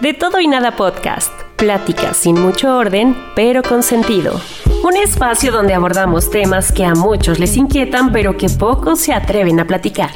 De 0.00 0.12
todo 0.12 0.40
y 0.40 0.46
nada 0.46 0.76
podcast. 0.76 1.32
Pláticas 1.56 2.18
sin 2.18 2.38
mucho 2.38 2.76
orden, 2.76 3.16
pero 3.34 3.62
con 3.62 3.82
sentido. 3.82 4.38
Un 4.84 4.94
espacio 4.94 5.50
donde 5.50 5.72
abordamos 5.72 6.30
temas 6.30 6.70
que 6.70 6.84
a 6.84 6.94
muchos 6.94 7.38
les 7.38 7.56
inquietan, 7.56 8.12
pero 8.12 8.36
que 8.36 8.50
pocos 8.50 9.00
se 9.00 9.14
atreven 9.14 9.58
a 9.58 9.66
platicar. 9.66 10.10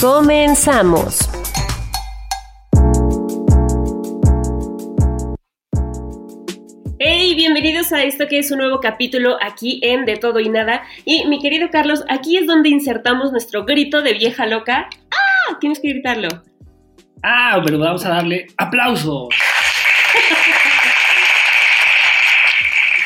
Comenzamos. 0.00 1.28
Hey, 6.98 7.34
bienvenidos 7.34 7.92
a 7.92 8.02
esto 8.02 8.28
que 8.28 8.38
es 8.38 8.50
un 8.50 8.58
nuevo 8.58 8.80
capítulo 8.80 9.36
aquí 9.42 9.78
en 9.82 10.06
De 10.06 10.16
Todo 10.16 10.40
y 10.40 10.48
Nada. 10.48 10.84
Y 11.04 11.26
mi 11.26 11.38
querido 11.38 11.68
Carlos, 11.70 12.02
aquí 12.08 12.38
es 12.38 12.46
donde 12.46 12.70
insertamos 12.70 13.30
nuestro 13.30 13.66
grito 13.66 14.00
de 14.00 14.14
vieja 14.14 14.46
loca. 14.46 14.88
¡Ah! 15.10 15.58
Tienes 15.60 15.80
que 15.80 15.90
gritarlo. 15.90 16.28
Ah, 17.22 17.60
pero 17.64 17.78
vamos 17.78 18.04
a 18.04 18.10
darle 18.10 18.46
aplausos. 18.56 19.28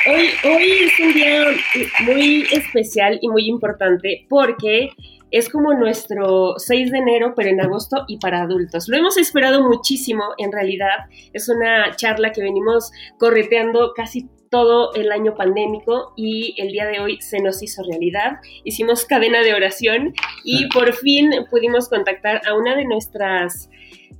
Hoy, 0.06 0.30
hoy 0.44 0.72
es 0.84 1.00
un 1.00 1.12
día 1.12 1.44
muy 2.00 2.46
especial 2.50 3.18
y 3.20 3.28
muy 3.28 3.46
importante 3.46 4.26
porque 4.28 4.90
es 5.30 5.48
como 5.48 5.74
nuestro 5.74 6.54
6 6.56 6.90
de 6.90 6.98
enero, 6.98 7.34
pero 7.36 7.50
en 7.50 7.60
agosto 7.60 8.04
y 8.08 8.18
para 8.18 8.42
adultos. 8.42 8.88
Lo 8.88 8.96
hemos 8.96 9.16
esperado 9.16 9.62
muchísimo, 9.62 10.24
en 10.38 10.50
realidad. 10.50 11.06
Es 11.32 11.48
una 11.48 11.94
charla 11.94 12.32
que 12.32 12.42
venimos 12.42 12.90
correteando 13.18 13.92
casi 13.94 14.28
todo 14.50 14.92
el 14.94 15.12
año 15.12 15.34
pandémico 15.36 16.12
y 16.16 16.60
el 16.60 16.72
día 16.72 16.86
de 16.86 16.98
hoy 16.98 17.20
se 17.20 17.40
nos 17.40 17.62
hizo 17.62 17.82
realidad. 17.84 18.38
Hicimos 18.64 19.04
cadena 19.04 19.42
de 19.42 19.54
oración 19.54 20.12
y 20.44 20.66
por 20.66 20.92
fin 20.94 21.30
pudimos 21.48 21.88
contactar 21.88 22.42
a 22.48 22.54
una 22.54 22.74
de 22.74 22.84
nuestras 22.84 23.70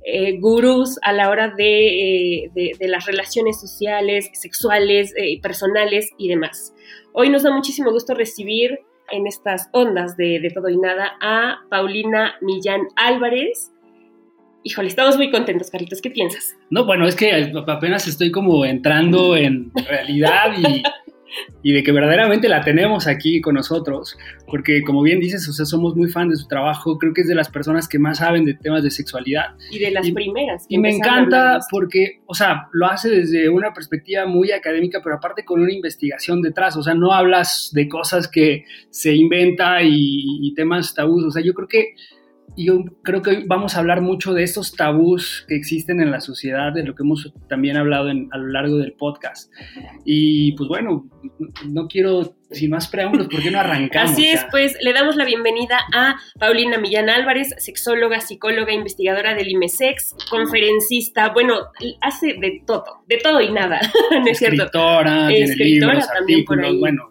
eh, 0.03 0.39
gurús 0.39 0.97
a 1.03 1.13
la 1.13 1.29
hora 1.29 1.49
de, 1.55 2.45
eh, 2.45 2.77
las 2.81 3.05
relaciones 3.05 3.61
sociales, 3.61 4.29
sexuales, 4.33 5.13
eh, 5.15 5.39
personales 5.41 6.09
y 6.17 6.27
demás. 6.27 6.73
Hoy 7.13 7.29
nos 7.29 7.43
da 7.43 7.51
muchísimo 7.51 7.91
gusto 7.91 8.15
recibir 8.15 8.79
en 9.11 9.27
estas 9.27 9.69
ondas 9.73 10.17
de, 10.17 10.41
todo 10.53 10.69
y 10.69 10.77
nada 10.77 11.13
a 11.21 11.59
Paulina 11.69 12.35
Millán 12.41 12.81
Álvarez. 12.95 13.71
Híjole, 14.63 14.87
estamos 14.87 15.17
muy 15.17 15.29
contentos, 15.29 15.69
Carlitos. 15.69 16.01
¿Qué 16.01 16.09
piensas? 16.09 16.55
No, 16.69 16.85
bueno, 16.85 17.07
es 17.07 17.15
que 17.15 17.51
apenas 17.67 18.07
estoy 18.07 18.31
como 18.31 18.63
entrando 18.65 19.35
en 19.35 19.71
realidad 19.87 20.53
y 20.57 20.83
y 21.63 21.73
de 21.73 21.83
que 21.83 21.91
verdaderamente 21.91 22.49
la 22.49 22.61
tenemos 22.61 23.07
aquí 23.07 23.41
con 23.41 23.55
nosotros, 23.55 24.17
porque 24.47 24.83
como 24.83 25.01
bien 25.01 25.19
dices, 25.19 25.47
o 25.47 25.53
sea, 25.53 25.65
somos 25.65 25.95
muy 25.95 26.09
fan 26.09 26.29
de 26.29 26.35
su 26.35 26.47
trabajo, 26.47 26.97
creo 26.97 27.13
que 27.13 27.21
es 27.21 27.27
de 27.27 27.35
las 27.35 27.49
personas 27.49 27.87
que 27.87 27.99
más 27.99 28.19
saben 28.19 28.45
de 28.45 28.53
temas 28.53 28.83
de 28.83 28.91
sexualidad. 28.91 29.55
Y 29.71 29.79
de 29.79 29.91
las 29.91 30.09
primeras. 30.11 30.65
Y 30.67 30.77
me 30.77 30.91
encanta 30.91 31.59
porque, 31.69 32.21
o 32.25 32.33
sea, 32.33 32.67
lo 32.71 32.87
hace 32.87 33.09
desde 33.09 33.49
una 33.49 33.73
perspectiva 33.73 34.25
muy 34.25 34.51
académica, 34.51 35.01
pero 35.03 35.15
aparte 35.15 35.45
con 35.45 35.61
una 35.61 35.73
investigación 35.73 36.41
detrás, 36.41 36.75
o 36.77 36.83
sea, 36.83 36.93
no 36.93 37.13
hablas 37.13 37.71
de 37.73 37.87
cosas 37.87 38.27
que 38.27 38.65
se 38.89 39.13
inventa 39.15 39.81
y, 39.83 40.47
y 40.47 40.53
temas 40.53 40.93
tabús, 40.93 41.23
o 41.23 41.31
sea, 41.31 41.43
yo 41.43 41.53
creo 41.53 41.67
que 41.67 41.95
y 42.55 42.65
yo 42.65 42.83
creo 43.03 43.21
que 43.21 43.29
hoy 43.29 43.43
vamos 43.47 43.75
a 43.75 43.79
hablar 43.79 44.01
mucho 44.01 44.33
de 44.33 44.43
estos 44.43 44.73
tabús 44.75 45.45
que 45.47 45.55
existen 45.55 46.01
en 46.01 46.11
la 46.11 46.21
sociedad, 46.21 46.73
de 46.73 46.83
lo 46.83 46.95
que 46.95 47.03
hemos 47.03 47.33
también 47.47 47.77
hablado 47.77 48.09
a 48.09 48.37
lo 48.37 48.47
largo 48.47 48.77
del 48.77 48.93
podcast. 48.93 49.51
Y 50.05 50.53
pues 50.53 50.67
bueno, 50.67 51.09
no 51.69 51.87
quiero, 51.87 52.35
sin 52.51 52.71
más 52.71 52.87
preámbulos, 52.87 53.27
¿por 53.27 53.41
qué 53.41 53.51
no 53.51 53.59
arrancamos? 53.59 54.11
Así 54.11 54.27
es, 54.27 54.45
pues 54.51 54.77
le 54.81 54.93
damos 54.93 55.15
la 55.15 55.25
bienvenida 55.25 55.79
a 55.93 56.15
Paulina 56.39 56.77
Millán 56.77 57.09
Álvarez, 57.09 57.53
sexóloga, 57.57 58.19
psicóloga, 58.19 58.73
investigadora 58.73 59.33
del 59.35 59.49
IMESEX, 59.49 60.15
conferencista, 60.29 61.29
bueno, 61.29 61.55
hace 62.01 62.33
de 62.39 62.61
todo, 62.65 63.03
de 63.07 63.17
todo 63.17 63.41
y 63.41 63.51
nada, 63.51 63.79
¿no 64.11 64.25
es 64.25 64.41
Escritora, 64.41 65.27
tiene 65.29 65.55
libros, 65.55 66.07
también 66.07 66.43
por 66.43 66.59
ahí. 66.63 66.77
bueno, 66.77 67.10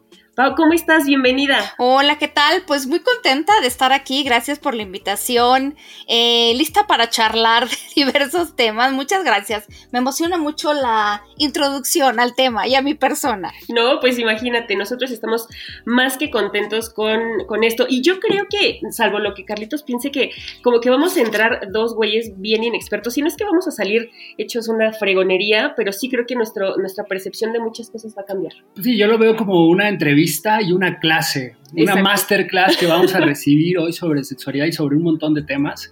¿cómo 0.57 0.73
estás? 0.73 1.05
Bienvenida. 1.05 1.75
Hola, 1.77 2.17
¿qué 2.17 2.27
tal? 2.27 2.63
Pues 2.67 2.87
muy 2.87 3.01
contenta 3.01 3.53
de 3.61 3.67
estar 3.67 3.93
aquí. 3.93 4.23
Gracias 4.23 4.59
por 4.59 4.75
la 4.75 4.83
invitación. 4.83 5.77
Eh, 6.09 6.55
lista 6.57 6.87
para 6.87 7.11
charlar 7.11 7.69
de 7.69 7.77
diversos 7.95 8.57
temas. 8.57 8.93
Muchas 8.93 9.23
gracias. 9.23 9.67
Me 9.93 9.99
emociona 9.99 10.39
mucho 10.39 10.73
la 10.73 11.23
introducción 11.37 12.21
al 12.21 12.35
tema 12.35 12.67
y 12.67 12.75
a 12.75 12.81
mi 12.81 12.95
persona. 12.95 13.53
No, 13.69 14.01
pues 14.01 14.19
imagínate, 14.19 14.77
nosotros 14.77 15.11
estamos 15.11 15.47
más 15.85 16.17
que 16.17 16.31
contentos 16.31 16.89
con, 16.89 17.21
con 17.47 17.63
esto. 17.63 17.85
Y 17.89 18.03
yo 18.03 18.19
creo 18.19 18.47
que, 18.49 18.81
salvo 18.93 19.19
lo 19.19 19.35
que 19.35 19.45
Carlitos 19.45 19.83
piense 19.83 20.11
que 20.11 20.31
como 20.63 20.81
que 20.81 20.89
vamos 20.89 21.19
a 21.19 21.21
entrar 21.21 21.71
dos 21.71 21.95
güeyes 21.95 22.33
bien 22.41 22.65
inexpertos, 22.65 23.19
y 23.19 23.23
no 23.23 23.29
es 23.29 23.37
que 23.37 23.45
vamos 23.45 23.69
a 23.69 23.73
salir 23.73 24.11
hechos 24.39 24.69
una 24.69 24.93
fregonería, 24.93 25.75
pero 25.77 25.93
sí 25.93 26.09
creo 26.09 26.25
que 26.27 26.35
nuestro, 26.35 26.79
nuestra 26.79 27.05
percepción 27.05 27.53
de 27.53 27.61
muchas 27.61 27.91
cosas 27.91 28.15
va 28.17 28.23
a 28.23 28.25
cambiar. 28.25 28.55
Sí, 28.83 28.97
yo 28.97 29.07
lo 29.07 29.19
veo 29.19 29.37
como 29.37 29.69
una 29.69 29.89
entrevista 29.89 30.30
y 30.63 30.73
una 30.73 30.99
clase, 30.99 31.57
una 31.73 31.97
masterclass 31.97 32.77
que 32.77 32.87
vamos 32.87 33.15
a 33.15 33.21
recibir 33.21 33.79
hoy 33.79 33.93
sobre 33.93 34.25
sexualidad 34.25 34.67
y 34.67 34.73
sobre 34.73 34.97
un 34.97 35.03
montón 35.03 35.35
de 35.35 35.43
temas. 35.43 35.91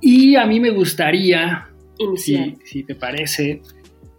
Y 0.00 0.36
a 0.36 0.46
mí 0.46 0.60
me 0.60 0.70
gustaría, 0.70 1.68
si, 2.16 2.56
si 2.64 2.82
te 2.82 2.94
parece, 2.94 3.62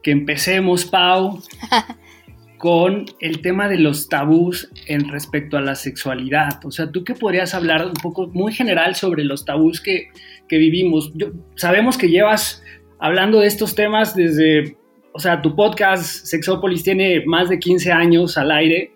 que 0.01 0.11
empecemos, 0.11 0.85
Pau, 0.85 1.41
con 2.63 3.05
el 3.19 3.41
tema 3.41 3.67
de 3.67 3.77
los 3.77 4.07
tabús 4.07 4.69
en 4.87 5.09
respecto 5.09 5.57
a 5.57 5.61
la 5.61 5.75
sexualidad. 5.75 6.63
O 6.63 6.71
sea, 6.71 6.89
¿tú 6.89 7.03
qué 7.03 7.13
podrías 7.13 7.53
hablar 7.53 7.85
un 7.85 7.93
poco 7.93 8.27
muy 8.27 8.53
general 8.53 8.95
sobre 8.95 9.25
los 9.25 9.43
tabús 9.43 9.81
que, 9.81 10.07
que 10.47 10.57
vivimos? 10.57 11.11
Yo, 11.13 11.31
sabemos 11.55 11.97
que 11.97 12.07
llevas 12.07 12.63
hablando 12.99 13.41
de 13.41 13.47
estos 13.47 13.75
temas 13.75 14.15
desde, 14.15 14.77
o 15.11 15.19
sea, 15.19 15.41
tu 15.41 15.57
podcast 15.57 16.25
Sexópolis 16.25 16.83
tiene 16.83 17.25
más 17.25 17.49
de 17.49 17.59
15 17.59 17.91
años 17.91 18.37
al 18.37 18.49
aire 18.49 18.93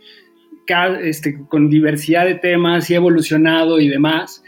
este, 1.01 1.37
con 1.47 1.69
diversidad 1.69 2.25
de 2.25 2.35
temas 2.35 2.89
y 2.89 2.95
evolucionado 2.95 3.79
y 3.79 3.87
demás. 3.87 4.43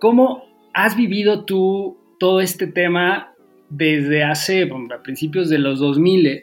¿Cómo 0.00 0.44
has 0.74 0.96
vivido 0.96 1.44
tú 1.44 1.98
todo 2.18 2.40
este 2.40 2.66
tema 2.66 3.34
desde 3.68 4.22
hace, 4.22 4.62
a 4.62 5.02
principios 5.02 5.48
de 5.48 5.58
los 5.58 5.80
2000 5.80 6.42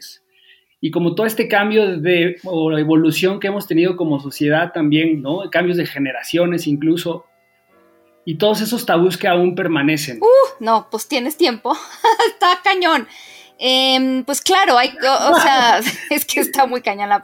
y 0.81 0.91
como 0.91 1.15
todo 1.15 1.25
este 1.25 1.47
cambio 1.47 1.97
de 1.97 2.35
o 2.43 2.77
evolución 2.77 3.39
que 3.39 3.47
hemos 3.47 3.67
tenido 3.67 3.95
como 3.95 4.19
sociedad 4.19 4.73
también, 4.73 5.21
¿no? 5.21 5.49
Cambios 5.49 5.77
de 5.77 5.85
generaciones 5.85 6.67
incluso 6.67 7.25
y 8.25 8.35
todos 8.35 8.61
esos 8.61 8.85
tabús 8.85 9.17
que 9.17 9.27
aún 9.27 9.55
permanecen. 9.55 10.19
Uh, 10.21 10.63
no, 10.63 10.87
pues 10.89 11.07
tienes 11.07 11.37
tiempo. 11.37 11.73
está 12.27 12.59
cañón. 12.63 13.07
Em, 13.59 14.25
pues 14.25 14.41
claro, 14.41 14.77
hay, 14.77 14.89
o, 14.89 15.39
sea, 15.39 15.79
es 16.09 16.25
que 16.25 16.41
está 16.41 16.65
muy 16.65 16.81
cañón 16.81 17.09
la 17.09 17.21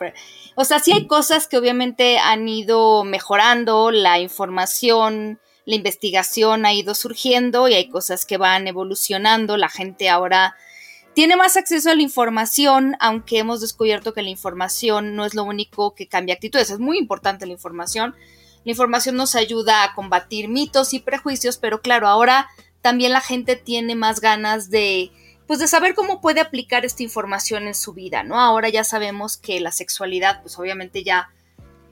o 0.55 0.65
sea, 0.65 0.79
sí 0.79 0.91
hay 0.91 1.07
cosas 1.07 1.47
que 1.47 1.57
obviamente 1.57 2.17
han 2.17 2.47
ido 2.47 3.03
mejorando, 3.03 3.91
la 3.91 4.19
información, 4.19 5.39
la 5.65 5.75
investigación 5.75 6.65
ha 6.65 6.73
ido 6.73 6.95
surgiendo 6.95 7.67
y 7.67 7.75
hay 7.75 7.89
cosas 7.89 8.25
que 8.25 8.37
van 8.37 8.67
evolucionando, 8.67 9.57
la 9.57 9.69
gente 9.69 10.09
ahora 10.09 10.55
tiene 11.13 11.35
más 11.35 11.57
acceso 11.57 11.89
a 11.89 11.95
la 11.95 12.01
información, 12.01 12.95
aunque 12.99 13.39
hemos 13.39 13.61
descubierto 13.61 14.13
que 14.13 14.21
la 14.21 14.29
información 14.29 15.15
no 15.15 15.25
es 15.25 15.33
lo 15.33 15.43
único 15.43 15.93
que 15.95 16.07
cambia 16.07 16.35
actitudes, 16.35 16.69
es 16.69 16.79
muy 16.79 16.97
importante 16.97 17.45
la 17.45 17.53
información. 17.53 18.15
La 18.65 18.71
información 18.71 19.15
nos 19.15 19.35
ayuda 19.35 19.83
a 19.83 19.95
combatir 19.95 20.49
mitos 20.49 20.93
y 20.93 20.99
prejuicios, 20.99 21.57
pero 21.57 21.81
claro, 21.81 22.07
ahora 22.07 22.47
también 22.81 23.13
la 23.13 23.21
gente 23.21 23.55
tiene 23.55 23.95
más 23.95 24.21
ganas 24.21 24.69
de 24.69 25.11
pues 25.49 25.57
de 25.57 25.67
saber 25.67 25.95
cómo 25.95 26.21
puede 26.21 26.41
aplicar 26.41 26.85
esta 26.85 27.01
información 27.01 27.65
en 27.65 27.73
su 27.73 27.93
vida, 27.93 28.21
¿no? 28.21 28.39
Ahora 28.39 28.69
ya 28.69 28.83
sabemos 28.83 29.35
que 29.35 29.59
la 29.59 29.71
sexualidad, 29.71 30.43
pues 30.43 30.59
obviamente 30.59 31.03
ya 31.03 31.31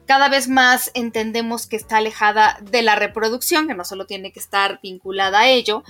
cada 0.06 0.30
vez 0.30 0.48
más 0.48 0.92
entendemos 0.94 1.66
que 1.66 1.76
está 1.76 1.98
alejada 1.98 2.60
de 2.62 2.84
la 2.84 2.96
reproducción, 2.96 3.68
que 3.68 3.74
no 3.74 3.84
solo 3.84 4.06
tiene 4.06 4.32
que 4.32 4.40
estar 4.40 4.80
vinculada 4.84 5.40
a 5.40 5.50
ello, 5.50 5.84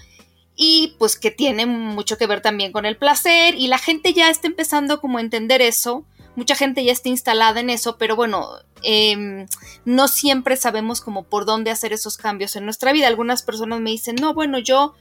y 0.56 0.96
pues 0.98 1.19
que 1.19 1.30
tiene 1.30 1.66
mucho 1.66 2.18
que 2.18 2.25
ver 2.25 2.40
también 2.40 2.72
con 2.72 2.86
el 2.86 2.96
placer, 2.96 3.54
y 3.56 3.68
la 3.68 3.80
gente 3.80 4.14
ya 4.14 4.30
está 4.30 4.48
empezando 4.48 5.02
como 5.02 5.18
a 5.18 5.22
entender 5.22 5.62
eso, 5.62 6.06
mucha 6.38 6.56
gente 6.56 6.86
ya 6.86 6.94
está 6.94 7.10
instalada 7.10 7.60
en 7.60 7.69
eso, 7.69 7.98
pero 7.98 8.16
bueno, 8.16 8.48
em, 8.81 9.46
no 9.84 10.08
siempre 10.08 10.56
sabemos 10.56 11.02
como 11.02 11.24
por 11.24 11.44
dónde 11.44 11.69
hacer 11.69 11.92
esos 11.92 12.16
cambios 12.16 12.56
en 12.56 12.64
nuestra 12.64 12.94
vida. 12.94 13.08
Algunas 13.08 13.44
personas 13.44 13.81
me 13.81 13.90
dicen, 13.90 14.16
no, 14.16 14.34
bueno, 14.34 14.58
yo 14.58 14.96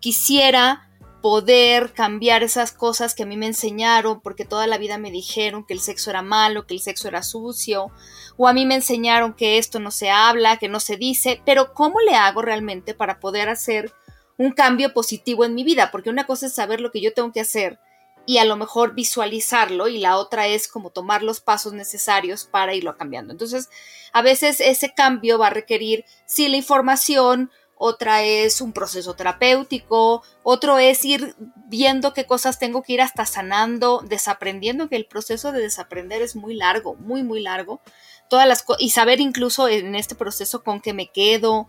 quisiera 0.00 0.89
poder 1.20 1.92
cambiar 1.92 2.42
esas 2.42 2.72
cosas 2.72 3.14
que 3.14 3.24
a 3.24 3.26
mí 3.26 3.36
me 3.36 3.46
enseñaron, 3.46 4.20
porque 4.20 4.44
toda 4.44 4.66
la 4.66 4.78
vida 4.78 4.98
me 4.98 5.10
dijeron 5.10 5.64
que 5.64 5.74
el 5.74 5.80
sexo 5.80 6.10
era 6.10 6.22
malo, 6.22 6.66
que 6.66 6.74
el 6.74 6.80
sexo 6.80 7.08
era 7.08 7.22
sucio, 7.22 7.90
o 8.36 8.48
a 8.48 8.52
mí 8.52 8.64
me 8.64 8.76
enseñaron 8.76 9.34
que 9.34 9.58
esto 9.58 9.80
no 9.80 9.90
se 9.90 10.10
habla, 10.10 10.56
que 10.56 10.68
no 10.68 10.80
se 10.80 10.96
dice, 10.96 11.42
pero 11.44 11.74
¿cómo 11.74 12.00
le 12.00 12.14
hago 12.14 12.42
realmente 12.42 12.94
para 12.94 13.20
poder 13.20 13.48
hacer 13.48 13.92
un 14.38 14.52
cambio 14.52 14.94
positivo 14.94 15.44
en 15.44 15.54
mi 15.54 15.64
vida? 15.64 15.90
Porque 15.90 16.10
una 16.10 16.26
cosa 16.26 16.46
es 16.46 16.54
saber 16.54 16.80
lo 16.80 16.90
que 16.90 17.02
yo 17.02 17.12
tengo 17.12 17.32
que 17.32 17.40
hacer 17.40 17.78
y 18.26 18.38
a 18.38 18.44
lo 18.44 18.56
mejor 18.56 18.94
visualizarlo 18.94 19.88
y 19.88 19.98
la 19.98 20.16
otra 20.16 20.46
es 20.46 20.68
como 20.68 20.90
tomar 20.90 21.22
los 21.22 21.40
pasos 21.40 21.72
necesarios 21.72 22.44
para 22.44 22.74
irlo 22.74 22.96
cambiando. 22.96 23.32
Entonces, 23.32 23.68
a 24.12 24.22
veces 24.22 24.60
ese 24.60 24.94
cambio 24.94 25.38
va 25.38 25.48
a 25.48 25.50
requerir, 25.50 26.04
sí, 26.26 26.48
la 26.48 26.56
información, 26.56 27.50
otra 27.82 28.22
es 28.22 28.60
un 28.60 28.74
proceso 28.74 29.14
terapéutico, 29.14 30.22
otro 30.42 30.78
es 30.78 31.02
ir 31.02 31.34
viendo 31.66 32.12
qué 32.12 32.26
cosas 32.26 32.58
tengo 32.58 32.82
que 32.82 32.92
ir 32.92 33.00
hasta 33.00 33.24
sanando, 33.24 34.04
desaprendiendo, 34.06 34.90
que 34.90 34.96
el 34.96 35.06
proceso 35.06 35.50
de 35.50 35.62
desaprender 35.62 36.20
es 36.20 36.36
muy 36.36 36.54
largo, 36.54 36.94
muy, 36.96 37.22
muy 37.22 37.40
largo. 37.40 37.80
Todas 38.28 38.46
las 38.46 38.66
y 38.78 38.90
saber 38.90 39.22
incluso 39.22 39.66
en 39.66 39.94
este 39.94 40.14
proceso 40.14 40.62
con 40.62 40.82
qué 40.82 40.92
me 40.92 41.10
quedo, 41.10 41.68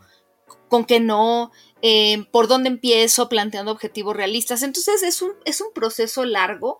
con 0.68 0.84
qué 0.84 1.00
no, 1.00 1.54
eh, 1.82 2.26
por 2.34 2.50
dónde 2.50 2.68
empiezo, 2.68 3.30
planteando 3.30 3.72
objetivos 3.72 4.14
realistas. 4.14 4.64
Entonces 4.64 5.04
es 5.04 5.22
un, 5.22 5.32
es 5.46 5.62
un 5.62 5.72
proceso 5.72 6.26
largo. 6.26 6.80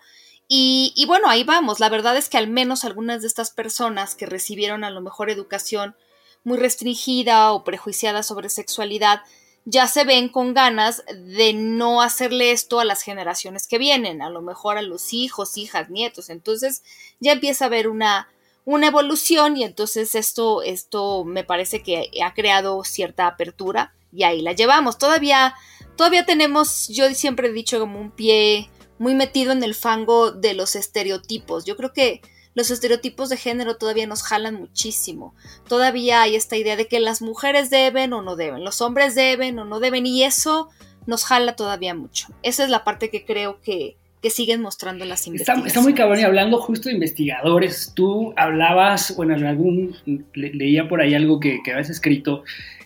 Y, 0.50 0.92
y 0.98 1.06
bueno, 1.06 1.30
ahí 1.30 1.46
vamos. 1.46 1.80
La 1.80 1.88
verdad 1.88 2.18
es 2.18 2.28
que 2.28 2.38
al 2.38 2.50
menos 2.50 2.84
algunas 2.84 3.22
de 3.22 3.28
estas 3.28 3.52
personas 3.52 4.14
que 4.14 4.26
recibieron 4.26 4.84
a 4.84 4.90
lo 4.90 5.00
mejor 5.00 5.30
educación 5.30 5.96
muy 6.44 6.58
restringida 6.58 7.52
o 7.52 7.64
prejuiciada 7.64 8.24
sobre 8.24 8.50
sexualidad, 8.50 9.22
ya 9.66 9.88
se 9.88 10.04
ven 10.06 10.30
con 10.30 10.54
ganas 10.54 11.04
de 11.14 11.54
no 11.54 12.02
hacerle 12.02 12.52
esto 12.52 12.80
a 12.80 12.86
las 12.86 13.04
generaciones 13.04 13.68
que 13.68 13.78
vienen, 13.78 14.22
a 14.22 14.30
lo 14.30 14.42
mejor 14.42 14.78
a 14.78 14.82
los 14.82 15.14
hijos, 15.14 15.58
hijas, 15.58 15.90
nietos. 15.90 16.30
Entonces 16.30 16.84
ya 17.20 17.34
empieza 17.34 17.66
a 17.66 17.68
haber 17.68 17.88
una, 17.88 18.28
una 18.66 18.88
evolución 18.88 19.58
y 19.58 19.64
entonces 19.64 20.16
esto, 20.16 20.64
esto 20.64 21.24
me 21.26 21.44
parece 21.44 21.84
que 21.84 22.10
ha 22.24 22.34
creado 22.34 22.84
cierta 22.84 23.28
apertura 23.28 23.94
y 24.12 24.24
ahí 24.24 24.42
la 24.42 24.54
llevamos. 24.54 24.98
Todavía, 24.98 25.54
todavía 25.96 26.26
tenemos, 26.26 26.88
yo 26.88 27.14
siempre 27.14 27.50
he 27.50 27.54
dicho 27.54 27.80
como 27.80 28.00
un 28.00 28.12
pie 28.12 28.70
muy 28.98 29.14
metido 29.14 29.52
en 29.52 29.64
el 29.64 29.76
fango 29.76 30.32
de 30.32 30.54
los 30.56 30.76
estereotipos. 30.76 31.66
Yo 31.66 31.78
creo 31.78 31.94
que 31.94 32.22
los 32.54 32.72
estereotipos 32.72 33.30
de 33.30 33.38
género 33.38 33.78
todavía 33.78 34.08
nos 34.08 34.24
jalan 34.24 34.56
muchísimo. 34.56 35.34
Todavía 35.68 36.22
hay 36.22 36.36
esta 36.36 36.58
idea 36.58 36.76
de 36.76 36.88
que 36.88 37.00
las 37.00 37.22
mujeres 37.22 37.70
deben 37.70 38.14
o 38.14 38.22
no 38.22 38.36
deben, 38.36 38.64
los 38.64 38.82
hombres 38.82 39.16
deben 39.16 39.58
o 39.60 39.66
no 39.66 39.80
deben, 39.80 40.06
y 40.06 40.24
eso 40.24 40.70
nos 41.06 41.26
jala 41.26 41.56
todavía 41.56 41.96
mucho. 41.96 42.28
Esa 42.44 42.64
es 42.64 42.70
la 42.70 42.84
parte 42.84 43.10
que 43.10 43.26
creo 43.26 43.62
que, 43.62 43.96
que 44.22 44.30
siguen 44.30 44.62
mostrando 44.62 45.06
las 45.06 45.26
investigaciones. 45.28 45.68
Está, 45.68 45.82
muy 45.82 45.94
cabrón 45.94 46.20
y 46.20 46.24
hablando 46.24 46.58
justo 46.60 46.90
de 46.90 46.96
investigadores, 46.96 47.94
tú 47.96 48.34
hablabas, 48.36 49.16
bueno, 49.16 49.36
en 49.36 49.46
algún, 49.46 49.96
leía 50.34 50.88
por 50.88 51.02
ahí 51.02 51.16
algo 51.16 51.40
que, 51.40 51.60
que 51.64 51.72
habías 51.72 51.90
escrito 51.90 52.44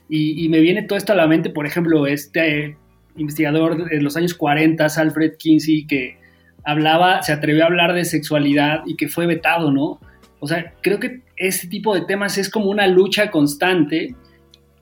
y, 0.08 0.46
y, 0.46 0.50
me 0.50 0.60
viene 0.60 0.84
todo 0.84 0.98
esto 0.98 1.14
a 1.14 1.16
la 1.16 1.28
mente, 1.28 1.50
por 1.50 1.66
ejemplo, 1.66 2.06
este 2.06 2.78
investigador 3.18 3.90
de 3.90 4.02
los 4.02 4.16
años 4.16 4.36
40, 4.36 4.86
Alfred 4.86 5.34
Kinsey, 5.38 5.88
que 5.88 6.18
hablaba, 6.66 7.22
se 7.22 7.32
atrevió 7.32 7.64
a 7.64 7.68
hablar 7.68 7.94
de 7.94 8.06
sexualidad 8.06 8.82
y 8.86 8.96
que 8.96 9.08
fue 9.08 9.28
vetado, 9.28 9.72
¿no? 9.72 10.00
O 10.40 10.48
sea, 10.48 10.74
creo 10.82 11.00
que 11.00 11.22
este 11.38 11.68
tipo 11.68 11.94
de 11.96 12.02
temas 12.02 12.38
es 12.38 12.50
como 12.50 12.70
una 12.70 12.88
lucha 12.88 13.32
constante 13.32 14.16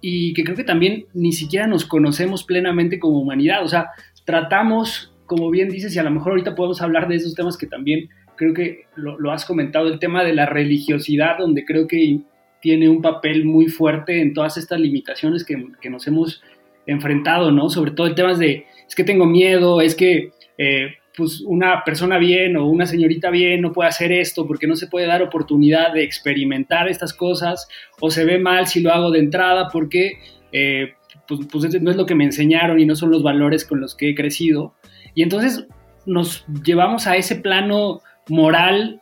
y 0.01 0.33
que 0.33 0.43
creo 0.43 0.55
que 0.55 0.63
también 0.63 1.05
ni 1.13 1.31
siquiera 1.31 1.67
nos 1.67 1.85
conocemos 1.85 2.43
plenamente 2.43 2.99
como 2.99 3.19
humanidad. 3.19 3.63
O 3.63 3.67
sea, 3.67 3.89
tratamos, 4.25 5.13
como 5.25 5.49
bien 5.49 5.69
dices, 5.69 5.95
y 5.95 5.99
a 5.99 6.03
lo 6.03 6.11
mejor 6.11 6.31
ahorita 6.31 6.55
podemos 6.55 6.81
hablar 6.81 7.07
de 7.07 7.15
esos 7.15 7.35
temas 7.35 7.57
que 7.57 7.67
también 7.67 8.09
creo 8.35 8.53
que 8.53 8.85
lo, 8.95 9.31
has 9.31 9.45
comentado, 9.45 9.87
el 9.87 9.99
tema 9.99 10.23
de 10.23 10.33
la 10.33 10.45
religiosidad, 10.45 11.37
donde 11.37 11.65
creo 11.65 11.87
que 11.87 12.19
tiene 12.61 12.89
un 12.89 13.01
papel 13.01 13.45
muy 13.45 13.67
fuerte 13.67 14.21
en 14.21 14.33
todas 14.33 14.57
estas 14.57 14.79
limitaciones 14.79 15.45
que, 15.45 15.89
nos 15.89 16.07
hemos 16.07 16.41
enfrentado, 16.85 17.51
¿no? 17.51 17.69
Sobre 17.69 17.91
todo 17.91 18.07
el 18.07 18.15
tema 18.15 18.33
de, 18.33 18.65
es 18.87 18.95
que 18.95 19.03
tengo 19.03 19.25
miedo, 19.25 19.81
es 19.81 19.95
que 19.95 20.31
eh, 20.57 20.95
pues 21.15 21.41
una 21.41 21.83
persona 21.83 22.17
bien 22.17 22.57
o 22.57 22.67
una 22.67 22.85
señorita 22.85 23.29
bien 23.29 23.61
no 23.61 23.71
puede 23.71 23.89
hacer 23.89 24.11
esto 24.11 24.47
porque 24.47 24.67
no 24.67 24.75
se 24.75 24.87
puede 24.87 25.05
dar 25.05 25.21
oportunidad 25.21 25.93
de 25.93 26.03
experimentar 26.03 26.87
estas 26.87 27.13
cosas 27.13 27.67
o 27.99 28.09
se 28.09 28.25
ve 28.25 28.39
mal 28.39 28.67
si 28.67 28.81
lo 28.81 28.91
hago 28.91 29.11
de 29.11 29.19
entrada 29.19 29.69
porque 29.71 30.13
eh, 30.51 30.93
pues, 31.27 31.41
pues, 31.51 31.81
no 31.81 31.91
es 31.91 31.97
lo 31.97 32.05
que 32.05 32.15
me 32.15 32.23
enseñaron 32.23 32.79
y 32.79 32.85
no 32.85 32.95
son 32.95 33.11
los 33.11 33.23
valores 33.23 33.65
con 33.65 33.79
los 33.79 33.95
que 33.95 34.09
he 34.09 34.15
crecido. 34.15 34.73
Y 35.13 35.23
entonces 35.23 35.67
nos 36.05 36.45
llevamos 36.63 37.07
a 37.07 37.15
ese 37.15 37.35
plano 37.35 38.01
moral 38.29 39.01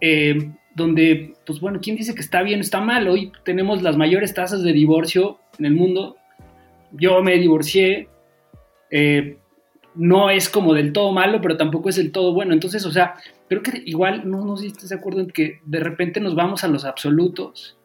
eh, 0.00 0.50
donde, 0.74 1.34
pues 1.46 1.60
bueno, 1.60 1.80
¿quién 1.80 1.96
dice 1.96 2.14
que 2.14 2.20
está 2.20 2.42
bien 2.42 2.58
o 2.58 2.62
está 2.62 2.80
mal? 2.80 3.08
Hoy 3.08 3.32
tenemos 3.44 3.82
las 3.82 3.96
mayores 3.96 4.34
tasas 4.34 4.62
de 4.62 4.72
divorcio 4.72 5.38
en 5.58 5.66
el 5.66 5.74
mundo. 5.74 6.16
Yo 6.92 7.22
me 7.22 7.38
divorcié. 7.38 8.08
Eh, 8.90 9.38
no 9.94 10.30
es 10.30 10.48
como 10.48 10.74
del 10.74 10.92
todo 10.92 11.12
malo, 11.12 11.40
pero 11.40 11.56
tampoco 11.56 11.88
es 11.88 11.96
del 11.96 12.12
todo 12.12 12.32
bueno. 12.32 12.52
Entonces, 12.52 12.84
o 12.84 12.92
sea, 12.92 13.14
creo 13.48 13.62
que 13.62 13.82
igual 13.84 14.28
no, 14.28 14.44
no 14.44 14.56
sé 14.56 14.64
si 14.64 14.72
estás 14.72 14.88
de 14.88 14.96
acuerdo 14.96 15.20
en 15.20 15.30
que 15.30 15.60
de 15.64 15.80
repente 15.80 16.20
nos 16.20 16.34
vamos 16.34 16.64
a 16.64 16.68
los 16.68 16.84
absolutos 16.84 17.76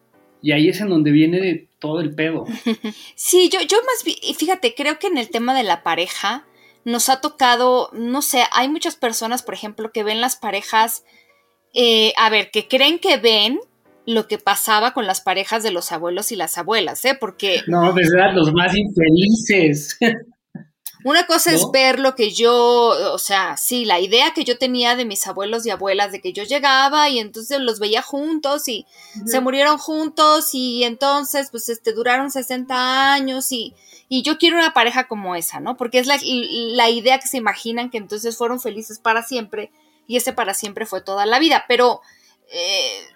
y 0.42 0.52
ahí 0.52 0.68
es 0.68 0.80
en 0.80 0.88
donde 0.88 1.10
viene 1.10 1.40
de 1.40 1.68
todo 1.78 2.00
el 2.00 2.14
pedo. 2.14 2.44
Sí, 3.14 3.48
yo, 3.52 3.60
yo 3.60 3.76
más, 3.86 4.02
fíjate, 4.36 4.74
creo 4.74 4.98
que 4.98 5.06
en 5.06 5.18
el 5.18 5.28
tema 5.28 5.54
de 5.54 5.62
la 5.62 5.82
pareja 5.82 6.46
nos 6.84 7.08
ha 7.08 7.20
tocado, 7.20 7.90
no 7.92 8.22
sé, 8.22 8.42
hay 8.52 8.68
muchas 8.68 8.96
personas, 8.96 9.42
por 9.42 9.54
ejemplo, 9.54 9.92
que 9.92 10.02
ven 10.02 10.20
las 10.20 10.36
parejas, 10.36 11.04
eh, 11.74 12.12
a 12.16 12.30
ver, 12.30 12.50
que 12.50 12.66
creen 12.66 12.98
que 12.98 13.18
ven 13.18 13.60
lo 14.06 14.26
que 14.26 14.38
pasaba 14.38 14.94
con 14.94 15.06
las 15.06 15.20
parejas 15.20 15.62
de 15.62 15.70
los 15.70 15.92
abuelos 15.92 16.32
y 16.32 16.36
las 16.36 16.56
abuelas, 16.58 17.04
¿eh? 17.04 17.16
Porque... 17.20 17.60
No, 17.66 17.92
pues 17.92 18.10
eran 18.12 18.34
los 18.34 18.52
más 18.52 18.74
infelices. 18.74 19.98
Una 21.04 21.26
cosa 21.26 21.52
es 21.52 21.70
ver 21.70 21.98
lo 21.98 22.14
que 22.14 22.30
yo, 22.30 22.54
o 23.12 23.18
sea, 23.18 23.56
sí, 23.56 23.84
la 23.84 24.00
idea 24.00 24.34
que 24.34 24.44
yo 24.44 24.58
tenía 24.58 24.96
de 24.96 25.04
mis 25.04 25.26
abuelos 25.26 25.64
y 25.64 25.70
abuelas, 25.70 26.12
de 26.12 26.20
que 26.20 26.32
yo 26.32 26.44
llegaba 26.44 27.08
y 27.08 27.18
entonces 27.18 27.60
los 27.60 27.78
veía 27.78 28.02
juntos 28.02 28.68
y 28.68 28.86
se 29.24 29.40
murieron 29.40 29.78
juntos 29.78 30.50
y 30.52 30.84
entonces 30.84 31.48
pues 31.50 31.68
este 31.68 31.92
duraron 31.92 32.30
60 32.30 33.12
años 33.12 33.50
y, 33.50 33.74
y 34.08 34.22
yo 34.22 34.36
quiero 34.36 34.58
una 34.58 34.74
pareja 34.74 35.08
como 35.08 35.36
esa, 35.36 35.58
¿no? 35.60 35.76
Porque 35.76 35.98
es 35.98 36.06
la, 36.06 36.18
la 36.22 36.90
idea 36.90 37.18
que 37.18 37.28
se 37.28 37.38
imaginan 37.38 37.90
que 37.90 37.98
entonces 37.98 38.36
fueron 38.36 38.60
felices 38.60 38.98
para 38.98 39.22
siempre 39.22 39.70
y 40.06 40.16
ese 40.16 40.32
para 40.32 40.52
siempre 40.54 40.86
fue 40.86 41.00
toda 41.00 41.24
la 41.24 41.38
vida, 41.38 41.64
pero 41.66 42.02
eh, 42.50 43.06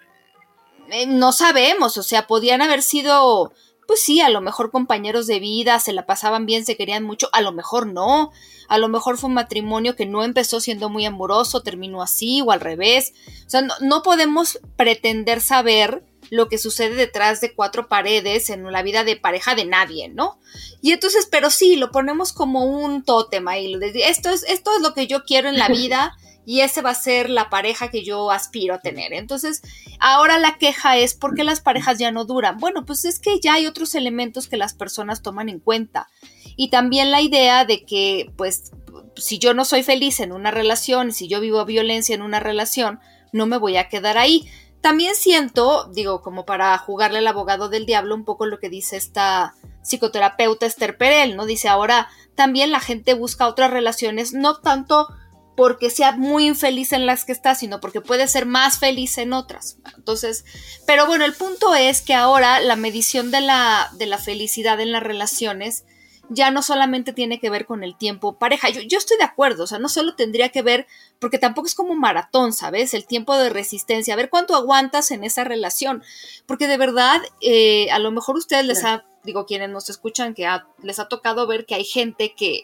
eh, 0.91 1.07
no 1.07 1.33
sabemos, 1.33 1.97
o 1.97 2.03
sea, 2.03 2.25
podían 2.27 2.61
haber 2.61 2.81
sido 2.81 3.53
pues 3.87 4.01
sí, 4.01 4.21
a 4.21 4.29
lo 4.29 4.41
mejor 4.41 4.71
compañeros 4.71 5.27
de 5.27 5.39
vida, 5.39 5.79
se 5.79 5.93
la 5.93 6.05
pasaban 6.05 6.45
bien, 6.45 6.65
se 6.65 6.75
querían 6.75 7.03
mucho, 7.03 7.29
a 7.33 7.41
lo 7.41 7.51
mejor 7.51 7.87
no, 7.87 8.31
a 8.67 8.77
lo 8.77 8.87
mejor 8.87 9.17
fue 9.17 9.29
un 9.29 9.35
matrimonio 9.35 9.95
que 9.95 10.05
no 10.05 10.23
empezó 10.23 10.59
siendo 10.59 10.89
muy 10.89 11.05
amoroso, 11.05 11.61
terminó 11.61 12.01
así 12.01 12.41
o 12.41 12.51
al 12.51 12.59
revés. 12.59 13.13
O 13.45 13.49
sea, 13.49 13.61
no, 13.81 14.03
podemos 14.03 14.59
pretender 14.75 15.41
saber 15.41 16.03
lo 16.31 16.49
que 16.49 16.57
sucede 16.57 16.95
detrás 16.95 17.41
de 17.41 17.53
cuatro 17.53 17.87
paredes 17.87 18.49
en 18.49 18.71
la 18.71 18.81
vida 18.81 19.03
de 19.03 19.15
pareja 19.15 19.53
de 19.53 19.65
nadie, 19.65 20.09
¿no? 20.09 20.39
Y 20.81 20.91
entonces, 20.91 21.27
pero 21.29 21.51
sí, 21.51 21.75
lo 21.75 21.91
ponemos 21.91 22.33
como 22.33 22.65
un 22.65 23.03
tótem 23.03 23.47
ahí, 23.47 23.77
esto 23.95 24.29
es, 24.29 24.43
esto 24.43 24.75
es 24.75 24.81
lo 24.81 24.93
que 24.93 25.05
yo 25.05 25.23
quiero 25.23 25.49
en 25.49 25.57
la 25.57 25.67
vida 25.69 26.17
y 26.45 26.61
ese 26.61 26.81
va 26.81 26.91
a 26.91 26.95
ser 26.95 27.29
la 27.29 27.49
pareja 27.49 27.89
que 27.89 28.03
yo 28.03 28.31
aspiro 28.31 28.75
a 28.75 28.81
tener. 28.81 29.13
Entonces, 29.13 29.61
ahora 29.99 30.37
la 30.37 30.57
queja 30.57 30.97
es 30.97 31.13
¿por 31.13 31.35
qué 31.35 31.43
las 31.43 31.61
parejas 31.61 31.97
ya 31.97 32.11
no 32.11 32.25
duran? 32.25 32.57
Bueno, 32.57 32.85
pues 32.85 33.05
es 33.05 33.19
que 33.19 33.39
ya 33.39 33.55
hay 33.55 33.67
otros 33.67 33.95
elementos 33.95 34.47
que 34.47 34.57
las 34.57 34.73
personas 34.73 35.21
toman 35.21 35.49
en 35.49 35.59
cuenta. 35.59 36.07
Y 36.55 36.69
también 36.69 37.11
la 37.11 37.21
idea 37.21 37.65
de 37.65 37.83
que, 37.83 38.31
pues, 38.37 38.71
si 39.15 39.39
yo 39.39 39.53
no 39.53 39.65
soy 39.65 39.83
feliz 39.83 40.19
en 40.19 40.31
una 40.31 40.51
relación, 40.51 41.11
si 41.11 41.27
yo 41.27 41.41
vivo 41.41 41.65
violencia 41.65 42.15
en 42.15 42.21
una 42.21 42.39
relación, 42.39 42.99
no 43.33 43.45
me 43.45 43.57
voy 43.57 43.77
a 43.77 43.89
quedar 43.89 44.17
ahí. 44.17 44.47
También 44.81 45.15
siento, 45.15 45.89
digo, 45.93 46.21
como 46.21 46.45
para 46.45 46.77
jugarle 46.77 47.19
al 47.19 47.27
abogado 47.27 47.69
del 47.69 47.85
diablo, 47.85 48.13
un 48.15 48.23
poco 48.23 48.45
lo 48.45 48.59
que 48.59 48.69
dice 48.69 48.97
esta 48.97 49.55
psicoterapeuta 49.81 50.65
Esther 50.65 50.97
Perel, 50.97 51.35
¿no? 51.35 51.45
Dice, 51.45 51.67
ahora 51.67 52.07
también 52.35 52.71
la 52.71 52.79
gente 52.79 53.13
busca 53.13 53.47
otras 53.47 53.71
relaciones, 53.71 54.33
no 54.33 54.57
tanto 54.57 55.07
porque 55.55 55.89
sea 55.89 56.11
muy 56.11 56.47
infeliz 56.47 56.91
en 56.91 57.05
las 57.05 57.25
que 57.25 57.31
está, 57.31 57.55
sino 57.55 57.79
porque 57.79 58.01
puede 58.01 58.27
ser 58.27 58.45
más 58.45 58.79
feliz 58.79 59.17
en 59.17 59.33
otras. 59.33 59.77
Entonces, 59.95 60.45
pero 60.85 61.05
bueno, 61.05 61.25
el 61.25 61.33
punto 61.33 61.73
es 61.75 62.01
que 62.01 62.13
ahora 62.13 62.59
la 62.59 62.75
medición 62.75 63.31
de 63.31 63.41
la, 63.41 63.89
de 63.93 64.05
la 64.05 64.17
felicidad 64.17 64.79
en 64.79 64.91
las 64.91 65.03
relaciones 65.03 65.85
ya 66.29 66.51
no 66.51 66.61
solamente 66.61 67.13
tiene 67.13 67.39
que 67.39 67.49
ver 67.49 67.65
con 67.65 67.83
el 67.83 67.95
tiempo 67.95 68.37
pareja. 68.37 68.69
Yo, 68.69 68.81
yo, 68.81 68.97
estoy 68.97 69.17
de 69.17 69.23
acuerdo, 69.23 69.63
o 69.63 69.67
sea, 69.67 69.79
no 69.79 69.89
solo 69.89 70.15
tendría 70.15 70.49
que 70.49 70.61
ver, 70.61 70.87
porque 71.19 71.37
tampoco 71.37 71.67
es 71.67 71.75
como 71.75 71.91
un 71.91 71.99
maratón, 71.99 72.51
¿sabes? 72.51 72.93
El 72.93 73.05
tiempo 73.05 73.37
de 73.37 73.49
resistencia, 73.49 74.13
a 74.13 74.17
ver 74.17 74.29
cuánto 74.29 74.55
aguantas 74.55 75.11
en 75.11 75.23
esa 75.23 75.43
relación, 75.43 76.03
porque 76.45 76.67
de 76.67 76.77
verdad, 76.77 77.21
eh, 77.41 77.91
a 77.91 77.99
lo 77.99 78.11
mejor 78.11 78.37
ustedes 78.37 78.65
les 78.65 78.83
ha, 78.83 79.05
digo, 79.23 79.45
quienes 79.45 79.69
nos 79.69 79.89
escuchan, 79.89 80.33
que 80.33 80.47
les 80.81 80.99
ha 80.99 81.07
tocado 81.07 81.47
ver 81.47 81.65
que 81.65 81.75
hay 81.75 81.85
gente 81.85 82.33
que 82.35 82.63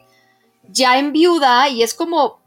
ya 0.69 0.99
en 0.99 1.11
viuda 1.11 1.69
y 1.69 1.83
es 1.83 1.93
como, 1.93 2.40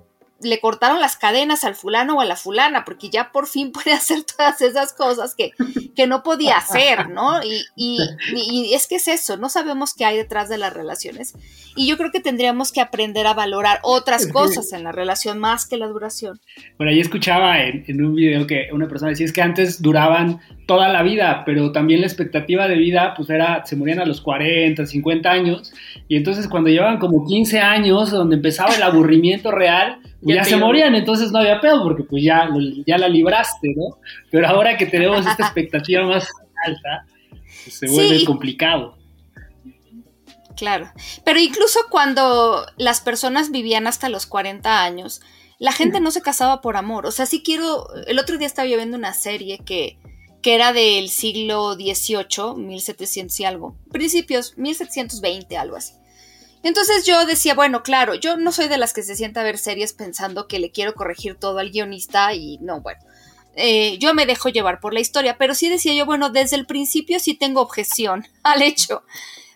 le 0.45 0.61
cortaron 0.61 1.01
las 1.01 1.17
cadenas 1.17 1.65
al 1.65 1.75
fulano 1.75 2.17
o 2.17 2.21
a 2.21 2.25
la 2.25 2.37
fulana, 2.37 2.85
porque 2.85 3.11
ya 3.11 3.33
por 3.33 3.47
fin 3.47 3.73
puede 3.73 3.93
hacer 3.93 4.23
todas 4.23 4.61
esas 4.61 4.93
cosas 4.93 5.35
que, 5.35 5.53
que 5.95 6.07
no 6.07 6.23
podía 6.23 6.57
hacer, 6.57 7.09
¿no? 7.11 7.43
Y, 7.43 7.65
y, 7.77 8.75
es 8.75 8.87
que 8.87 8.97
es 8.97 9.09
eso, 9.09 9.37
no 9.37 9.49
sabemos 9.49 9.95
qué 9.95 10.05
hay 10.05 10.17
detrás 10.17 10.49
de 10.49 10.59
las 10.59 10.73
relaciones. 10.73 11.35
Y 11.77 11.87
yo 11.87 11.97
creo 11.97 12.11
que 12.11 12.21
tendríamos 12.21 12.73
que 12.73 12.81
aprender 12.81 13.27
a 13.27 13.35
valorar 13.35 13.81
otras 13.83 14.27
cosas 14.27 14.73
en 14.73 14.85
la 14.85 14.93
relación 14.93 15.39
más 15.39 15.67
que 15.67 15.77
la 15.77 15.87
duración. 15.89 16.41
Bueno, 16.77 16.93
ahí 16.93 17.01
escuchaba 17.01 17.61
en, 17.63 17.85
en 17.87 18.05
un 18.05 18.15
video 18.15 18.47
que 18.47 18.69
una 18.73 18.89
persona 18.89 19.11
decía, 19.11 19.27
es 19.27 19.33
que 19.33 19.43
antes 19.43 19.83
duraban 19.83 20.41
toda 20.67 20.89
la 20.89 21.03
vida, 21.03 21.43
pero 21.45 21.73
también 21.73 22.01
la 22.01 22.07
expectativa 22.07 22.69
de 22.69 22.77
vida, 22.77 23.15
pues 23.17 23.29
era, 23.31 23.65
se 23.67 23.77
morían 23.77 24.01
a 24.01 24.07
los 24.07 24.21
40, 24.21 24.87
50 24.87 25.31
años, 25.31 25.73
y 26.09 26.17
entonces 26.17 26.49
cuando 26.49 26.71
llevaban 26.71 26.99
como 26.99 27.27
15 27.27 27.61
años, 27.61 28.11
donde 28.11 28.37
empezaba 28.37 28.75
el 28.75 28.83
aburrimiento 28.83 29.51
real, 29.51 29.99
ya, 30.25 30.45
se 30.45 30.57
morían, 30.57 30.95
entonces 30.95 31.31
no 31.31 31.39
había 31.39 31.61
pedo, 31.61 31.83
porque 31.83 32.03
pues 32.03 32.23
ya, 32.23 32.49
ya 32.87 32.99
la 32.99 33.09
libraste, 33.09 33.75
¿no? 33.77 33.99
Pero 34.31 34.49
ahora 34.49 34.77
que 34.77 34.87
tenemos 34.87 35.27
esta 35.27 35.45
expectativa 35.45 36.05
más 36.05 36.29
alta, 36.65 37.07
pues 37.65 37.79
se 37.79 37.89
vuelve 37.89 38.25
complicado. 38.25 38.97
Claro, 40.57 40.91
pero 41.25 41.41
incluso 41.41 41.81
cuando 41.91 42.65
las 42.77 43.01
personas 43.01 43.51
vivían 43.51 43.87
hasta 43.87 44.09
los 44.09 44.27
40 44.27 44.83
años, 44.83 45.21
la 45.59 45.73
gente 45.73 46.01
no 46.01 46.11
se 46.11 46.23
casaba 46.23 46.61
por 46.61 46.77
amor, 46.77 47.07
o 47.07 47.11
sea, 47.11 47.27
sí 47.27 47.43
quiero, 47.45 47.87
el 48.07 48.19
otro 48.19 48.39
día 48.39 48.47
estaba 48.47 48.69
yo 48.69 48.77
viendo 48.77 48.97
una 48.97 49.15
serie 49.15 49.59
que 49.59 49.99
que 50.45 50.55
era 50.55 50.75
del 50.75 51.09
siglo 51.09 51.73
XVIII, 51.73 52.55
1700 52.59 53.41
y 53.41 53.45
algo, 53.47 53.79
principios, 53.91 54.59
1720, 54.59 55.57
algo 55.57 55.77
así. 55.77 55.95
Entonces 56.65 57.05
yo 57.05 57.27
decía, 57.27 57.55
bueno, 57.55 57.83
claro, 57.83 58.15
yo 58.15 58.39
no 58.39 58.51
soy 58.51 58.69
de 58.69 58.79
las 58.79 58.95
que 58.95 59.03
se 59.03 59.15
sienta 59.15 59.43
a 59.43 59.45
ver 59.45 59.59
series 59.59 59.93
pensando 59.93 60.49
que 60.49 60.59
le 60.59 60.71
quiero 60.71 60.95
corregir 60.95 61.35
todo 61.35 61.59
al 61.59 61.71
guionista 61.71 62.33
y 62.33 62.57
no, 62.63 62.81
bueno, 62.81 63.01
eh, 63.55 63.99
yo 63.99 64.15
me 64.15 64.25
dejo 64.25 64.49
llevar 64.49 64.81
por 64.81 64.95
la 64.95 65.01
historia, 65.01 65.37
pero 65.37 65.55
sí 65.55 65.69
decía 65.69 65.93
yo, 65.93 66.07
bueno, 66.07 66.31
desde 66.31 66.57
el 66.57 66.65
principio 66.65 67.21
sí 67.21 67.35
tengo 67.35 67.61
objeción 67.61 68.27
al 68.43 68.63
hecho 68.63 69.03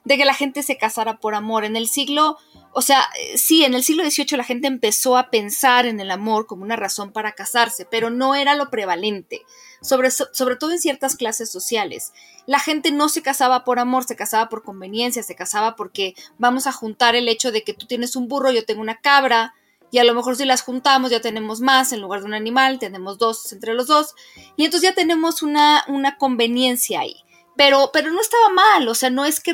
de 0.05 0.19
que 0.19 0.27
la 0.27 0.35
gente 0.35 0.63
se 0.63 0.77
casara 0.77 1.19
por 1.19 1.35
amor. 1.35 1.65
En 1.65 1.77
el 1.77 1.89
siglo, 1.89 2.37
o 2.73 2.83
sea, 2.83 3.09
sí, 3.37 3.65
en 3.65 3.73
el 3.73 3.83
siglo 3.83 4.09
XVIII 4.09 4.37
la 4.37 4.45
gente 4.45 4.69
empezó 4.69 5.17
a 5.17 5.31
pensar 5.31 5.87
en 5.87 6.01
el 6.01 6.11
amor 6.11 6.47
como 6.47 6.63
una 6.63 6.77
razón 6.77 7.13
para 7.13 7.33
casarse, 7.33 7.87
pero 7.91 8.11
no 8.11 8.35
era 8.35 8.55
lo 8.55 8.69
prevalente 8.69 9.43
sobre, 9.81 10.11
todo 10.57 10.73
en 10.73 10.79
ciertas 10.79 11.17
clases 11.17 11.51
sociales. 11.51 12.13
La 12.47 12.59
gente 12.59 12.91
no 12.91 13.09
se 13.09 13.23
casaba 13.23 13.65
por 13.65 13.79
amor, 13.79 14.05
se 14.05 14.17
casaba 14.17 14.49
por 14.49 14.63
conveniencia, 14.63 15.23
se 15.23 15.35
casaba 15.35 15.77
porque 15.77 16.15
vamos 16.39 16.67
a 16.67 16.73
juntar 16.73 17.15
el 17.15 17.29
hecho 17.29 17.53
de 17.53 17.63
que 17.63 17.75
tú 17.75 17.87
tienes 17.87 18.17
un 18.17 18.29
burro, 18.29 18.51
yo 18.51 18.65
tengo 18.65 18.81
una 18.81 19.01
cabra, 19.01 19.55
y 19.91 19.99
a 19.99 20.05
lo 20.05 20.15
mejor 20.15 20.37
si 20.37 20.45
las 20.45 20.63
juntamos 20.63 21.11
ya 21.11 21.21
tenemos 21.21 21.61
más 21.61 21.93
en 21.93 22.01
lugar 22.01 22.21
de 22.21 22.27
un 22.27 22.35
animal, 22.35 22.79
tenemos 22.79 23.19
dos 23.19 23.53
entre 23.53 23.75
los 23.75 23.87
dos, 23.87 24.15
y 24.57 24.65
entonces 24.65 24.91
ya 24.91 24.95
tenemos 24.95 25.43
una, 25.43 25.85
una 25.89 26.17
conveniencia 26.19 27.01
ahí. 27.01 27.17
Pero, 27.57 27.91
pero 27.93 28.13
no 28.13 28.21
estaba 28.21 28.51
mal, 28.51 28.87
o 28.87 28.95
sea, 28.95 29.11
no 29.11 29.25
es 29.25 29.41
que 29.41 29.53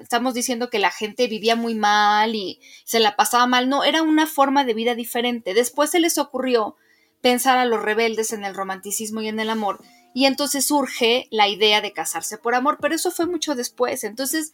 estamos 0.00 0.34
diciendo 0.34 0.68
que 0.68 0.80
la 0.80 0.90
gente 0.90 1.28
vivía 1.28 1.54
muy 1.54 1.76
mal 1.76 2.34
y 2.34 2.60
se 2.84 2.98
la 2.98 3.14
pasaba 3.14 3.46
mal, 3.46 3.68
no, 3.68 3.84
era 3.84 4.02
una 4.02 4.26
forma 4.26 4.64
de 4.64 4.74
vida 4.74 4.96
diferente. 4.96 5.54
Después 5.54 5.90
se 5.90 6.00
les 6.00 6.18
ocurrió 6.18 6.74
pensar 7.20 7.58
a 7.58 7.64
los 7.64 7.82
rebeldes 7.82 8.32
en 8.32 8.44
el 8.44 8.54
romanticismo 8.54 9.20
y 9.20 9.28
en 9.28 9.40
el 9.40 9.50
amor. 9.50 9.80
Y 10.14 10.26
entonces 10.26 10.66
surge 10.66 11.28
la 11.30 11.48
idea 11.48 11.80
de 11.80 11.92
casarse 11.92 12.38
por 12.38 12.54
amor, 12.54 12.78
pero 12.80 12.94
eso 12.94 13.10
fue 13.10 13.26
mucho 13.26 13.54
después. 13.54 14.04
Entonces, 14.04 14.52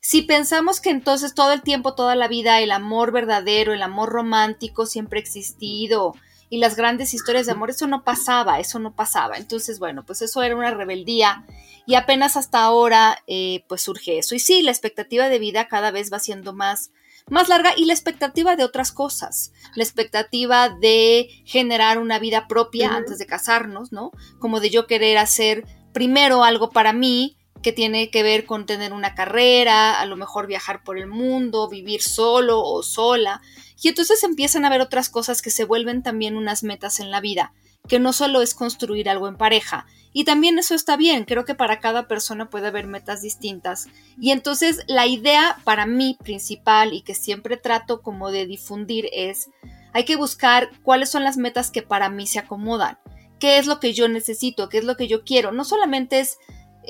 si 0.00 0.22
pensamos 0.22 0.80
que 0.80 0.90
entonces 0.90 1.34
todo 1.34 1.52
el 1.52 1.62
tiempo, 1.62 1.94
toda 1.94 2.14
la 2.14 2.28
vida, 2.28 2.60
el 2.60 2.70
amor 2.70 3.12
verdadero, 3.12 3.72
el 3.72 3.82
amor 3.82 4.10
romántico 4.10 4.86
siempre 4.86 5.18
ha 5.18 5.22
existido 5.22 6.14
y 6.50 6.58
las 6.58 6.76
grandes 6.76 7.12
historias 7.14 7.46
de 7.46 7.52
amor, 7.52 7.70
eso 7.70 7.86
no 7.86 8.04
pasaba, 8.04 8.58
eso 8.58 8.78
no 8.78 8.94
pasaba. 8.94 9.36
Entonces, 9.36 9.78
bueno, 9.78 10.04
pues 10.06 10.22
eso 10.22 10.42
era 10.42 10.56
una 10.56 10.70
rebeldía 10.70 11.44
y 11.86 11.94
apenas 11.94 12.36
hasta 12.36 12.62
ahora, 12.62 13.22
eh, 13.26 13.64
pues 13.68 13.82
surge 13.82 14.18
eso. 14.18 14.34
Y 14.34 14.38
sí, 14.38 14.62
la 14.62 14.70
expectativa 14.70 15.28
de 15.28 15.38
vida 15.38 15.68
cada 15.68 15.90
vez 15.90 16.12
va 16.12 16.18
siendo 16.18 16.52
más 16.52 16.90
más 17.30 17.48
larga 17.48 17.72
y 17.76 17.84
la 17.84 17.92
expectativa 17.92 18.56
de 18.56 18.64
otras 18.64 18.92
cosas, 18.92 19.52
la 19.74 19.82
expectativa 19.82 20.68
de 20.68 21.28
generar 21.44 21.98
una 21.98 22.18
vida 22.18 22.48
propia 22.48 22.94
antes 22.94 23.18
de 23.18 23.26
casarnos, 23.26 23.92
¿no? 23.92 24.12
Como 24.38 24.60
de 24.60 24.70
yo 24.70 24.86
querer 24.86 25.18
hacer 25.18 25.64
primero 25.92 26.44
algo 26.44 26.70
para 26.70 26.92
mí 26.92 27.38
que 27.62 27.72
tiene 27.72 28.10
que 28.10 28.22
ver 28.22 28.44
con 28.44 28.66
tener 28.66 28.92
una 28.92 29.14
carrera, 29.14 30.00
a 30.00 30.06
lo 30.06 30.16
mejor 30.16 30.46
viajar 30.46 30.84
por 30.84 30.98
el 30.98 31.06
mundo, 31.06 31.68
vivir 31.68 32.02
solo 32.02 32.62
o 32.62 32.82
sola. 32.82 33.40
Y 33.82 33.88
entonces 33.88 34.22
empiezan 34.22 34.64
a 34.64 34.70
ver 34.70 34.80
otras 34.80 35.08
cosas 35.08 35.42
que 35.42 35.50
se 35.50 35.64
vuelven 35.64 36.02
también 36.02 36.36
unas 36.36 36.62
metas 36.62 37.00
en 37.00 37.10
la 37.10 37.20
vida, 37.20 37.52
que 37.88 37.98
no 37.98 38.12
solo 38.12 38.42
es 38.42 38.54
construir 38.54 39.08
algo 39.08 39.28
en 39.28 39.36
pareja, 39.36 39.86
y 40.12 40.24
también 40.24 40.58
eso 40.58 40.74
está 40.74 40.96
bien, 40.96 41.24
creo 41.24 41.44
que 41.44 41.54
para 41.54 41.80
cada 41.80 42.08
persona 42.08 42.48
puede 42.50 42.68
haber 42.68 42.86
metas 42.86 43.22
distintas. 43.22 43.86
Y 44.18 44.30
entonces 44.30 44.82
la 44.86 45.06
idea 45.06 45.58
para 45.64 45.86
mí 45.86 46.16
principal 46.22 46.92
y 46.92 47.02
que 47.02 47.14
siempre 47.14 47.56
trato 47.56 48.02
como 48.02 48.30
de 48.30 48.46
difundir 48.46 49.08
es, 49.12 49.50
hay 49.92 50.04
que 50.04 50.16
buscar 50.16 50.70
cuáles 50.82 51.10
son 51.10 51.24
las 51.24 51.36
metas 51.36 51.70
que 51.70 51.82
para 51.82 52.08
mí 52.10 52.26
se 52.26 52.38
acomodan, 52.38 52.98
qué 53.38 53.58
es 53.58 53.66
lo 53.66 53.80
que 53.80 53.92
yo 53.92 54.08
necesito, 54.08 54.68
qué 54.68 54.78
es 54.78 54.84
lo 54.84 54.96
que 54.96 55.08
yo 55.08 55.24
quiero. 55.24 55.52
No 55.52 55.64
solamente 55.64 56.20
es 56.20 56.38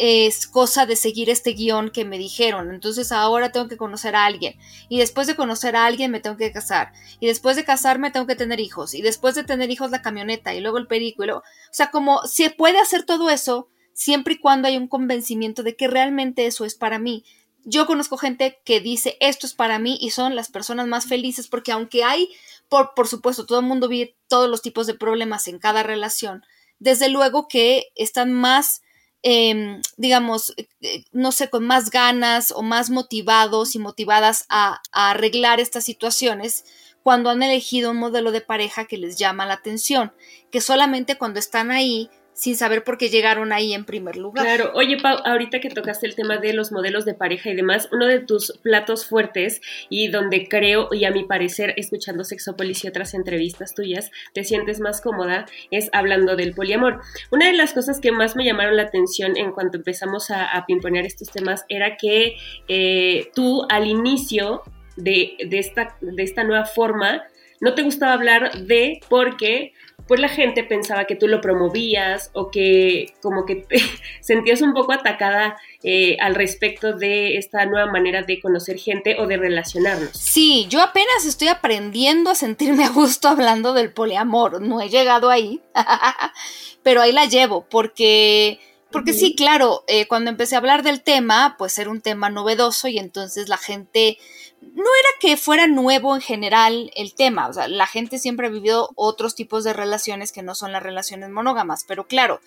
es 0.01 0.47
cosa 0.47 0.87
de 0.87 0.95
seguir 0.95 1.29
este 1.29 1.55
guion 1.55 1.91
que 1.91 2.05
me 2.05 2.19
dijeron. 2.19 2.71
Entonces 2.71 3.11
ahora 3.11 3.51
tengo 3.51 3.67
que 3.67 3.77
conocer 3.77 4.15
a 4.15 4.27
alguien. 4.27 4.55
Y 4.89 4.99
después 4.99 5.27
de 5.27 5.35
conocer 5.35 5.75
a 5.75 5.87
alguien 5.87 6.13
me 6.13 6.21
tengo 6.21 6.37
que 6.37 6.53
casar. 6.53 6.93
Y 7.19 7.27
después 7.27 7.57
de 7.57 7.65
casarme 7.65 8.13
tengo 8.13 8.29
que 8.29 8.37
tener 8.37 8.61
hijos. 8.61 8.95
Y 8.95 9.03
después 9.03 9.35
de 9.35 9.43
tener 9.43 9.71
hijos 9.71 9.91
la 9.91 10.01
camioneta 10.01 10.55
y 10.55 10.61
luego 10.61 10.79
el 10.79 10.87
perículo. 10.87 11.39
O 11.39 11.43
sea, 11.73 11.91
como 11.91 12.23
se 12.27 12.51
puede 12.51 12.79
hacer 12.79 13.03
todo 13.03 13.29
eso 13.29 13.69
siempre 13.93 14.35
y 14.35 14.39
cuando 14.39 14.69
hay 14.69 14.77
un 14.77 14.87
convencimiento 14.87 15.65
de 15.65 15.75
que 15.75 15.89
realmente 15.89 16.47
eso 16.47 16.65
es 16.65 16.77
para 16.77 17.01
mí. 17.01 17.25
Yo 17.65 17.85
conozco 17.87 18.17
gente 18.17 18.61
que 18.65 18.81
dice 18.81 19.17
esto 19.19 19.47
es 19.47 19.55
para 19.55 19.81
mí 19.81 19.99
y 20.01 20.11
son 20.11 20.37
las 20.37 20.49
personas 20.49 20.87
más 20.87 21.07
felices 21.07 21.49
porque 21.49 21.73
aunque 21.73 22.05
hay, 22.05 22.29
por, 22.69 22.95
por 22.95 23.09
supuesto, 23.09 23.47
todo 23.47 23.59
el 23.59 23.67
mundo 23.67 23.89
vive 23.89 24.17
todos 24.29 24.49
los 24.49 24.63
tipos 24.63 24.87
de 24.87 24.95
problemas 24.95 25.49
en 25.49 25.59
cada 25.59 25.83
relación, 25.83 26.45
desde 26.79 27.09
luego 27.09 27.49
que 27.49 27.89
están 27.97 28.33
más 28.33 28.83
Em, 29.23 29.81
digamos, 29.97 30.55
eh, 30.81 31.05
no 31.13 31.33
sé, 31.33 31.51
con 31.51 31.67
más 31.67 31.91
ganas 31.91 32.53
o 32.53 32.63
más 32.63 32.89
motivados 32.89 33.75
y 33.75 33.81
motivadas 33.81 34.47
a, 34.49 34.81
a, 34.93 35.11
arreglar 35.11 35.59
estas 35.59 35.85
situaciones 35.85 36.65
cuando 37.03 37.31
han 37.31 37.43
elegido 37.43 37.91
un 37.91 37.97
modelo 37.97 38.31
de 38.31 38.41
pareja 38.41 38.85
que 38.85 38.97
les 38.97 39.17
llama 39.19 39.47
la 39.47 39.55
atención, 39.55 40.13
que 40.53 40.61
solamente 40.61 41.19
cuando 41.19 41.41
están 41.41 41.71
ahí 41.73 42.11
sin 42.39 42.55
saber 42.55 42.85
por 42.85 42.99
qué 42.99 43.09
llegaron 43.09 43.53
ahí 43.53 43.75
en 43.75 43.85
primer 43.85 44.17
lugar. 44.17 44.45
Claro, 44.45 44.71
oye 44.75 44.97
Pau, 44.97 45.19
ahorita 45.25 45.59
que 45.59 45.71
tocaste 45.71 46.07
el 46.07 46.15
tema 46.15 46.37
de 46.37 46.53
los 46.53 46.71
modelos 46.71 47.05
de 47.05 47.15
pareja 47.15 47.51
y 47.51 47.57
demás, 47.57 47.89
uno 47.91 48.07
de 48.07 48.21
tus 48.21 48.57
platos 48.63 49.07
fuertes 49.07 49.61
y 49.89 50.07
donde 50.07 50.47
creo 50.47 50.89
y 50.93 51.05
a 51.05 51.11
mi 51.11 51.25
parecer, 51.25 51.75
escuchando 51.77 52.23
Sexópolis 52.23 52.85
y 52.85 52.89
otras 52.89 53.15
entrevistas 53.15 53.75
tuyas, 53.75 54.13
te 54.35 54.45
sientes 54.45 54.79
más 54.79 55.01
cómoda 55.01 55.47
es 55.73 55.91
hablando 55.93 56.37
del 56.37 56.55
poliamor. 56.55 57.01
Una 57.33 57.47
de 57.47 57.55
las 57.55 57.73
cosas 57.73 57.99
que 57.99 58.13
más 58.13 58.37
me 58.37 58.45
llamaron 58.45 58.77
la 58.77 58.85
atención 58.85 59.37
en 59.37 59.51
cuanto 59.51 59.79
empezamos 59.79 60.31
a, 60.31 60.57
a 60.57 60.65
estos 61.05 61.31
temas 61.31 61.65
era 61.69 61.97
que 61.97 62.37
eh, 62.69 63.31
tú 63.35 63.67
al 63.69 63.89
inicio 63.89 64.63
de, 64.97 65.33
de, 65.45 65.59
esta, 65.59 65.97
de 66.01 66.23
esta 66.23 66.45
nueva 66.45 66.67
forma 66.67 67.25
no 67.61 67.75
te 67.75 67.83
gustaba 67.83 68.13
hablar 68.13 68.53
de 68.67 69.01
porque 69.09 69.73
pues 70.09 70.21
la 70.21 70.29
gente 70.29 70.65
pensaba 70.65 71.05
que 71.05 71.15
tú 71.15 71.29
lo 71.29 71.41
promovías 71.41 72.31
o 72.33 72.51
que 72.51 73.15
como 73.23 73.45
que 73.45 73.57
te 73.57 73.77
sentías 74.21 74.63
un 74.63 74.73
poco 74.73 74.93
atacada 74.93 75.57
eh, 75.83 76.17
al 76.19 76.35
respecto 76.35 76.95
de 76.95 77.37
esta 77.37 77.67
nueva 77.67 77.93
manera 77.93 78.23
de 78.23 78.41
conocer 78.41 78.79
gente 78.79 79.21
o 79.21 79.27
de 79.27 79.37
relacionarnos. 79.37 80.11
Sí, 80.13 80.67
yo 80.71 80.81
apenas 80.81 81.27
estoy 81.27 81.49
aprendiendo 81.49 82.31
a 82.31 82.35
sentirme 82.35 82.85
a 82.85 82.89
gusto 82.89 83.29
hablando 83.29 83.75
del 83.75 83.93
poliamor, 83.93 84.61
no 84.63 84.81
he 84.81 84.89
llegado 84.89 85.31
ahí, 85.31 85.61
pero 86.83 87.03
ahí 87.03 87.13
la 87.13 87.27
llevo 87.27 87.67
porque 87.69 88.59
Porque 88.91 89.13
sí, 89.13 89.35
claro, 89.37 89.85
eh, 89.87 90.07
cuando 90.09 90.31
empecé 90.31 90.55
a 90.55 90.59
hablar 90.59 90.83
del 90.83 91.03
tema, 91.03 91.57
pues 91.59 91.79
era 91.79 91.91
un 91.91 92.01
tema 92.01 92.31
novedoso 92.31 92.89
y 92.89 92.99
entonces 92.99 93.51
la 93.51 93.59
gente, 93.59 94.17
no 94.61 94.85
era 94.85 95.09
que 95.21 95.37
fuera 95.37 95.67
nuevo 95.67 96.15
en 96.15 96.21
general 96.21 96.91
el 96.95 97.15
tema, 97.15 97.49
o 97.49 97.53
sea, 97.53 97.69
la 97.69 97.87
gente 97.87 98.19
siempre 98.19 98.47
ha 98.47 98.51
vivido 98.51 98.91
otros 98.95 99.35
tipos 99.35 99.65
de 99.65 99.73
relaciones 99.73 100.33
que 100.33 100.43
no 100.43 100.55
son 100.55 100.73
las 100.73 100.83
relaciones 100.83 101.31
monógamas, 101.31 101.85
pero 101.87 102.07
claro, 102.07 102.41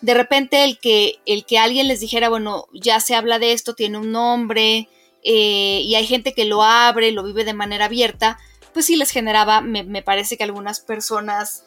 de 0.00 0.14
repente 0.14 0.64
el 0.64 0.78
que, 0.78 1.20
el 1.26 1.44
que 1.44 1.58
alguien 1.58 1.88
les 1.88 2.00
dijera, 2.00 2.28
bueno, 2.28 2.66
ya 2.72 3.00
se 3.00 3.14
habla 3.14 3.38
de 3.38 3.52
esto, 3.52 3.74
tiene 3.74 3.98
un 3.98 4.12
nombre, 4.12 4.88
eh, 5.22 5.82
y 5.84 5.94
hay 5.94 6.06
gente 6.06 6.32
que 6.32 6.46
lo 6.46 6.62
abre, 6.62 7.12
lo 7.12 7.22
vive 7.22 7.44
de 7.44 7.54
manera 7.54 7.86
abierta, 7.86 8.38
pues 8.72 8.86
sí 8.86 8.96
les 8.96 9.10
generaba, 9.10 9.60
me, 9.60 9.82
me 9.82 10.02
parece 10.02 10.36
que 10.36 10.44
algunas 10.44 10.80
personas, 10.80 11.64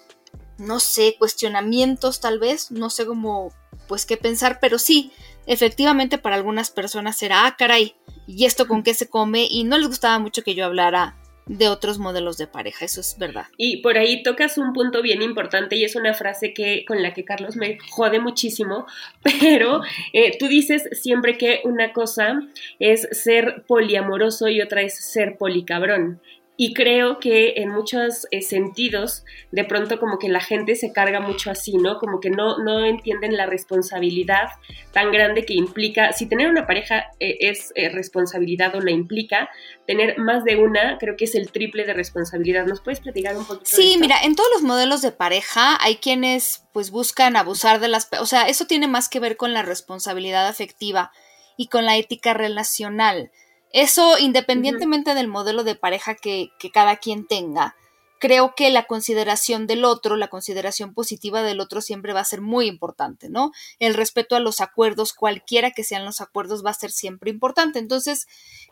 no 0.58 0.80
sé, 0.80 1.16
cuestionamientos 1.20 2.20
tal 2.20 2.40
vez, 2.40 2.72
no 2.72 2.90
sé 2.90 3.06
cómo, 3.06 3.54
pues 3.88 4.06
qué 4.06 4.18
pensar, 4.18 4.60
pero 4.60 4.80
sí, 4.80 5.12
efectivamente 5.48 6.18
para 6.18 6.36
algunas 6.36 6.72
personas 6.72 7.22
era, 7.22 7.46
ah, 7.46 7.56
caray, 7.58 7.96
¿y 8.28 8.46
esto 8.46 8.68
con 8.68 8.84
qué 8.84 8.94
se 8.94 9.10
come? 9.10 9.48
Y 9.50 9.64
no 9.64 9.78
les 9.78 9.88
gustaba 9.88 10.20
mucho 10.20 10.44
que 10.44 10.56
yo 10.56 10.66
hablara 10.66 11.16
de 11.46 11.68
otros 11.68 12.00
modelos 12.00 12.38
de 12.38 12.48
pareja, 12.48 12.86
eso 12.86 13.02
es 13.02 13.18
verdad. 13.18 13.48
Y 13.58 13.82
por 13.82 13.98
ahí 13.98 14.24
tocas 14.24 14.58
un 14.58 14.74
punto 14.74 15.02
bien 15.02 15.22
importante 15.22 15.76
y 15.76 15.84
es 15.84 15.96
una 15.96 16.14
frase 16.14 16.54
que 16.54 16.86
con 16.86 17.02
la 17.02 17.14
que 17.14 17.26
Carlos 17.26 17.56
me 17.56 17.78
jode 17.90 18.20
muchísimo, 18.20 18.86
pero 19.42 19.82
eh, 20.14 20.38
tú 20.38 20.48
dices 20.48 20.88
siempre 20.94 21.38
que 21.38 21.62
una 21.64 21.94
cosa 21.94 22.42
es 22.80 23.08
ser 23.12 23.66
poliamoroso 23.68 24.48
y 24.48 24.62
otra 24.62 24.82
es 24.82 24.96
ser 24.96 25.38
policabrón. 25.38 26.22
Y 26.56 26.76
creo 26.76 27.20
que 27.20 27.54
en 27.58 27.70
muchos 27.70 28.28
eh, 28.30 28.44
sentidos, 28.44 29.24
de 29.52 29.64
pronto 29.64 30.00
como 30.00 30.20
que 30.20 30.30
la 30.30 30.40
gente 30.40 30.76
se 30.76 30.94
carga 30.94 31.20
mucho 31.20 31.50
así, 31.50 31.74
¿no? 31.78 31.98
Como 31.98 32.20
que 32.20 32.30
no, 32.30 32.60
no 32.60 32.86
entienden 32.86 33.36
la 33.36 33.48
responsabilidad 33.48 34.50
tan 34.92 35.12
grande 35.12 35.46
que 35.46 35.56
implica, 35.56 36.14
si 36.14 36.28
tener 36.28 36.48
una 36.48 36.68
pareja 36.68 37.06
eh, 37.20 37.38
es 37.40 37.72
eh, 37.74 37.90
responsabilidad 37.90 38.76
o 38.76 38.82
la 38.82 38.92
implica, 38.92 39.50
tener 39.88 40.20
más 40.20 40.44
de 40.44 40.58
una 40.58 41.00
creo 41.00 41.16
que 41.18 41.26
es 41.26 41.34
el 41.34 41.52
triple 41.52 41.86
de 41.86 41.94
responsabilidad. 41.94 42.68
¿Nos 42.68 42.82
puedes 42.82 43.00
platicar 43.00 43.36
un 43.36 43.46
poquito? 43.46 43.66
Sí, 43.66 43.98
mira, 44.00 44.18
en 44.24 44.36
todos 44.36 44.50
los 44.54 44.62
modelos 44.62 45.02
de 45.02 45.12
pareja 45.12 45.78
hay 45.82 45.96
quienes 45.96 46.68
pues 46.72 46.92
buscan 46.92 47.36
abusar 47.36 47.80
de 47.80 47.88
las... 47.88 48.10
O 48.20 48.28
sea, 48.28 48.48
eso 48.48 48.66
tiene 48.66 48.88
más 48.88 49.10
que 49.10 49.20
ver 49.20 49.38
con 49.38 49.54
la 49.54 49.64
responsabilidad 49.64 50.48
afectiva 50.48 51.12
y 51.58 51.68
con 51.68 51.86
la 51.86 51.98
ética 51.98 52.34
relacional. 52.34 53.32
Eso, 53.74 54.18
independientemente 54.20 55.16
del 55.16 55.28
modelo 55.28 55.64
de 55.64 55.76
pareja 55.76 56.16
que, 56.16 56.52
que, 56.60 56.72
cada 56.72 56.98
quien 56.98 57.26
tenga, 57.28 57.76
creo 58.24 58.54
que 58.56 58.70
la 58.70 58.86
consideración 58.86 59.68
del 59.68 59.84
otro, 59.84 60.16
la 60.16 60.30
consideración 60.30 60.94
positiva 60.94 61.44
del 61.44 61.60
otro 61.60 61.82
siempre 61.82 62.14
va 62.14 62.22
a 62.22 62.26
ser 62.26 62.40
muy 62.40 62.68
importante, 62.68 63.28
¿no? 63.30 63.52
El 63.80 63.96
respeto 63.96 64.38
a 64.38 64.40
los 64.40 64.62
acuerdos, 64.62 65.12
cualquiera 65.12 65.72
que 65.72 65.84
sean 65.84 66.06
los 66.06 66.22
acuerdos, 66.22 66.64
va 66.64 66.70
a 66.70 66.76
ser 66.76 66.92
siempre 66.92 67.32
importante. 67.32 67.80
Entonces, 67.80 68.28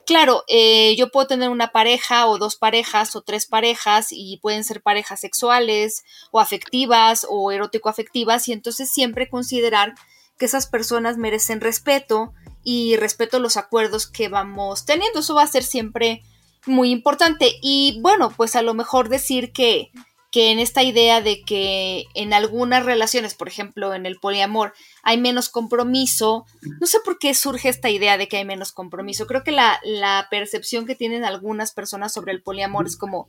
claro, 0.05 0.45
eh, 0.47 0.95
yo 0.95 1.09
puedo 1.09 1.27
tener 1.27 1.49
una 1.49 1.73
pareja 1.73 2.27
o 2.27 2.37
dos 2.37 2.55
parejas 2.55 3.13
o 3.17 3.23
tres 3.23 3.45
parejas 3.45 4.09
y 4.11 4.37
pueden 4.37 4.63
ser 4.63 4.81
parejas 4.81 5.19
sexuales 5.19 6.05
o 6.31 6.39
afectivas 6.39 7.25
o 7.27 7.51
erótico-afectivas 7.51 8.47
y 8.47 8.53
entonces 8.53 8.89
siempre 8.89 9.29
considerar 9.29 9.95
que 10.37 10.45
esas 10.45 10.65
personas 10.65 11.17
merecen 11.17 11.59
respeto, 11.59 12.33
y 12.63 12.95
respeto 12.97 13.39
los 13.39 13.57
acuerdos 13.57 14.07
que 14.07 14.29
vamos 14.29 14.85
teniendo. 14.85 15.19
Eso 15.19 15.35
va 15.35 15.43
a 15.43 15.47
ser 15.47 15.63
siempre 15.63 16.23
muy 16.65 16.91
importante. 16.91 17.53
Y 17.61 17.99
bueno, 18.01 18.31
pues 18.35 18.55
a 18.55 18.61
lo 18.61 18.73
mejor 18.73 19.09
decir 19.09 19.51
que, 19.51 19.91
que 20.31 20.51
en 20.51 20.59
esta 20.59 20.83
idea 20.83 21.21
de 21.21 21.41
que 21.41 22.05
en 22.13 22.33
algunas 22.33 22.85
relaciones, 22.85 23.33
por 23.33 23.47
ejemplo, 23.47 23.93
en 23.93 24.05
el 24.05 24.17
poliamor, 24.17 24.73
hay 25.03 25.17
menos 25.17 25.49
compromiso, 25.49 26.45
no 26.79 26.87
sé 26.87 26.99
por 27.03 27.19
qué 27.19 27.33
surge 27.33 27.69
esta 27.69 27.89
idea 27.89 28.17
de 28.17 28.27
que 28.27 28.37
hay 28.37 28.45
menos 28.45 28.71
compromiso. 28.71 29.27
Creo 29.27 29.43
que 29.43 29.51
la, 29.51 29.79
la 29.83 30.27
percepción 30.29 30.85
que 30.85 30.95
tienen 30.95 31.25
algunas 31.25 31.71
personas 31.71 32.13
sobre 32.13 32.31
el 32.31 32.43
poliamor 32.43 32.87
es 32.87 32.95
como, 32.95 33.27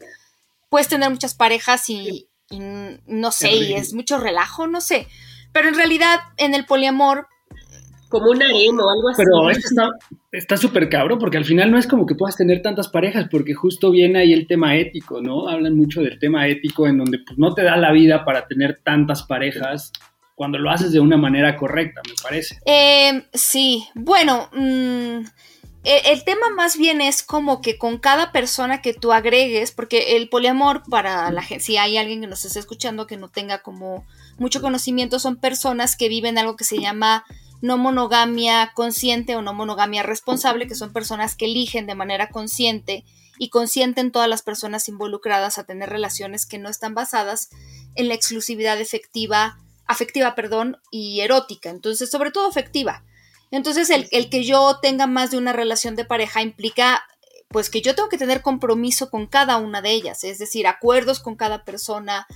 puedes 0.69 0.89
tener 0.89 1.11
muchas 1.11 1.35
parejas 1.35 1.89
y, 1.91 2.29
y 2.51 2.59
no 3.07 3.33
sé, 3.33 3.53
y 3.53 3.75
es 3.75 3.95
mucho 3.95 4.19
relajo, 4.19 4.67
no 4.67 4.81
sé. 4.81 5.09
Pero 5.53 5.69
en 5.69 5.75
realidad 5.75 6.21
en 6.37 6.55
el 6.55 6.67
poliamor 6.67 7.27
como 8.13 8.31
un 8.31 8.43
harem 8.43 8.79
o 8.79 8.91
algo 8.91 9.09
así. 9.09 9.23
Pero 9.25 9.51
esto 9.51 9.91
está 10.31 10.57
súper 10.57 10.89
cabrón, 10.89 11.19
porque 11.19 11.39
al 11.39 11.45
final 11.45 11.71
no 11.71 11.79
es 11.79 11.87
como 11.87 12.07
que 12.07 12.15
puedas 12.15 12.37
tener 12.37 12.63
tantas 12.63 12.89
parejas, 12.89 13.27
porque 13.31 13.55
justo 13.55 13.91
viene 13.91 14.21
ahí 14.21 14.33
el 14.33 14.47
tema 14.47 14.77
ético, 14.77 15.21
¿no? 15.21 15.49
Hablan 15.49 15.77
mucho 15.77 16.03
del 16.03 16.19
tema 16.19 16.47
ético 16.47 16.87
en 16.87 16.99
donde 16.99 17.19
pues, 17.19 17.39
no 17.39 17.55
te 17.55 17.63
da 17.63 17.77
la 17.77 17.91
vida 17.91 18.25
para 18.25 18.47
tener 18.47 18.81
tantas 18.85 19.25
parejas 19.25 19.93
cuando 20.35 20.59
lo 20.59 20.71
haces 20.71 20.93
de 20.93 21.01
una 21.01 21.17
manera 21.17 21.57
correcta, 21.57 22.01
me 22.07 22.15
parece. 22.23 22.59
Eh, 22.67 23.25
sí, 23.33 23.87
bueno, 23.95 24.49
mm, 24.53 25.25
e, 25.85 26.13
el, 26.13 26.25
tema 26.25 26.49
más 26.55 26.77
bien 26.77 27.01
es 27.01 27.23
como 27.23 27.61
que 27.61 27.77
con 27.77 27.99
cada 27.99 28.33
persona 28.33 28.83
que 28.83 28.95
tú 28.95 29.13
agregues, 29.13 29.73
porque 29.73 30.17
el 30.17 30.29
poliamor 30.29 30.83
para 30.89 31.31
la 31.31 31.43
gente, 31.43 31.65
si 31.65 31.77
hay 31.77 31.97
alguien 31.97 32.21
que 32.21 32.27
nos 32.27 32.45
esté 32.45 32.59
escuchando 32.59 33.07
que 33.07 33.17
no 33.17 33.29
tenga 33.29 33.63
como 33.63 34.07
mucho 34.39 34.61
conocimiento, 34.61 35.19
son 35.19 35.37
personas 35.37 35.97
que 35.97 36.09
viven 36.09 36.39
algo 36.39 36.57
que 36.57 36.65
se 36.65 36.79
llama 36.79 37.25
no 37.63 37.79
monogamia 37.79 38.73
consciente 38.75 39.37
o 39.37 39.41
no 39.41 39.55
monogamia 39.55 40.03
responsable, 40.03 40.67
que 40.67 40.75
son 40.75 40.93
personas 40.93 41.37
que 41.37 41.47
eligen 41.47 41.87
de 41.87 41.95
manera 41.95 42.29
consciente 42.29 43.05
y 43.39 43.49
consienten 43.49 44.13
todas 44.13 44.29
las 44.29 44.43
personas 44.43 44.89
involucradas 44.89 45.59
a 45.59 45.65
tener 45.65 45.89
relaciones 45.89 46.45
que 46.45 46.59
no 46.59 46.69
están 46.69 46.95
basadas 46.95 47.49
en 47.95 48.09
la 48.09 48.15
exclusividad 48.15 48.81
efectiva, 48.81 49.59
afectiva, 49.87 50.35
perdón, 50.35 50.79
y 50.91 51.21
erótica, 51.21 51.71
entonces 51.71 52.11
sobre 52.11 52.33
todo 52.33 52.49
afectiva. 52.49 53.05
Entonces 53.53 53.91
el, 53.91 54.31
que 54.31 54.45
yo 54.45 54.79
tenga 54.81 55.07
más 55.07 55.31
de 55.31 55.39
una 55.39 55.53
relación 55.53 55.95
de 55.95 56.05
pareja 56.05 56.43
implica 56.43 57.05
pues 57.49 57.69
que 57.69 57.83
yo 57.83 57.95
tengo 57.95 58.09
que 58.09 58.17
tener 58.17 58.41
compromiso 58.41 59.11
con 59.11 59.27
cada 59.27 59.59
una 59.59 59.83
de 59.83 59.91
ellas, 59.91 60.25
es 60.25 60.39
decir, 60.39 60.67
acuerdos 60.67 61.21
con 61.21 61.37
cada 61.37 61.65
persona, 61.65 62.27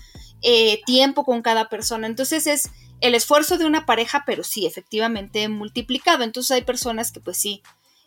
eh, 0.43 0.83
tiempo 0.85 1.25
con 1.25 1.41
cada 1.41 1.71
persona. 1.71 2.07
Entonces 2.07 2.47
es 2.47 2.71
el 3.01 3.15
esfuerzo 3.15 3.59
de 3.59 3.67
una 3.67 3.87
pareja, 3.87 4.25
pero 4.27 4.43
sí, 4.43 4.67
efectivamente 4.67 5.49
multiplicado. 5.49 6.25
Entonces 6.25 6.53
hay 6.53 6.63
personas 6.63 7.13
que 7.13 7.21
pues 7.21 7.37
sí, 7.37 7.63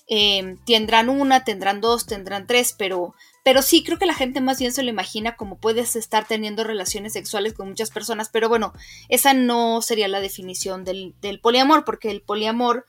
em, 0.08 0.58
tendrán 0.65 1.10
una, 1.10 1.43
tendrán 1.43 1.82
dos, 1.82 2.06
tendrán 2.06 2.47
tres, 2.47 2.73
pero, 2.78 3.13
pero 3.43 3.62
sí, 3.62 3.84
creo 3.84 3.99
que 3.99 4.06
la 4.06 4.15
gente 4.15 4.41
más 4.41 4.60
bien 4.60 4.73
se 4.73 4.84
lo 4.84 4.89
imagina 4.89 5.36
como 5.36 5.58
puedes 5.58 5.95
estar 5.95 6.28
teniendo 6.28 6.63
relaciones 6.63 7.13
sexuales 7.13 7.54
con 7.54 7.69
muchas 7.69 7.91
personas, 7.91 8.30
pero 8.30 8.49
bueno, 8.49 8.73
esa 9.08 9.34
no 9.34 9.82
sería 9.82 10.08
la 10.08 10.21
definición 10.21 10.84
del, 10.84 11.13
del 11.21 11.39
poliamor, 11.39 11.86
porque 11.86 12.10
el 12.10 12.21
poliamor 12.21 12.86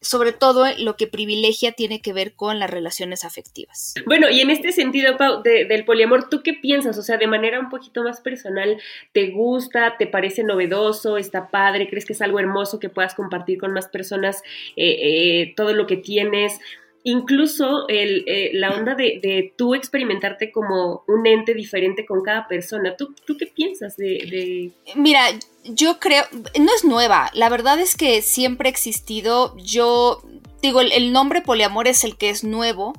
sobre 0.00 0.32
todo 0.32 0.66
lo 0.78 0.96
que 0.96 1.06
privilegia 1.06 1.72
tiene 1.72 2.00
que 2.00 2.12
ver 2.12 2.34
con 2.34 2.58
las 2.58 2.70
relaciones 2.70 3.24
afectivas. 3.24 3.94
Bueno, 4.06 4.28
y 4.30 4.40
en 4.40 4.50
este 4.50 4.72
sentido, 4.72 5.16
Pau, 5.16 5.42
del 5.42 5.84
poliamor, 5.84 6.28
¿tú 6.28 6.42
qué 6.42 6.54
piensas? 6.54 6.98
O 6.98 7.02
sea, 7.02 7.16
de 7.16 7.26
manera 7.26 7.58
un 7.58 7.68
poquito 7.68 8.02
más 8.02 8.20
personal, 8.20 8.80
¿te 9.12 9.30
gusta? 9.30 9.96
¿Te 9.98 10.06
parece 10.06 10.44
novedoso? 10.44 11.16
¿Está 11.16 11.50
padre? 11.50 11.88
¿Crees 11.88 12.04
que 12.04 12.12
es 12.12 12.22
algo 12.22 12.38
hermoso 12.38 12.78
que 12.78 12.88
puedas 12.88 13.14
compartir 13.14 13.58
con 13.58 13.72
más 13.72 13.88
personas 13.88 14.42
eh, 14.76 14.96
eh, 15.00 15.54
todo 15.56 15.72
lo 15.72 15.86
que 15.86 15.96
tienes? 15.96 16.60
Incluso 17.08 17.88
el, 17.88 18.24
eh, 18.26 18.50
la 18.52 18.70
onda 18.70 18.94
de, 18.94 19.18
de, 19.22 19.54
tú 19.56 19.74
experimentarte 19.74 20.52
como 20.52 21.04
un 21.08 21.26
ente 21.26 21.54
diferente 21.54 22.04
con 22.04 22.22
cada 22.22 22.46
persona. 22.46 22.96
¿Tú, 22.96 23.14
tú 23.24 23.36
qué 23.38 23.46
piensas 23.46 23.96
de, 23.96 24.72
Mira, 24.94 25.22
yo 25.64 25.98
creo, 26.00 26.24
no 26.60 26.74
es 26.74 26.84
nueva, 26.84 27.30
la 27.32 27.48
verdad 27.48 27.80
es 27.80 27.96
que 27.96 28.20
siempre 28.20 28.68
ha 28.68 28.70
existido, 28.70 29.56
yo 29.56 30.22
digo, 30.60 30.82
el, 30.82 31.12
nombre 31.12 31.40
poliamor 31.40 31.88
es 31.88 32.04
el 32.04 32.16
que 32.16 32.28
es 32.28 32.44
nuevo. 32.44 32.92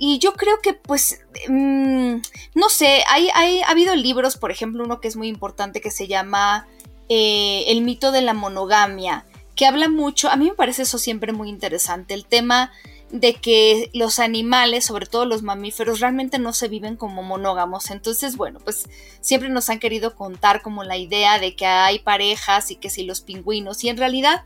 Y 0.00 0.18
yo 0.18 0.34
creo 0.34 0.60
que, 0.62 0.74
pues, 0.74 1.22
mm, 1.48 2.16
no 2.54 2.68
sé, 2.68 3.02
hay, 3.08 3.30
hay, 3.34 3.62
ha 3.62 3.70
habido 3.70 3.96
libros, 3.96 4.36
por 4.36 4.52
ejemplo, 4.52 4.84
uno 4.84 5.00
que 5.00 5.08
es 5.08 5.16
muy 5.16 5.26
importante 5.26 5.80
que 5.80 5.90
se 5.90 6.06
llama 6.06 6.68
eh, 7.08 7.64
El 7.68 7.80
mito 7.80 8.12
de 8.12 8.20
la 8.20 8.34
monogamia, 8.34 9.24
que 9.56 9.66
habla 9.66 9.88
mucho, 9.88 10.28
a 10.28 10.36
mí 10.36 10.50
me 10.50 10.54
parece 10.54 10.82
eso 10.82 10.98
siempre 10.98 11.32
muy 11.32 11.48
interesante, 11.48 12.14
el 12.14 12.26
tema 12.26 12.70
de 13.10 13.34
que 13.34 13.90
los 13.94 14.18
animales, 14.18 14.84
sobre 14.84 15.06
todo 15.06 15.24
los 15.24 15.42
mamíferos, 15.42 16.00
realmente 16.00 16.38
no 16.38 16.52
se 16.52 16.68
viven 16.68 16.96
como 16.96 17.22
monógamos. 17.22 17.90
Entonces, 17.90 18.36
bueno, 18.36 18.60
pues 18.62 18.88
siempre 19.20 19.48
nos 19.48 19.70
han 19.70 19.78
querido 19.78 20.14
contar 20.14 20.62
como 20.62 20.84
la 20.84 20.98
idea 20.98 21.38
de 21.38 21.56
que 21.56 21.66
hay 21.66 22.00
parejas 22.00 22.70
y 22.70 22.76
que 22.76 22.90
si 22.90 23.04
los 23.04 23.20
pingüinos, 23.20 23.82
y 23.82 23.88
en 23.88 23.96
realidad, 23.96 24.44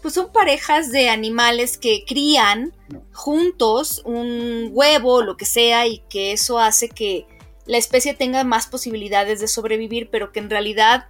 pues 0.00 0.14
son 0.14 0.32
parejas 0.32 0.92
de 0.92 1.08
animales 1.08 1.76
que 1.76 2.04
crían 2.06 2.72
juntos 3.12 4.02
un 4.04 4.68
huevo, 4.72 5.22
lo 5.22 5.36
que 5.36 5.46
sea, 5.46 5.86
y 5.86 5.98
que 6.08 6.32
eso 6.32 6.58
hace 6.58 6.88
que 6.88 7.26
la 7.66 7.78
especie 7.78 8.14
tenga 8.14 8.44
más 8.44 8.66
posibilidades 8.66 9.40
de 9.40 9.48
sobrevivir, 9.48 10.08
pero 10.10 10.30
que 10.30 10.40
en 10.40 10.50
realidad, 10.50 11.06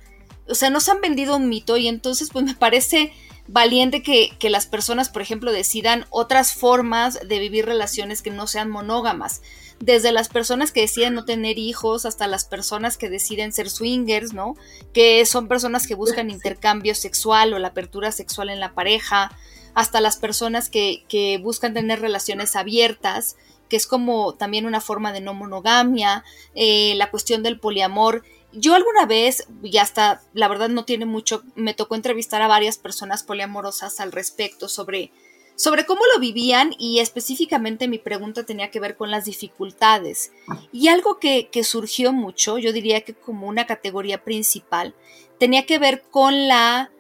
o 0.49 0.55
sea, 0.55 0.71
nos 0.71 0.89
han 0.89 1.01
vendido 1.01 1.37
un 1.37 1.49
mito 1.49 1.77
y 1.77 1.89
entonces 1.89 2.31
pues 2.33 2.45
me 2.45 2.55
parece 2.55 3.13
valiente 3.47 4.03
que, 4.03 4.31
que, 4.39 4.51
las 4.51 4.67
personas, 4.67 5.09
por 5.09 5.23
ejemplo, 5.23 5.53
decidan 5.53 6.07
otras 6.11 6.55
formas 6.55 7.19
de 7.27 7.39
vivir 7.39 7.67
relaciones 7.67 8.23
que 8.23 8.31
no 8.31 8.47
sean 8.47 8.71
monógamas. 8.71 9.43
Desde 9.81 10.13
las 10.13 10.29
personas 10.29 10.73
que 10.73 10.83
deciden 10.83 11.15
no 11.15 11.25
tener 11.25 11.59
hijos 11.59 12.07
hasta 12.07 12.27
las 12.27 12.45
personas 12.45 12.97
que 12.97 13.11
deciden 13.11 13.53
ser 13.53 13.69
swingers, 13.69 14.33
¿no? 14.33 14.57
Que 14.93 15.27
son 15.27 15.49
personas 15.49 15.87
que 15.87 15.95
buscan 15.95 16.31
intercambio 16.31 16.95
sexual 16.95 17.53
o 17.53 17.59
la 17.59 17.69
apertura 17.69 18.13
sexual 18.13 18.51
en 18.51 18.61
la 18.61 18.73
pareja, 18.73 19.37
hasta 19.75 20.01
las 20.01 20.17
personas 20.17 20.71
que, 20.71 21.05
que 21.09 21.39
buscan 21.39 21.75
tener 21.75 22.01
relaciones 22.01 22.57
abiertas, 22.57 23.37
que 23.69 23.77
es 23.77 23.87
como 23.87 24.35
también 24.35 24.67
una 24.67 24.81
forma 24.81 25.13
de 25.13 25.21
no 25.21 25.35
monogamia, 25.35 26.25
eh, 26.55 26.95
la 26.97 27.11
cuestión 27.11 27.43
del 27.43 27.59
poliamor 27.59 28.23
yo 28.57 28.75
alguna 28.75 29.07
vez, 29.07 29.47
y 29.63 29.79
hasta 29.79 30.23
la 30.33 30.49
verdad 30.49 30.69
no 30.69 30.85
tiene 30.85 31.07
mucho, 31.07 31.43
me 31.55 31.75
tocó 31.75 31.95
entrevistar 31.95 32.43
a 32.43 32.49
varias 32.49 32.79
personas 32.79 33.23
poliamorosas 33.23 34.01
al 34.01 34.13
respecto 34.13 34.69
sobre, 34.69 35.11
sobre 35.57 35.87
cómo 35.87 36.03
lo 36.13 36.21
vivían 36.21 36.75
y 36.79 37.01
específicamente 37.01 37.89
mi 37.89 37.99
pregunta 37.99 38.45
tenía 38.45 38.71
que 38.71 38.81
ver 38.81 38.97
con 38.97 39.11
las 39.11 39.25
dificultades. 39.25 40.33
Y 40.73 40.89
algo 40.89 41.19
que, 41.19 41.49
que 41.51 41.65
surgió 41.65 42.13
mucho, 42.13 42.59
yo 42.59 42.73
diría 42.73 43.03
que 43.03 43.15
como 43.15 43.49
una 43.49 43.67
categoría 43.67 44.23
principal, 44.23 44.95
tenía 45.39 45.67
que 45.67 45.79
ver 45.79 46.03
con 46.11 46.49
la, 46.49 46.91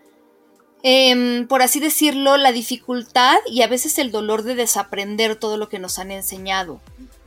eh, 0.83 1.47
por 1.49 1.63
así 1.63 1.81
decirlo, 1.81 2.37
la 2.37 2.53
dificultad 2.53 3.39
y 3.47 3.63
a 3.63 3.69
veces 3.69 3.99
el 3.99 4.11
dolor 4.11 4.43
de 4.43 4.55
desaprender 4.55 5.37
todo 5.37 5.57
lo 5.57 5.69
que 5.69 5.79
nos 5.79 5.99
han 5.99 6.11
enseñado. 6.11 6.81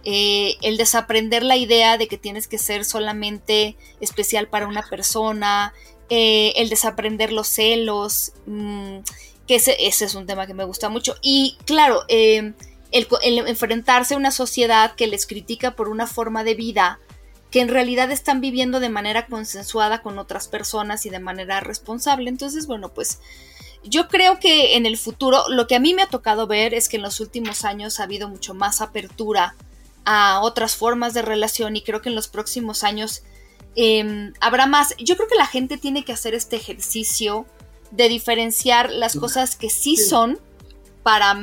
Eh, 0.10 0.56
el 0.62 0.78
desaprender 0.78 1.44
la 1.44 1.58
idea 1.58 1.98
de 1.98 2.08
que 2.08 2.18
tienes 2.18 2.48
que 2.48 2.58
ser 2.58 2.86
solamente 2.86 3.76
especial 4.00 4.48
para 4.48 4.66
una 4.66 4.82
persona, 4.82 5.74
eh, 6.10 6.54
el 6.56 6.70
desaprender 6.70 7.34
los 7.34 7.50
celos, 7.50 8.32
mm, 8.46 9.00
que 9.50 9.56
ese, 9.56 9.76
es 9.86 10.16
un 10.16 10.26
tema 10.26 10.48
que 10.48 10.54
me 10.54 10.64
gusta 10.64 10.88
mucho. 10.88 11.18
Y 11.22 11.58
claro, 11.66 12.06
eh, 12.08 12.54
el, 12.94 13.08
enfrentarse 13.50 14.14
a 14.14 14.18
una 14.18 14.32
sociedad 14.32 14.96
que 14.96 15.08
les 15.08 15.28
critica 15.28 15.76
por 15.76 15.90
una 15.90 16.08
forma 16.08 16.46
de 16.46 16.56
vida 16.56 17.02
que 17.52 17.60
en 17.60 17.68
realidad 17.68 18.10
están 18.10 18.40
viviendo 18.40 18.80
de 18.80 18.88
manera 18.88 19.26
consensuada 19.26 20.02
con 20.02 20.20
otras 20.20 20.48
personas 20.48 21.06
y 21.06 21.10
de 21.10 21.20
manera 21.20 21.60
responsable. 21.60 22.30
Entonces, 22.30 22.66
bueno, 22.66 22.94
pues 22.94 23.20
yo 23.84 24.08
creo 24.08 24.40
que 24.40 24.78
en 24.78 24.86
el 24.86 24.98
futuro 24.98 25.50
lo 25.50 25.68
que 25.68 25.76
a 25.76 25.82
mí 25.82 25.94
me 25.94 26.04
ha 26.04 26.08
tocado 26.08 26.48
ver 26.48 26.74
es 26.74 26.88
que 26.88 26.96
en 26.96 27.04
los 27.04 27.20
últimos 27.20 27.66
años 27.66 28.00
ha 28.00 28.04
habido 28.04 28.30
mucho 28.30 28.54
más 28.54 28.80
apertura 28.80 29.54
a 30.10 30.40
otras 30.40 30.78
formas 30.78 31.14
de 31.14 31.22
relación 31.22 31.76
y 31.76 31.82
creo 31.82 32.02
que 32.02 32.08
en 32.08 32.16
los 32.16 32.30
próximos 32.30 32.86
años 32.86 33.24
em, 33.76 34.34
habrá 34.40 34.66
más. 34.66 34.96
Yo 35.00 35.18
creo 35.18 35.28
que 35.28 35.36
la 35.36 35.46
gente 35.46 35.78
tiene 35.78 36.06
que 36.06 36.14
hacer 36.14 36.34
este 36.34 36.56
ejercicio 36.56 37.46
de 37.92 38.08
diferenciar 38.08 38.90
las 38.90 39.18
cosas 39.18 39.58
que 39.58 39.70
sí, 39.70 39.98
son 39.98 40.40
para, 41.04 41.38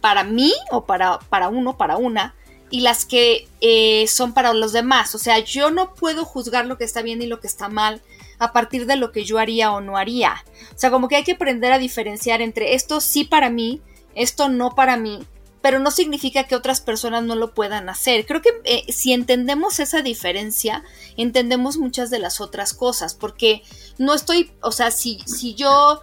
para 0.00 0.24
mí 0.24 0.52
o 0.72 0.84
para, 0.84 1.20
para 1.20 1.48
uno, 1.48 1.76
para 1.76 1.96
una, 1.96 2.34
y 2.70 2.80
las 2.80 3.04
que 3.04 3.46
eh, 3.60 4.08
son 4.08 4.34
para 4.34 4.52
los 4.52 4.72
demás. 4.72 5.14
O 5.14 5.18
sea, 5.18 5.38
yo 5.38 5.70
no 5.70 5.94
puedo 5.94 6.24
juzgar 6.24 6.66
lo 6.66 6.76
que 6.76 6.84
está 6.84 7.02
bien 7.02 7.22
y 7.22 7.26
lo 7.26 7.38
que 7.38 7.46
está 7.46 7.68
mal 7.68 8.02
a 8.40 8.52
partir 8.52 8.86
de 8.86 8.96
lo 8.96 9.12
que 9.12 9.24
yo 9.24 9.38
haría 9.38 9.70
o 9.70 9.80
no 9.80 9.96
haría. 9.96 10.44
O 10.74 10.78
sea, 10.78 10.90
como 10.90 11.06
que 11.06 11.14
hay 11.14 11.24
que 11.24 11.32
aprender 11.32 11.70
a 11.70 11.78
diferenciar 11.78 12.42
entre 12.42 12.74
esto 12.74 13.00
sí 13.00 13.22
para 13.22 13.48
mí, 13.48 13.80
esto 14.16 14.48
no 14.48 14.74
para 14.74 14.96
mí, 14.96 15.20
pero 15.60 15.78
no 15.78 15.90
significa 15.90 16.44
que 16.44 16.54
otras 16.54 16.80
personas 16.80 17.24
no 17.24 17.34
lo 17.34 17.54
puedan 17.54 17.88
hacer. 17.88 18.26
Creo 18.26 18.42
que 18.42 18.50
eh, 18.64 18.92
si 18.92 19.12
entendemos 19.12 19.80
esa 19.80 20.02
diferencia, 20.02 20.84
entendemos 21.16 21.76
muchas 21.78 22.10
de 22.10 22.18
las 22.18 22.40
otras 22.40 22.74
cosas, 22.74 23.14
porque 23.14 23.62
no 23.98 24.14
estoy, 24.14 24.52
o 24.62 24.72
sea, 24.72 24.90
si, 24.90 25.20
si 25.26 25.54
yo 25.54 26.00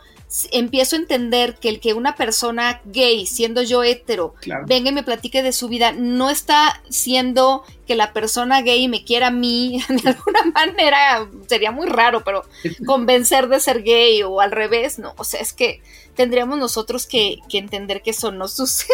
empiezo 0.52 0.96
a 0.96 1.00
entender 1.00 1.56
que 1.56 1.70
el 1.70 1.80
que 1.80 1.94
una 1.94 2.16
persona 2.16 2.82
gay, 2.86 3.26
siendo 3.26 3.62
yo 3.62 3.84
hetero, 3.84 4.36
venga 4.68 4.90
y 4.90 4.94
me 4.94 5.04
platique 5.04 5.44
de 5.44 5.52
su 5.52 5.68
vida, 5.68 5.92
no 5.92 6.30
está 6.30 6.82
siendo 6.90 7.64
que 7.88 7.96
la 7.96 8.14
persona 8.14 8.62
gay 8.62 8.88
me 8.88 9.04
quiera 9.04 9.28
a 9.28 9.32
mí, 9.32 9.82
de 9.90 10.10
alguna 10.10 10.52
manera, 10.54 11.28
sería 11.48 11.72
muy 11.72 11.88
raro, 11.88 12.24
pero 12.24 12.44
convencer 12.86 13.48
de 13.48 13.60
ser 13.60 13.84
gay 13.84 14.24
o 14.24 14.42
al 14.42 14.52
revés, 14.52 15.00
no, 15.00 15.14
o 15.18 15.24
sea, 15.24 15.40
es 15.40 15.54
que 15.54 15.82
tendríamos 16.16 16.58
nosotros 16.58 17.06
que, 17.06 17.38
entender 17.54 18.02
que 18.02 18.12
eso 18.12 18.32
no 18.32 18.48
sucede. 18.50 18.90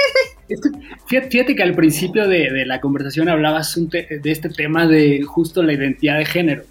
Fíjate 1.07 1.55
que 1.55 1.63
al 1.63 1.73
principio 1.73 2.27
de, 2.27 2.65
la 2.65 2.81
conversación 2.81 3.29
hablabas 3.29 3.75
de 3.75 4.19
este 4.25 4.49
tema 4.49 4.87
de 4.87 5.23
justo 5.23 5.63
la 5.63 5.73
identidad 5.73 6.17
de 6.17 6.25
género. 6.25 6.63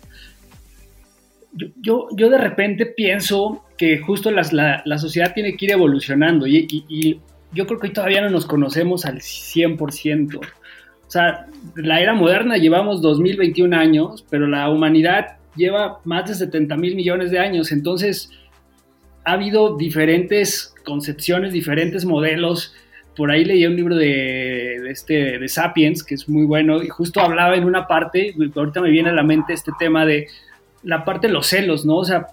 Yo, 1.52 2.08
yo, 2.16 2.30
de 2.30 2.38
repente 2.38 2.86
pienso 2.86 3.64
que 3.76 3.98
justo 3.98 4.30
la, 4.30 4.98
sociedad 4.98 5.32
tiene 5.34 5.56
que 5.56 5.64
ir 5.64 5.72
evolucionando 5.72 6.46
y, 6.46 7.20
yo 7.52 7.66
creo 7.66 7.80
que 7.80 7.88
hoy 7.88 7.92
todavía 7.92 8.20
no 8.20 8.30
nos 8.30 8.46
conocemos 8.46 9.04
al 9.04 9.18
100%. 9.18 10.36
O 10.36 11.10
sea, 11.10 11.46
la 11.74 12.00
era 12.00 12.14
moderna 12.14 12.56
llevamos 12.56 13.02
2021 13.02 13.76
años, 13.76 14.24
pero 14.30 14.46
la 14.46 14.70
humanidad 14.70 15.38
lleva 15.56 15.98
más 16.04 16.28
de 16.28 16.34
70 16.36 16.76
mil 16.76 16.94
millones 16.94 17.32
de 17.32 17.40
años. 17.40 17.72
Entonces, 17.72 18.30
ha 19.24 19.32
habido 19.32 19.76
diferentes 19.76 20.74
concepciones, 20.84 21.52
diferentes 21.52 22.04
modelos. 22.04 22.74
Por 23.16 23.30
ahí 23.30 23.44
leí 23.44 23.66
un 23.66 23.76
libro 23.76 23.96
de, 23.96 24.90
este, 24.90 25.38
de 25.38 25.48
Sapiens, 25.48 26.04
que 26.04 26.14
es 26.14 26.28
muy 26.28 26.44
bueno, 26.44 26.82
y 26.82 26.88
justo 26.88 27.20
hablaba 27.20 27.56
en 27.56 27.64
una 27.64 27.86
parte, 27.86 28.34
ahorita 28.54 28.80
me 28.80 28.90
viene 28.90 29.10
a 29.10 29.14
la 29.14 29.22
mente 29.22 29.52
este 29.52 29.72
tema 29.78 30.06
de 30.06 30.28
la 30.82 31.04
parte 31.04 31.26
de 31.26 31.32
los 31.32 31.46
celos, 31.46 31.84
¿no? 31.84 31.96
O 31.96 32.04
sea, 32.04 32.28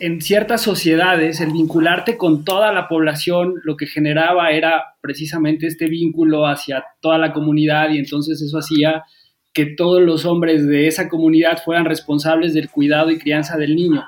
en 0.00 0.22
ciertas 0.22 0.62
sociedades 0.62 1.40
el 1.40 1.52
vincularte 1.52 2.16
con 2.16 2.44
toda 2.44 2.72
la 2.72 2.88
población 2.88 3.56
lo 3.64 3.76
que 3.76 3.86
generaba 3.86 4.50
era 4.50 4.96
precisamente 5.02 5.66
este 5.66 5.88
vínculo 5.88 6.46
hacia 6.46 6.84
toda 7.00 7.18
la 7.18 7.34
comunidad 7.34 7.90
y 7.90 7.98
entonces 7.98 8.40
eso 8.40 8.58
hacía 8.58 9.04
que 9.52 9.66
todos 9.66 10.00
los 10.00 10.24
hombres 10.24 10.66
de 10.66 10.86
esa 10.86 11.08
comunidad 11.08 11.62
fueran 11.62 11.84
responsables 11.84 12.54
del 12.54 12.70
cuidado 12.70 13.10
y 13.10 13.18
crianza 13.18 13.58
del 13.58 13.76
niño, 13.76 14.04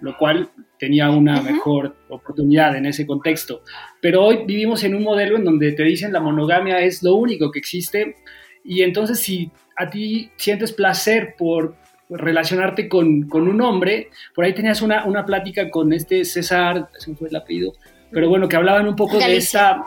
lo 0.00 0.16
cual 0.16 0.48
tenía 0.78 1.10
una 1.10 1.40
mejor 1.40 1.94
oportunidad 2.08 2.76
en 2.76 2.86
ese 2.86 3.06
contexto. 3.06 3.62
Pero 4.00 4.24
hoy 4.24 4.44
vivimos 4.46 4.82
en 4.82 4.94
un 4.94 5.02
modelo 5.04 5.36
en 5.36 5.44
donde 5.44 5.72
te 5.72 5.84
dicen 5.84 6.12
la 6.12 6.20
monogamia 6.20 6.80
es 6.80 7.02
lo 7.04 7.14
único 7.14 7.52
que 7.52 7.60
existe 7.60 8.16
y 8.64 8.82
entonces 8.82 9.20
si 9.20 9.52
a 9.76 9.88
ti 9.88 10.30
sientes 10.36 10.72
placer 10.72 11.34
por 11.38 11.76
relacionarte 12.08 12.88
con, 12.88 13.28
con 13.28 13.48
un 13.48 13.60
hombre, 13.60 14.10
por 14.34 14.44
ahí 14.44 14.54
tenías 14.54 14.82
una, 14.82 15.04
una 15.04 15.24
plática 15.24 15.70
con 15.70 15.92
este 15.92 16.24
César, 16.24 16.88
se 16.98 17.10
me 17.10 17.16
fue 17.16 17.28
el 17.28 17.36
apellido, 17.36 17.72
pero 18.10 18.28
bueno, 18.28 18.48
que 18.48 18.56
hablaban 18.56 18.86
un 18.86 18.94
poco 18.94 19.18
de 19.18 19.36
esta, 19.36 19.84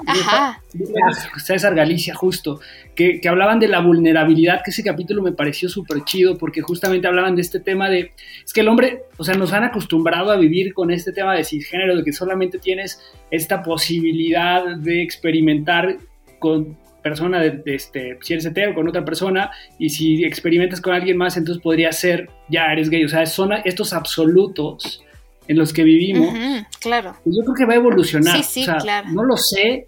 César 1.38 1.74
Galicia, 1.74 2.14
justo, 2.14 2.60
que, 2.94 3.22
hablaban 3.28 3.60
de 3.60 3.70
la 3.70 3.80
vulnerabilidad, 3.80 4.62
que 4.64 4.72
ese 4.72 4.84
capítulo 4.84 5.22
me 5.22 5.32
pareció 5.32 5.70
súper 5.70 6.04
chido, 6.04 6.38
porque 6.38 6.62
justamente 6.62 7.08
hablaban 7.08 7.36
de 7.36 7.42
este 7.42 7.62
tema 7.62 7.90
de, 7.90 8.12
es 8.44 8.52
que 8.54 8.62
el 8.62 8.68
hombre, 8.68 9.04
o 9.18 9.24
sea, 9.24 9.36
nos 9.36 9.54
han 9.54 9.64
acostumbrado 9.64 10.32
a 10.32 10.38
vivir 10.38 10.74
con 10.74 10.92
este 10.92 11.14
tema 11.14 11.34
de 11.34 11.46
cisgénero, 11.46 11.96
de 11.96 12.04
que 12.04 12.12
solamente 12.12 12.60
tienes 12.60 13.02
esta 13.32 13.64
posibilidad 13.64 14.76
de 14.76 15.02
experimentar 15.02 15.98
con 16.40 16.78
persona 17.02 17.40
de, 17.40 17.62
este, 17.66 18.18
si 18.22 18.34
eres 18.34 18.46
hetero 18.46 18.74
con 18.74 18.88
otra 18.88 19.06
persona 19.06 19.52
y 19.78 19.90
si 19.90 20.24
experimentas 20.24 20.82
con 20.82 20.94
alguien 20.94 21.18
más 21.18 21.38
entonces 21.38 21.62
podría 21.62 21.92
ser 21.92 22.30
ya 22.50 22.72
eres 22.72 22.90
gay 22.90 23.04
o 23.04 23.10
sea 23.10 23.26
son 23.26 23.52
estos 23.64 23.94
absolutos 23.94 25.04
en 25.48 25.58
los 25.58 25.74
que 25.74 25.84
vivimos, 25.84 26.32
claro. 26.80 27.16
Pues 27.24 27.36
yo 27.36 27.42
creo 27.42 27.56
que 27.56 27.66
va 27.66 27.74
a 27.74 27.78
evolucionar. 27.78 28.44
Sí, 28.44 28.62
sí, 28.62 28.66
claro. 28.84 29.10
No 29.10 29.24
lo 29.24 29.36
sé, 29.36 29.88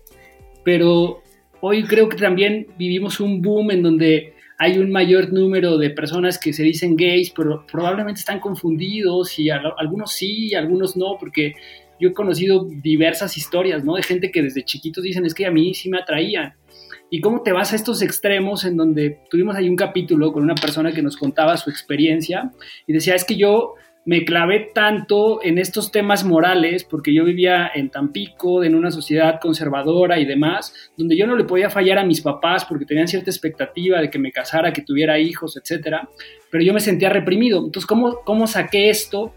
pero 0.64 1.22
hoy 1.60 1.84
creo 1.84 2.10
que 2.10 2.18
también 2.18 2.66
vivimos 2.80 3.20
un 3.20 3.44
boom 3.44 3.70
en 3.70 3.84
donde 3.84 4.34
hay 4.58 4.80
un 4.80 4.92
mayor 4.92 5.32
número 5.32 5.78
de 5.78 5.92
personas 5.92 6.40
que 6.40 6.54
se 6.54 6.64
dicen 6.64 6.96
gays, 6.96 7.32
pero 7.32 7.66
probablemente 7.72 8.20
están 8.20 8.40
confundidos 8.40 9.38
y 9.40 9.50
algunos 9.50 10.14
sí, 10.14 10.54
algunos 10.56 10.98
no, 10.98 11.18
porque 11.20 11.54
yo 12.00 12.10
he 12.10 12.14
conocido 12.14 12.68
diversas 12.68 13.38
historias, 13.38 13.84
¿no? 13.84 13.96
De 13.96 14.04
gente 14.04 14.32
que 14.32 14.42
desde 14.42 14.64
chiquitos 14.64 15.04
dicen, 15.04 15.26
es 15.26 15.36
que 15.36 15.46
a 15.46 15.52
mí 15.52 15.74
sí 15.74 15.90
me 15.90 16.00
atraían. 16.00 16.54
¿Y 17.14 17.20
cómo 17.20 17.44
te 17.44 17.52
vas 17.52 17.74
a 17.74 17.76
estos 17.76 18.02
extremos 18.02 18.64
en 18.64 18.78
donde 18.78 19.20
tuvimos 19.30 19.58
ahí 19.58 19.68
un 19.68 19.76
capítulo 19.76 20.32
con 20.32 20.44
una 20.44 20.56
persona 20.56 20.94
que 20.94 21.02
nos 21.02 21.18
contaba 21.18 21.58
su 21.58 21.70
experiencia 21.70 22.54
y 22.88 22.94
decía, 22.94 23.16
es 23.16 23.26
que 23.26 23.36
yo 23.36 23.74
me 24.06 24.24
clavé 24.24 24.72
tanto 24.74 25.44
en 25.44 25.58
estos 25.58 25.92
temas 25.92 26.24
morales, 26.24 26.86
porque 26.86 27.14
yo 27.14 27.26
vivía 27.26 27.70
en 27.76 27.90
Tampico, 27.90 28.64
en 28.64 28.76
una 28.76 28.92
sociedad 28.92 29.42
conservadora 29.42 30.20
y 30.20 30.26
demás, 30.26 30.74
donde 30.98 31.18
yo 31.18 31.28
no 31.28 31.36
le 31.36 31.44
podía 31.44 31.70
fallar 31.70 31.98
a 31.98 32.06
mis 32.06 32.22
papás 32.22 32.64
porque 32.64 32.86
tenían 32.86 33.10
cierta 33.10 33.30
expectativa 33.30 34.00
de 34.00 34.10
que 34.10 34.18
me 34.18 34.32
casara, 34.32 34.72
que 34.72 34.82
tuviera 34.82 35.20
hijos, 35.20 35.58
etcétera, 35.58 36.08
pero 36.50 36.64
yo 36.64 36.74
me 36.74 36.80
sentía 36.80 37.10
reprimido. 37.10 37.58
Entonces, 37.58 37.86
¿cómo, 37.86 38.22
cómo 38.24 38.48
saqué 38.48 38.90
esto? 38.90 39.34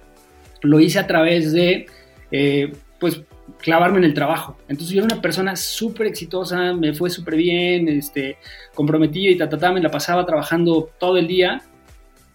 Lo 0.62 0.78
hice 0.78 1.00
a 1.00 1.08
través 1.08 1.52
de, 1.52 1.86
eh, 2.30 2.72
pues, 3.00 3.20
clavarme 3.64 3.96
en 3.96 4.04
el 4.04 4.12
trabajo. 4.12 4.58
Entonces 4.68 4.94
yo 4.94 5.02
era 5.02 5.14
una 5.14 5.22
persona 5.22 5.56
súper 5.56 6.06
exitosa, 6.06 6.74
me 6.74 6.92
fue 6.92 7.08
súper 7.08 7.34
bien, 7.34 7.88
este, 7.88 8.36
comprometida 8.74 9.30
y 9.30 9.38
ta, 9.38 9.48
ta, 9.48 9.56
ta, 9.56 9.72
me 9.72 9.80
la 9.80 9.90
pasaba 9.90 10.26
trabajando 10.26 10.90
todo 11.00 11.16
el 11.16 11.26
día 11.26 11.62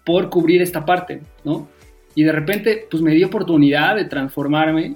por 0.04 0.32
cubrir 0.32 0.64
esta 0.64 0.84
parte, 0.84 1.22
¿no? 1.44 1.70
Y 2.16 2.24
de 2.24 2.32
repente, 2.32 2.88
pues 2.90 3.04
me 3.04 3.14
dio 3.14 3.28
oportunidad 3.28 3.96
de 3.96 4.06
transformarme 4.06 4.96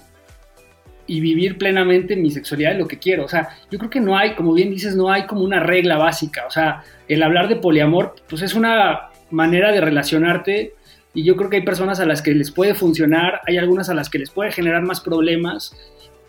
y 1.05 1.19
vivir 1.19 1.59
plenamente 1.59 2.15
mi 2.15 2.31
sexualidad 2.31 2.71
de 2.71 2.79
lo 2.79 2.87
que 2.87 2.97
quiero. 2.97 3.25
O 3.25 3.29
sea, 3.29 3.49
yo 3.69 3.77
creo 3.77 3.91
que 3.91 3.99
no 3.99 4.17
hay, 4.17 4.33
como 4.33 4.53
bien 4.53 4.71
dices, 4.71 4.95
no 4.95 5.11
hay 5.11 5.27
como 5.27 5.43
una 5.43 5.59
regla 5.59 5.97
básica. 5.97 6.47
O 6.47 6.49
sea, 6.49 6.81
el 7.07 7.21
hablar 7.21 7.47
de 7.47 7.57
poliamor, 7.57 8.15
pues 8.27 8.41
es 8.41 8.55
una 8.55 9.09
manera 9.29 9.71
de 9.71 9.81
relacionarte 9.81 10.73
y 11.13 11.23
yo 11.23 11.35
creo 11.35 11.51
que 11.51 11.57
hay 11.57 11.63
personas 11.63 11.99
a 11.99 12.07
las 12.07 12.23
que 12.23 12.33
les 12.33 12.49
puede 12.49 12.73
funcionar, 12.73 13.41
hay 13.45 13.57
algunas 13.57 13.89
a 13.89 13.93
las 13.93 14.09
que 14.09 14.17
les 14.17 14.31
puede 14.31 14.51
generar 14.51 14.81
más 14.81 14.99
problemas, 14.99 15.75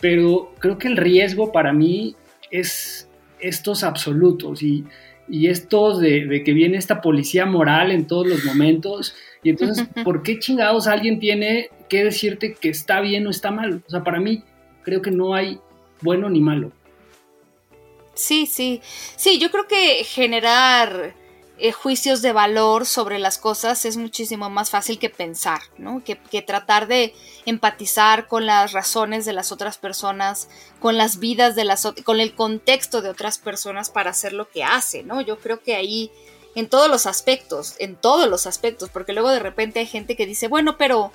pero 0.01 0.53
creo 0.59 0.79
que 0.79 0.89
el 0.89 0.97
riesgo 0.97 1.53
para 1.53 1.73
mí 1.73 2.17
es 2.51 3.09
estos 3.41 3.85
absolutos 3.85 4.63
y, 4.63 4.85
y 5.29 5.49
estos 5.49 6.01
de, 6.01 6.27
de, 6.27 6.43
que 6.43 6.53
viene 6.53 6.77
esta 6.77 7.01
policía 7.01 7.47
moral 7.47 7.91
en 7.91 8.07
todos 8.07 8.27
los 8.27 8.45
momentos. 8.45 9.15
Y 9.43 9.51
entonces, 9.51 9.87
¿por 10.05 10.23
qué 10.23 10.39
chingados 10.39 10.87
alguien 10.87 11.19
tiene 11.19 11.71
que 11.89 12.05
decirte 12.05 12.55
que 12.55 12.69
está 12.69 13.01
bien 13.01 13.27
o 13.27 13.31
está 13.31 13.51
mal? 13.51 13.83
O 13.87 13.91
sea, 13.91 14.03
para 14.03 14.21
mí 14.21 14.43
creo 14.83 15.03
que 15.03 15.11
no 15.11 15.35
hay 15.35 15.59
bueno 16.01 16.29
ni 16.31 16.41
malo. 16.41 16.73
Sí, 18.15 18.47
sí. 18.47 18.81
Sí, 19.17 19.39
yo 19.39 19.51
creo 19.51 19.67
que 19.67 20.05
generar 20.05 21.15
eh, 21.65 21.73
juicios 21.73 22.21
de 22.21 22.35
valor 22.35 22.85
sobre 22.85 23.19
las 23.19 23.39
cosas 23.39 23.87
es 23.87 23.97
muchísimo 23.97 24.51
más 24.51 24.69
fácil 24.69 24.99
que 24.99 25.09
pensar, 25.09 25.63
¿no? 25.79 26.05
Que, 26.05 26.43
tratar 26.43 26.87
de 26.89 27.15
empatizar 27.47 28.29
con 28.29 28.45
las 28.45 28.73
razones 28.73 29.25
de 29.25 29.33
las 29.33 29.51
otras 29.51 29.79
personas, 29.79 30.51
con 30.79 30.99
las 30.99 31.21
vidas 31.21 31.57
de 31.57 31.65
las 31.65 31.91
con 32.05 32.21
el 32.21 32.35
contexto 32.35 33.01
de 33.01 33.09
otras 33.09 33.39
personas 33.39 33.89
para 33.89 34.11
hacer 34.11 34.35
lo 34.35 34.47
que 34.51 34.63
hace, 34.63 35.05
¿no? 35.05 35.23
Yo 35.23 35.39
creo 35.39 35.63
que 35.63 35.75
ahí 35.75 36.11
en 36.55 36.69
todos 36.69 36.91
los 36.91 37.07
aspectos, 37.07 37.77
en 37.79 37.97
todos 37.97 38.29
los 38.29 38.47
aspectos, 38.47 38.91
porque 38.91 39.15
luego 39.15 39.31
de 39.31 39.39
repente 39.39 39.81
hay 39.81 39.87
gente 39.87 40.17
que 40.17 40.27
dice, 40.27 40.49
bueno, 40.49 40.77
pero 40.77 41.13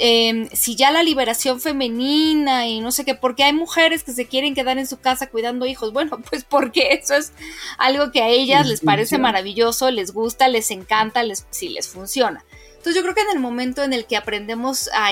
Em, 0.00 0.48
si 0.52 0.76
ya 0.76 0.92
la 0.92 1.02
liberación 1.02 1.60
femenina 1.60 2.68
y 2.68 2.80
no 2.80 2.92
sé 2.92 3.04
qué, 3.04 3.16
porque 3.16 3.42
hay 3.42 3.52
mujeres 3.52 4.04
que 4.04 4.12
se 4.12 4.26
quieren 4.26 4.54
quedar 4.54 4.78
en 4.78 4.86
su 4.86 5.00
casa 5.00 5.28
cuidando 5.28 5.66
hijos. 5.66 5.92
Bueno, 5.92 6.20
pues 6.30 6.44
porque 6.44 6.92
eso 6.92 7.14
es 7.14 7.32
algo 7.78 8.12
que 8.12 8.22
a 8.22 8.28
ellas 8.28 8.66
les, 8.66 8.80
parece 8.80 9.18
maravilloso, 9.18 9.90
les 9.90 10.12
gusta, 10.12 10.46
les 10.46 10.70
encanta, 10.70 11.22
les, 11.24 11.46
si 11.50 11.68
les 11.68 11.88
funciona. 11.88 12.44
Entonces 12.76 12.94
yo 12.94 13.02
creo 13.02 13.14
que 13.14 13.22
en 13.22 13.36
el 13.36 13.40
momento 13.40 13.82
en 13.82 13.92
el 13.92 14.06
que 14.06 14.16
aprendemos 14.16 14.88
a, 14.94 15.10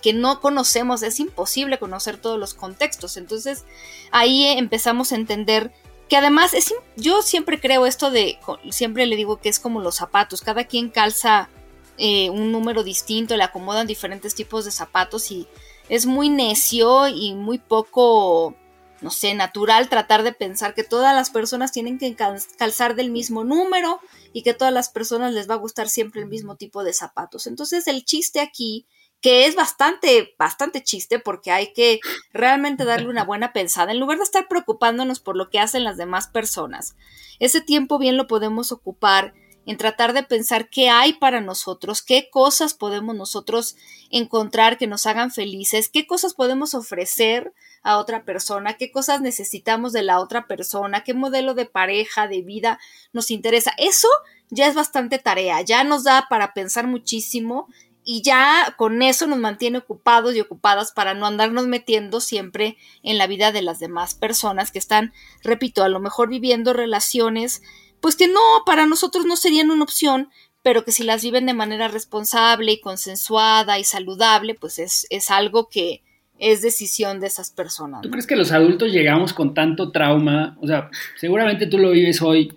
que 0.00 0.14
no 0.14 0.40
conocemos, 0.40 1.02
es 1.02 1.20
imposible 1.20 1.78
conocer 1.78 2.16
todos 2.16 2.38
los 2.38 2.54
contextos. 2.54 3.18
Entonces 3.18 3.64
ahí 4.12 4.46
empezamos 4.46 5.12
a 5.12 5.16
entender 5.16 5.72
que 6.08 6.16
además 6.16 6.54
es, 6.54 6.72
yo 6.96 7.20
siempre 7.20 7.60
creo 7.60 7.84
esto 7.84 8.10
de, 8.10 8.38
siempre 8.70 9.04
le 9.04 9.16
digo 9.16 9.40
que 9.40 9.50
es 9.50 9.58
como 9.58 9.82
los 9.82 9.96
zapatos, 9.96 10.40
cada 10.40 10.64
quien 10.64 10.88
calza 10.88 11.50
eh, 11.98 12.30
un 12.30 12.52
número 12.52 12.82
distinto, 12.82 13.36
le 13.36 13.44
acomodan 13.44 13.86
diferentes 13.86 14.34
tipos 14.34 14.64
de 14.64 14.70
zapatos 14.70 15.30
y 15.30 15.48
es 15.88 16.06
muy 16.06 16.28
necio 16.28 17.08
y 17.08 17.34
muy 17.34 17.58
poco, 17.58 18.54
no 19.00 19.10
sé, 19.10 19.34
natural 19.34 19.88
tratar 19.88 20.22
de 20.22 20.32
pensar 20.32 20.74
que 20.74 20.84
todas 20.84 21.14
las 21.14 21.30
personas 21.30 21.72
tienen 21.72 21.98
que 21.98 22.16
calzar 22.16 22.94
del 22.96 23.10
mismo 23.10 23.44
número 23.44 24.00
y 24.32 24.42
que 24.42 24.54
todas 24.54 24.72
las 24.72 24.88
personas 24.88 25.32
les 25.32 25.48
va 25.48 25.54
a 25.54 25.58
gustar 25.58 25.88
siempre 25.88 26.20
el 26.20 26.28
mismo 26.28 26.56
tipo 26.56 26.84
de 26.84 26.92
zapatos. 26.92 27.46
Entonces 27.46 27.86
el 27.86 28.04
chiste 28.04 28.40
aquí 28.40 28.86
que 29.20 29.46
es 29.46 29.56
bastante, 29.56 30.34
bastante 30.38 30.82
chiste 30.82 31.18
porque 31.18 31.50
hay 31.50 31.72
que 31.72 32.00
realmente 32.32 32.84
darle 32.84 33.08
una 33.08 33.24
buena 33.24 33.52
pensada 33.52 33.92
en 33.92 34.00
lugar 34.00 34.18
de 34.18 34.24
estar 34.24 34.46
preocupándonos 34.48 35.20
por 35.20 35.36
lo 35.36 35.50
que 35.50 35.58
hacen 35.58 35.84
las 35.84 35.96
demás 35.96 36.28
personas. 36.28 36.94
Ese 37.40 37.60
tiempo 37.60 37.98
bien 37.98 38.16
lo 38.16 38.26
podemos 38.26 38.72
ocupar 38.72 39.34
en 39.66 39.76
tratar 39.76 40.12
de 40.12 40.22
pensar 40.22 40.70
qué 40.70 40.88
hay 40.88 41.14
para 41.14 41.40
nosotros, 41.40 42.00
qué 42.00 42.30
cosas 42.30 42.72
podemos 42.72 43.14
nosotros 43.14 43.76
encontrar 44.10 44.78
que 44.78 44.86
nos 44.86 45.06
hagan 45.06 45.32
felices, 45.32 45.88
qué 45.88 46.06
cosas 46.06 46.34
podemos 46.34 46.74
ofrecer 46.74 47.52
a 47.82 47.98
otra 47.98 48.24
persona, 48.24 48.74
qué 48.74 48.90
cosas 48.90 49.20
necesitamos 49.20 49.92
de 49.92 50.02
la 50.02 50.20
otra 50.20 50.46
persona, 50.46 51.02
qué 51.02 51.14
modelo 51.14 51.54
de 51.54 51.66
pareja, 51.66 52.28
de 52.28 52.42
vida 52.42 52.78
nos 53.12 53.30
interesa. 53.30 53.72
Eso 53.76 54.08
ya 54.50 54.68
es 54.68 54.74
bastante 54.74 55.18
tarea, 55.18 55.60
ya 55.62 55.82
nos 55.82 56.04
da 56.04 56.26
para 56.30 56.54
pensar 56.54 56.86
muchísimo 56.86 57.68
y 58.08 58.22
ya 58.22 58.72
con 58.76 59.02
eso 59.02 59.26
nos 59.26 59.40
mantiene 59.40 59.78
ocupados 59.78 60.36
y 60.36 60.40
ocupadas 60.40 60.92
para 60.92 61.14
no 61.14 61.26
andarnos 61.26 61.66
metiendo 61.66 62.20
siempre 62.20 62.76
en 63.02 63.18
la 63.18 63.26
vida 63.26 63.50
de 63.50 63.62
las 63.62 63.80
demás 63.80 64.14
personas 64.14 64.70
que 64.70 64.78
están, 64.78 65.12
repito, 65.42 65.82
a 65.82 65.88
lo 65.88 65.98
mejor 65.98 66.28
viviendo 66.28 66.72
relaciones 66.72 67.62
pues 68.06 68.14
que 68.14 68.28
no, 68.28 68.62
para 68.64 68.86
nosotros 68.86 69.26
no 69.26 69.34
serían 69.34 69.72
una 69.72 69.82
opción, 69.82 70.28
pero 70.62 70.84
que 70.84 70.92
si 70.92 71.02
las 71.02 71.24
viven 71.24 71.44
de 71.44 71.54
manera 71.54 71.88
responsable 71.88 72.70
y 72.70 72.80
consensuada 72.80 73.80
y 73.80 73.82
saludable, 73.82 74.54
pues 74.54 74.78
es, 74.78 75.08
es 75.10 75.32
algo 75.32 75.68
que 75.68 76.02
es 76.38 76.62
decisión 76.62 77.18
de 77.18 77.26
esas 77.26 77.50
personas. 77.50 78.02
¿Tú 78.02 78.10
crees 78.10 78.28
que 78.28 78.36
los 78.36 78.52
adultos 78.52 78.92
llegamos 78.92 79.32
con 79.32 79.54
tanto 79.54 79.90
trauma? 79.90 80.56
O 80.60 80.68
sea, 80.68 80.88
seguramente 81.18 81.66
tú 81.66 81.78
lo 81.78 81.90
vives 81.90 82.22
hoy, 82.22 82.52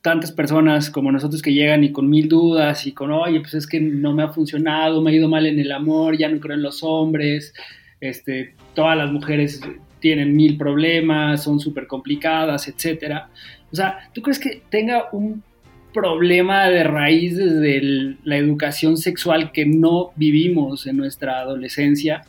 tantas 0.00 0.32
personas 0.32 0.90
como 0.90 1.12
nosotros 1.12 1.40
que 1.40 1.54
llegan 1.54 1.84
y 1.84 1.92
con 1.92 2.10
mil 2.10 2.28
dudas 2.28 2.84
y 2.88 2.90
con, 2.90 3.12
oye, 3.12 3.38
pues 3.42 3.54
es 3.54 3.68
que 3.68 3.78
no 3.78 4.12
me 4.12 4.24
ha 4.24 4.32
funcionado, 4.32 5.00
me 5.02 5.12
ha 5.12 5.14
ido 5.14 5.28
mal 5.28 5.46
en 5.46 5.60
el 5.60 5.70
amor, 5.70 6.18
ya 6.18 6.28
no 6.28 6.40
creo 6.40 6.56
en 6.56 6.62
los 6.62 6.82
hombres, 6.82 7.54
este, 8.00 8.56
todas 8.74 8.98
las 8.98 9.12
mujeres 9.12 9.60
tienen 10.00 10.34
mil 10.34 10.58
problemas, 10.58 11.44
son 11.44 11.60
súper 11.60 11.86
complicadas, 11.86 12.66
etcétera. 12.66 13.30
O 13.72 13.76
sea, 13.76 13.98
¿tú 14.12 14.22
crees 14.22 14.38
que 14.38 14.62
tenga 14.68 15.08
un 15.12 15.42
problema 15.94 16.68
de 16.68 16.84
raíz 16.84 17.36
desde 17.36 18.16
la 18.24 18.36
educación 18.36 18.96
sexual 18.96 19.52
que 19.52 19.66
no 19.66 20.12
vivimos 20.16 20.86
en 20.86 20.96
nuestra 20.96 21.40
adolescencia? 21.40 22.22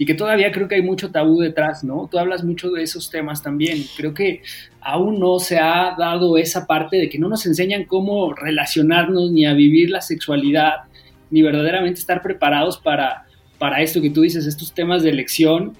Y 0.00 0.06
que 0.06 0.14
todavía 0.14 0.52
creo 0.52 0.68
que 0.68 0.76
hay 0.76 0.82
mucho 0.82 1.10
tabú 1.10 1.40
detrás, 1.40 1.82
¿no? 1.82 2.08
Tú 2.08 2.20
hablas 2.20 2.44
mucho 2.44 2.70
de 2.70 2.84
esos 2.84 3.10
temas 3.10 3.42
también. 3.42 3.82
Creo 3.96 4.14
que 4.14 4.42
aún 4.80 5.18
no 5.18 5.40
se 5.40 5.58
ha 5.58 5.96
dado 5.98 6.38
esa 6.38 6.68
parte 6.68 6.96
de 6.96 7.08
que 7.08 7.18
no 7.18 7.28
nos 7.28 7.44
enseñan 7.46 7.84
cómo 7.84 8.32
relacionarnos 8.32 9.32
ni 9.32 9.44
a 9.44 9.54
vivir 9.54 9.90
la 9.90 10.00
sexualidad, 10.00 10.84
ni 11.30 11.42
verdaderamente 11.42 11.98
estar 11.98 12.22
preparados 12.22 12.78
para, 12.78 13.24
para 13.58 13.82
esto 13.82 14.00
que 14.00 14.10
tú 14.10 14.22
dices, 14.22 14.46
estos 14.46 14.72
temas 14.72 15.02
de 15.02 15.10
elección 15.10 15.76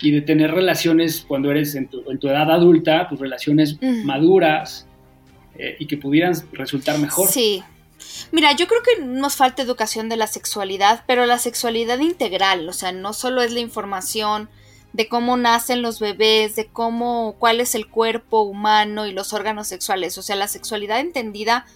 y 0.00 0.10
de 0.10 0.20
tener 0.20 0.52
relaciones 0.52 1.24
cuando 1.26 1.50
eres 1.50 1.74
en 1.74 1.88
tu, 1.88 2.02
edad 2.28 2.50
adulta, 2.50 3.08
pues 3.08 3.20
relaciones 3.20 3.78
maduras 4.04 4.86
eh, 5.58 5.76
y 5.78 5.86
que 5.86 5.96
pudieran 5.96 6.34
resultar 6.52 6.98
mejor. 6.98 7.28
Sí. 7.28 7.62
Mira, 8.30 8.52
yo 8.52 8.66
creo 8.66 8.82
que 8.82 9.02
nos 9.02 9.36
falta 9.36 9.62
educación 9.62 10.08
de 10.08 10.16
la 10.16 10.26
sexualidad, 10.26 11.04
pero 11.06 11.26
la 11.26 11.38
sexualidad 11.38 11.98
integral, 11.98 12.68
o 12.68 12.72
sea, 12.72 12.92
no 12.92 13.12
solo 13.12 13.42
es 13.42 13.52
la 13.52 13.60
información 13.60 14.48
de 14.92 15.08
cómo 15.08 15.36
nacen 15.36 15.82
los 15.82 16.00
bebés, 16.00 16.56
de 16.56 16.66
cómo, 16.66 17.36
cuál 17.38 17.60
es 17.60 17.74
el 17.74 17.88
cuerpo 17.88 18.42
humano 18.42 19.06
y 19.06 19.12
los 19.12 19.32
órganos 19.32 19.68
sexuales, 19.68 20.16
o 20.18 20.22
sea, 20.22 20.36
la 20.36 20.48
sexualidad 20.48 21.00
entendida 21.00 21.66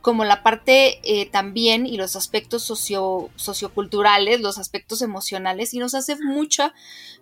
como 0.00 0.24
la 0.24 0.42
parte 0.42 1.00
eh, 1.04 1.26
también 1.26 1.86
y 1.86 1.96
los 1.96 2.16
aspectos 2.16 2.62
socio, 2.62 3.30
socioculturales, 3.36 4.40
los 4.40 4.58
aspectos 4.58 5.02
emocionales, 5.02 5.74
y 5.74 5.78
nos 5.78 5.94
hace 5.94 6.16
mucha, 6.16 6.74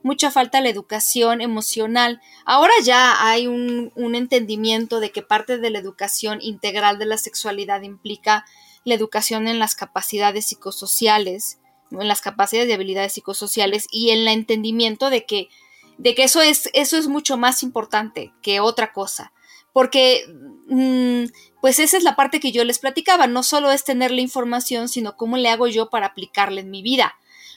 mucha 0.03 0.31
falta 0.31 0.61
la 0.61 0.69
educación 0.69 1.41
emocional. 1.41 2.21
Ahora 2.45 2.73
ya 2.85 3.27
hay 3.29 3.47
un, 3.47 3.93
un 3.97 4.15
entendimiento 4.15 5.01
de 5.01 5.11
que 5.11 5.23
parte 5.23 5.59
de 5.59 5.71
la 5.71 5.79
educación 5.79 6.39
integral 6.41 6.99
de 6.99 7.07
la 7.07 7.19
sexualidad 7.19 7.83
implica 7.83 8.45
la 8.85 8.95
educación 8.95 9.49
en 9.49 9.59
las 9.59 9.75
capacidades 9.75 10.47
psicosociales, 10.47 11.59
en 11.91 12.07
las 12.07 12.21
capacidades 12.21 12.69
de 12.69 12.75
habilidades 12.75 13.13
psicosociales 13.13 13.87
y 13.91 14.11
en 14.11 14.21
el 14.21 14.29
entendimiento 14.29 15.11
de 15.11 15.27
que, 15.27 15.49
de 15.97 16.15
que 16.15 16.25
eso, 16.25 16.43
es, 16.43 16.71
eso 16.75 16.97
es 16.97 17.09
mucho 17.09 17.37
más 17.37 17.63
importante 17.63 18.33
que 18.43 18.61
otra 18.61 18.93
cosa. 18.93 19.33
Porque 19.79 20.25
mm, 20.67 21.27
pues 21.61 21.79
esa 21.79 21.97
es 21.97 22.03
la 22.03 22.17
parte 22.17 22.41
que 22.41 22.51
yo 22.51 22.65
les 22.65 22.81
platicaba, 22.81 23.29
no 23.29 23.45
solo 23.45 23.71
es 23.71 23.85
tener 23.85 24.11
la 24.11 24.21
información, 24.21 24.89
sino 24.89 25.17
cómo 25.17 25.37
le 25.37 25.51
hago 25.51 25.69
yo 25.69 25.89
para 25.89 26.07
aplicarla 26.07 26.61
en 26.61 26.73
mi 26.73 26.83
vida. 26.83 27.15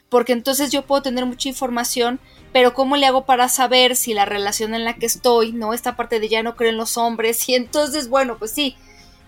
Porque 0.08 0.32
entonces 0.32 0.70
yo 0.70 0.86
puedo 0.86 1.02
tener 1.02 1.26
mucha 1.26 1.50
información, 1.50 2.20
pero 2.54 2.76
cómo 2.76 2.96
le 2.96 3.08
hago 3.08 3.26
para 3.26 3.50
saber 3.50 3.96
si 3.96 4.14
la 4.14 4.26
relación 4.26 4.76
en 4.76 4.86
la 4.86 4.98
que 4.98 5.08
estoy, 5.08 5.52
no 5.52 5.74
esta 5.74 5.96
parte 5.96 6.20
de 6.20 6.30
ya 6.30 6.44
no 6.44 6.56
creo 6.56 6.70
en 6.70 6.78
los 6.78 6.96
hombres, 6.96 7.50
y 7.50 7.56
entonces, 7.56 8.08
bueno, 8.08 8.38
pues 8.38 8.52
sí, 8.52 8.76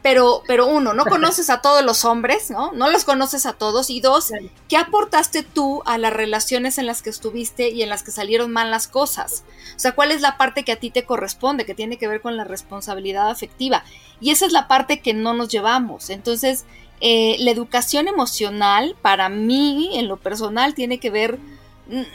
pero, 0.04 0.44
pero 0.46 0.68
uno, 0.68 0.94
no 0.94 1.06
conoces 1.06 1.50
a 1.50 1.62
todos 1.62 1.82
los 1.84 2.04
hombres, 2.04 2.52
¿no? 2.52 2.74
No 2.74 2.92
los 2.92 3.06
conoces 3.06 3.46
a 3.46 3.54
todos. 3.54 3.90
Y 3.90 4.02
dos, 4.02 4.34
¿qué 4.68 4.76
aportaste 4.76 5.44
tú 5.44 5.82
a 5.86 5.98
las 5.98 6.12
relaciones 6.12 6.78
en 6.78 6.86
las 6.86 7.02
que 7.02 7.10
estuviste 7.10 7.70
y 7.70 7.82
en 7.84 7.90
las 7.90 8.04
que 8.04 8.12
salieron 8.12 8.52
mal 8.52 8.70
las 8.70 8.90
cosas? 8.90 9.46
O 9.76 9.80
sea, 9.80 9.94
¿cuál 9.94 10.12
es 10.12 10.20
la 10.20 10.38
parte 10.38 10.64
que 10.64 10.74
a 10.74 10.80
ti 10.80 10.92
te 10.92 11.06
corresponde, 11.06 11.66
que 11.66 11.74
tiene 11.74 11.98
que 11.98 12.10
ver 12.10 12.20
con 12.20 12.36
la 12.36 12.44
responsabilidad 12.44 13.30
afectiva? 13.30 13.86
Y 14.20 14.32
esa 14.32 14.46
es 14.46 14.52
la 14.52 14.68
parte 14.68 15.00
que 15.00 15.14
no 15.14 15.34
nos 15.34 15.48
llevamos. 15.48 16.10
Entonces, 16.10 16.66
eh, 17.00 17.38
la 17.40 17.52
educación 17.52 18.10
emocional, 18.10 18.98
para 19.02 19.30
mí, 19.30 19.98
en 19.98 20.10
lo 20.10 20.18
personal, 20.18 20.74
tiene 20.74 21.00
que 21.00 21.12
ver 21.12 21.40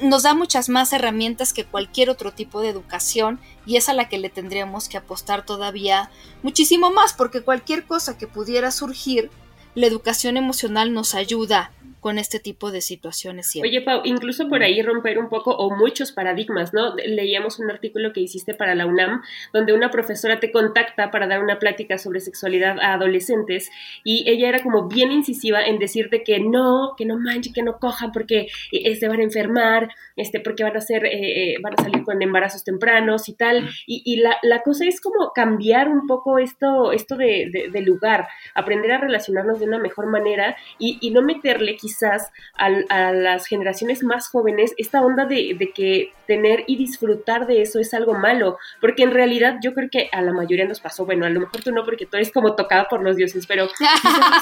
nos 0.02 0.22
da 0.22 0.34
muchas 0.34 0.68
más 0.68 0.92
herramientas 0.92 1.52
que 1.52 1.64
cualquier 1.64 2.10
otro 2.10 2.32
tipo 2.32 2.60
de 2.60 2.68
educación 2.68 3.38
y 3.66 3.76
es 3.76 3.88
a 3.88 3.92
la 3.92 4.08
que 4.08 4.18
le 4.18 4.30
tendríamos 4.30 4.88
que 4.88 4.96
apostar 4.96 5.44
todavía 5.44 6.10
muchísimo 6.42 6.90
más 6.90 7.12
porque 7.12 7.42
cualquier 7.42 7.84
cosa 7.84 8.16
que 8.16 8.26
pudiera 8.26 8.70
surgir, 8.70 9.30
la 9.74 9.86
educación 9.86 10.36
emocional 10.36 10.92
nos 10.92 11.14
ayuda 11.14 11.72
con 12.00 12.18
este 12.18 12.38
tipo 12.38 12.70
de 12.70 12.80
situaciones. 12.80 13.52
Oye, 13.62 13.80
Pau, 13.82 14.02
incluso 14.04 14.48
por 14.48 14.62
ahí 14.62 14.80
romper 14.82 15.18
un 15.18 15.28
poco 15.28 15.50
o 15.50 15.74
muchos 15.74 16.12
paradigmas, 16.12 16.72
¿no? 16.72 16.94
Leíamos 16.94 17.58
un 17.58 17.70
artículo 17.70 18.12
que 18.12 18.20
hiciste 18.20 18.54
para 18.54 18.74
la 18.74 18.86
UNAM, 18.86 19.22
donde 19.52 19.72
una 19.72 19.90
profesora 19.90 20.38
te 20.40 20.52
contacta 20.52 21.10
para 21.10 21.26
dar 21.26 21.42
una 21.42 21.58
plática 21.58 21.98
sobre 21.98 22.20
sexualidad 22.20 22.78
a 22.80 22.94
adolescentes 22.94 23.70
y 24.04 24.28
ella 24.30 24.48
era 24.48 24.62
como 24.62 24.88
bien 24.88 25.10
incisiva 25.10 25.64
en 25.66 25.78
decirte 25.78 26.22
que 26.22 26.38
no, 26.40 26.94
que 26.96 27.04
no 27.04 27.18
manche, 27.18 27.52
que 27.52 27.62
no 27.62 27.78
cojan 27.78 28.12
porque 28.12 28.46
eh, 28.72 28.96
se 28.96 29.08
van 29.08 29.20
a 29.20 29.24
enfermar, 29.24 29.88
este, 30.16 30.40
porque 30.40 30.62
van 30.62 30.76
a 30.76 30.80
ser, 30.80 31.04
eh, 31.04 31.54
eh, 31.54 31.56
van 31.62 31.74
a 31.76 31.82
salir 31.82 32.04
con 32.04 32.22
embarazos 32.22 32.64
tempranos 32.64 33.28
y 33.28 33.34
tal. 33.34 33.68
Y, 33.86 34.22
la, 34.42 34.62
cosa 34.62 34.84
es 34.86 35.00
como 35.00 35.32
cambiar 35.32 35.88
un 35.88 36.06
poco 36.06 36.38
esto, 36.38 36.92
esto 36.92 37.16
de, 37.16 37.70
lugar, 37.84 38.28
aprender 38.54 38.92
a 38.92 38.98
relacionarnos 38.98 39.60
de 39.60 39.66
una 39.66 39.78
mejor 39.78 40.06
manera 40.06 40.56
y, 40.78 40.98
y 41.00 41.10
no 41.10 41.22
meterle 41.22 41.76
quizás 41.76 41.87
a, 42.54 43.12
las 43.12 43.46
generaciones 43.46 44.02
más 44.02 44.28
jóvenes 44.28 44.74
esta 44.76 45.02
onda 45.02 45.26
de, 45.26 45.56
que 45.74 46.12
tener 46.26 46.64
y 46.66 46.76
disfrutar 46.76 47.46
de 47.46 47.62
eso 47.62 47.78
es 47.78 47.94
algo 47.94 48.14
malo, 48.14 48.58
porque 48.80 49.02
en 49.02 49.12
realidad 49.12 49.56
yo 49.62 49.74
creo 49.74 49.88
que 49.90 50.08
a 50.12 50.22
la 50.22 50.32
mayoría 50.32 50.66
nos 50.66 50.80
pasó, 50.80 51.04
bueno, 51.06 51.26
a 51.26 51.30
lo 51.30 51.40
mejor 51.40 51.62
tú 51.62 51.72
no 51.72 51.84
porque 51.84 52.06
tú 52.06 52.16
eres 52.16 52.32
como 52.32 52.54
tocada 52.54 52.88
por 52.88 53.02
los 53.02 53.16
dioses, 53.16 53.46
pero 53.46 53.68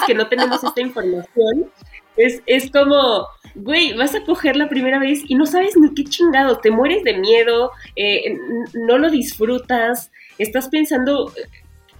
que 0.07 0.15
no 0.15 0.29
tenemos 0.29 0.63
esta 0.63 0.81
información, 0.81 1.71
es, 2.17 2.43
es 2.47 2.71
como, 2.71 3.27
güey, 3.55 3.95
vas 3.95 4.15
a 4.15 4.25
coger 4.25 4.57
la 4.57 4.69
primera 4.69 4.99
vez 4.99 5.23
y 5.27 5.35
no 5.35 5.47
sabes 5.47 5.77
ni 5.77 5.95
qué 5.95 6.05
chingado, 6.05 6.59
te 6.59 6.71
mueres 6.71 7.05
de 7.05 7.15
miedo, 7.15 7.73
eh, 7.95 8.37
no 8.75 8.99
lo 8.99 9.11
disfrutas, 9.11 10.11
estás 10.39 10.69
pensando, 10.69 11.33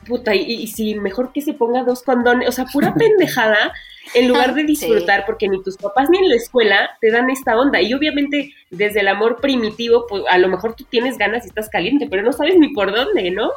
puta, 0.07 0.35
y, 0.35 0.41
y, 0.41 0.67
si 0.69 0.95
mejor 0.95 1.33
que 1.33 1.43
se 1.43 1.53
ponga 1.53 1.83
dos 1.85 2.03
condones, 2.03 2.49
o 2.49 2.53
sea, 2.53 2.67
pura 2.67 2.95
pendejada, 2.99 3.73
en 4.15 4.29
lugar 4.29 4.55
de 4.55 4.65
disfrutar, 4.65 5.25
porque 5.27 5.49
ni 5.49 5.63
tus 5.63 5.77
papás 5.77 6.09
ni 6.11 6.19
en 6.19 6.29
la 6.29 6.37
escuela 6.37 6.91
te 7.01 7.11
dan 7.11 7.31
esta 7.31 7.59
onda. 7.59 7.81
Y 7.81 7.93
obviamente 7.95 8.55
desde 8.71 9.01
el 9.01 9.09
amor 9.09 9.41
primitivo, 9.41 10.07
pues 10.09 10.23
a 10.31 10.39
lo 10.39 10.49
mejor 10.49 10.75
tú 10.75 10.85
tienes 10.85 11.19
ganas 11.19 11.45
y 11.45 11.49
estás 11.49 11.69
caliente, 11.69 12.07
pero 12.09 12.23
no 12.23 12.33
sabes 12.33 12.57
ni 12.59 12.69
por 12.69 12.95
dónde, 12.95 13.31
¿no? 13.31 13.51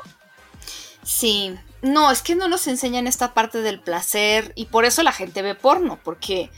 Sí, 1.04 1.56
no, 1.82 2.12
es 2.12 2.22
que 2.22 2.36
no 2.36 2.48
nos 2.48 2.68
enseñan 2.68 3.08
esta 3.08 3.34
parte 3.34 3.62
del 3.62 3.80
placer 3.80 4.52
y 4.56 4.66
por 4.66 4.86
eso 4.86 5.04
la 5.04 5.12
gente 5.12 5.42
ve 5.42 5.56
porno, 5.56 6.00
porque 6.04 6.50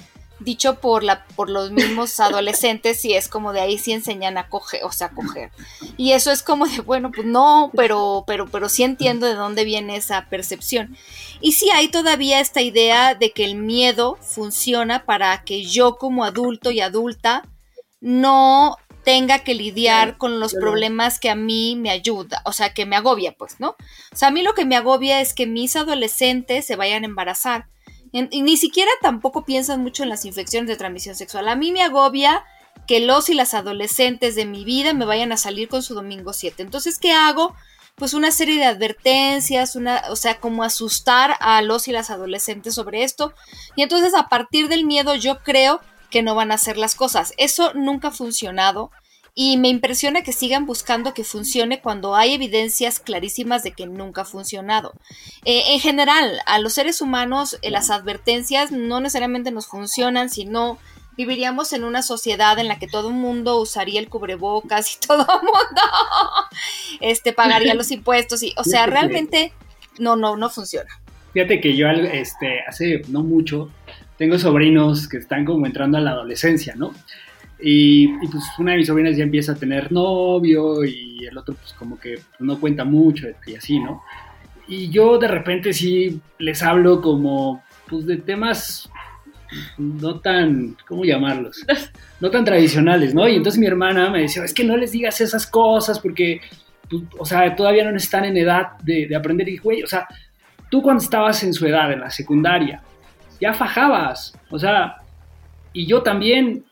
dicho 0.43 0.79
por, 0.79 1.03
la, 1.03 1.25
por 1.35 1.49
los 1.49 1.71
mismos 1.71 2.19
adolescentes 2.19 3.03
y 3.05 3.13
es 3.13 3.27
como 3.27 3.53
de 3.53 3.61
ahí 3.61 3.77
sí 3.77 3.91
enseñan 3.91 4.37
a 4.37 4.49
coger, 4.49 4.83
o 4.83 4.91
sea, 4.91 5.07
a 5.07 5.11
coger. 5.11 5.51
Y 5.97 6.11
eso 6.11 6.31
es 6.31 6.43
como 6.43 6.67
de, 6.67 6.81
bueno, 6.81 7.11
pues 7.11 7.27
no, 7.27 7.71
pero, 7.75 8.23
pero, 8.27 8.47
pero 8.47 8.69
sí 8.69 8.83
entiendo 8.83 9.25
de 9.27 9.35
dónde 9.35 9.63
viene 9.63 9.95
esa 9.95 10.27
percepción. 10.29 10.97
Y 11.39 11.53
sí 11.53 11.69
hay 11.71 11.89
todavía 11.89 12.39
esta 12.39 12.61
idea 12.61 13.15
de 13.15 13.31
que 13.31 13.45
el 13.45 13.55
miedo 13.55 14.17
funciona 14.21 15.05
para 15.05 15.43
que 15.43 15.63
yo 15.63 15.95
como 15.95 16.23
adulto 16.23 16.71
y 16.71 16.81
adulta 16.81 17.43
no 17.99 18.77
tenga 19.03 19.39
que 19.39 19.55
lidiar 19.55 20.17
con 20.17 20.39
los 20.39 20.53
problemas 20.53 21.19
que 21.19 21.29
a 21.29 21.35
mí 21.35 21.75
me 21.75 21.89
ayuda, 21.89 22.41
o 22.45 22.53
sea, 22.53 22.73
que 22.73 22.85
me 22.85 22.95
agobia, 22.95 23.33
pues, 23.33 23.59
¿no? 23.59 23.69
O 24.11 24.15
sea, 24.15 24.27
a 24.27 24.31
mí 24.31 24.43
lo 24.43 24.53
que 24.53 24.65
me 24.65 24.75
agobia 24.75 25.21
es 25.21 25.33
que 25.33 25.47
mis 25.47 25.75
adolescentes 25.75 26.65
se 26.65 26.75
vayan 26.75 27.03
a 27.03 27.07
embarazar 27.07 27.65
y 28.11 28.41
ni 28.41 28.57
siquiera 28.57 28.91
tampoco 29.01 29.45
piensan 29.45 29.81
mucho 29.81 30.03
en 30.03 30.09
las 30.09 30.25
infecciones 30.25 30.67
de 30.67 30.75
transmisión 30.75 31.15
sexual. 31.15 31.47
A 31.47 31.55
mí 31.55 31.71
me 31.71 31.81
agobia 31.81 32.43
que 32.87 32.99
los 32.99 33.29
y 33.29 33.33
las 33.33 33.53
adolescentes 33.53 34.35
de 34.35 34.45
mi 34.45 34.65
vida 34.65 34.93
me 34.93 35.05
vayan 35.05 35.31
a 35.31 35.37
salir 35.37 35.69
con 35.69 35.83
su 35.83 35.93
domingo 35.93 36.33
7. 36.33 36.61
Entonces, 36.61 36.97
¿qué 36.99 37.13
hago? 37.13 37.55
Pues 37.95 38.13
una 38.13 38.31
serie 38.31 38.57
de 38.57 38.65
advertencias, 38.65 39.75
una, 39.75 40.03
o 40.09 40.15
sea, 40.15 40.39
como 40.39 40.63
asustar 40.63 41.35
a 41.39 41.61
los 41.61 41.87
y 41.87 41.91
las 41.91 42.09
adolescentes 42.09 42.75
sobre 42.75 43.03
esto. 43.03 43.33
Y 43.75 43.83
entonces 43.83 44.13
a 44.13 44.27
partir 44.27 44.67
del 44.67 44.85
miedo 44.85 45.15
yo 45.15 45.43
creo 45.43 45.81
que 46.09 46.21
no 46.21 46.35
van 46.35 46.51
a 46.51 46.55
hacer 46.55 46.77
las 46.77 46.95
cosas. 46.95 47.33
Eso 47.37 47.73
nunca 47.73 48.09
ha 48.09 48.11
funcionado 48.11 48.91
y 49.33 49.57
me 49.57 49.69
impresiona 49.69 50.23
que 50.23 50.33
sigan 50.33 50.65
buscando 50.65 51.13
que 51.13 51.23
funcione 51.23 51.81
cuando 51.81 52.15
hay 52.15 52.33
evidencias 52.33 52.99
clarísimas 52.99 53.63
de 53.63 53.71
que 53.71 53.87
nunca 53.87 54.21
ha 54.21 54.25
funcionado. 54.25 54.93
Eh, 55.45 55.73
en 55.73 55.79
general, 55.79 56.39
a 56.45 56.59
los 56.59 56.73
seres 56.73 57.01
humanos 57.01 57.57
eh, 57.61 57.71
las 57.71 57.89
advertencias 57.89 58.71
no 58.71 58.99
necesariamente 58.99 59.51
nos 59.51 59.67
funcionan, 59.67 60.29
sino 60.29 60.77
viviríamos 61.15 61.71
en 61.73 61.83
una 61.83 62.01
sociedad 62.01 62.57
en 62.59 62.67
la 62.67 62.79
que 62.79 62.87
todo 62.87 63.09
el 63.09 63.15
mundo 63.15 63.59
usaría 63.59 63.99
el 63.99 64.09
cubrebocas 64.09 64.95
y 64.95 64.99
todo 65.07 65.21
el 65.21 65.45
mundo 65.45 65.81
este, 66.99 67.31
pagaría 67.31 67.73
los 67.73 67.91
impuestos. 67.91 68.43
Y, 68.43 68.53
o 68.57 68.63
sea, 68.63 68.85
realmente 68.85 69.53
no, 69.97 70.15
no, 70.15 70.35
no 70.35 70.49
funciona. 70.49 70.89
Fíjate 71.33 71.61
que 71.61 71.77
yo 71.77 71.87
este, 71.87 72.59
hace 72.67 73.03
no 73.07 73.23
mucho 73.23 73.71
tengo 74.17 74.37
sobrinos 74.37 75.07
que 75.07 75.17
están 75.17 75.45
como 75.45 75.65
entrando 75.65 75.97
a 75.97 76.01
la 76.01 76.11
adolescencia, 76.11 76.75
¿no? 76.75 76.93
Y, 77.61 78.07
pues 78.27 78.43
una 78.57 78.71
de 78.71 78.79
mis 78.79 78.87
sobrinas 78.87 79.15
ya 79.15 79.23
empieza 79.23 79.51
a 79.51 79.55
tener 79.55 79.91
novio 79.91 80.83
y 80.83 81.25
el 81.25 81.37
otro 81.37 81.55
pues 81.55 81.73
como 81.73 81.99
que 81.99 82.19
no 82.39 82.59
cuenta 82.59 82.83
mucho 82.83 83.27
y 83.45 83.55
así, 83.55 83.79
¿no? 83.79 84.03
Y 84.67 84.89
yo 84.89 85.17
de 85.17 85.27
repente 85.27 85.73
sí 85.73 86.19
les 86.39 86.63
hablo 86.63 87.01
como 87.01 87.63
pues 87.87 88.05
de 88.05 88.17
temas 88.17 88.89
no 89.77 90.19
tan, 90.19 90.77
¿cómo 90.87 91.03
llamarlos? 91.03 91.65
No 92.21 92.29
tan 92.29 92.45
tradicionales, 92.45 93.13
¿no? 93.13 93.27
Y 93.27 93.35
entonces 93.35 93.59
mi 93.59 93.65
hermana 93.65 94.09
me 94.09 94.21
decía, 94.21 94.43
es 94.43 94.53
que 94.53 94.63
no 94.63 94.77
les 94.77 94.91
digas 94.91 95.19
esas 95.21 95.47
cosas 95.47 95.99
porque, 95.99 96.39
pues, 96.89 97.03
o 97.17 97.25
sea, 97.25 97.55
todavía 97.55 97.89
no 97.89 97.97
están 97.97 98.25
en 98.25 98.37
edad 98.37 98.77
de, 98.83 99.07
de 99.07 99.15
aprender. 99.15 99.49
Y 99.49 99.57
güey, 99.57 99.81
o 99.81 99.87
sea, 99.87 100.07
tú 100.69 100.81
cuando 100.81 101.03
estabas 101.03 101.43
en 101.43 101.53
su 101.53 101.65
edad, 101.65 101.91
en 101.91 101.99
la 101.99 102.11
secundaria, 102.11 102.81
ya 103.39 103.53
fajabas, 103.53 104.37
o 104.51 104.59
sea, 104.59 104.97
y 105.73 105.85
yo 105.85 106.03
también. 106.03 106.65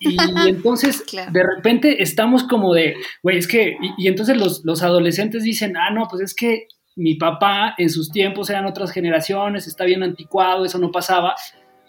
Y, 0.00 0.16
entonces, 0.48 1.04
de 1.12 1.42
repente 1.42 2.02
estamos 2.02 2.44
como 2.44 2.74
de, 2.74 2.94
güey, 3.22 3.38
es 3.38 3.48
que, 3.48 3.76
y, 3.96 4.08
entonces 4.08 4.36
los, 4.36 4.64
los, 4.64 4.82
adolescentes 4.82 5.42
dicen, 5.42 5.76
ah, 5.76 5.90
no, 5.90 6.06
pues 6.08 6.22
es 6.22 6.34
que 6.34 6.68
mi 6.94 7.14
papá 7.16 7.74
en 7.78 7.90
sus 7.90 8.10
tiempos 8.10 8.48
eran 8.50 8.66
otras 8.66 8.90
generaciones, 8.90 9.66
está 9.66 9.84
bien 9.84 10.02
anticuado, 10.02 10.64
eso 10.64 10.78
no 10.78 10.90
pasaba. 10.90 11.34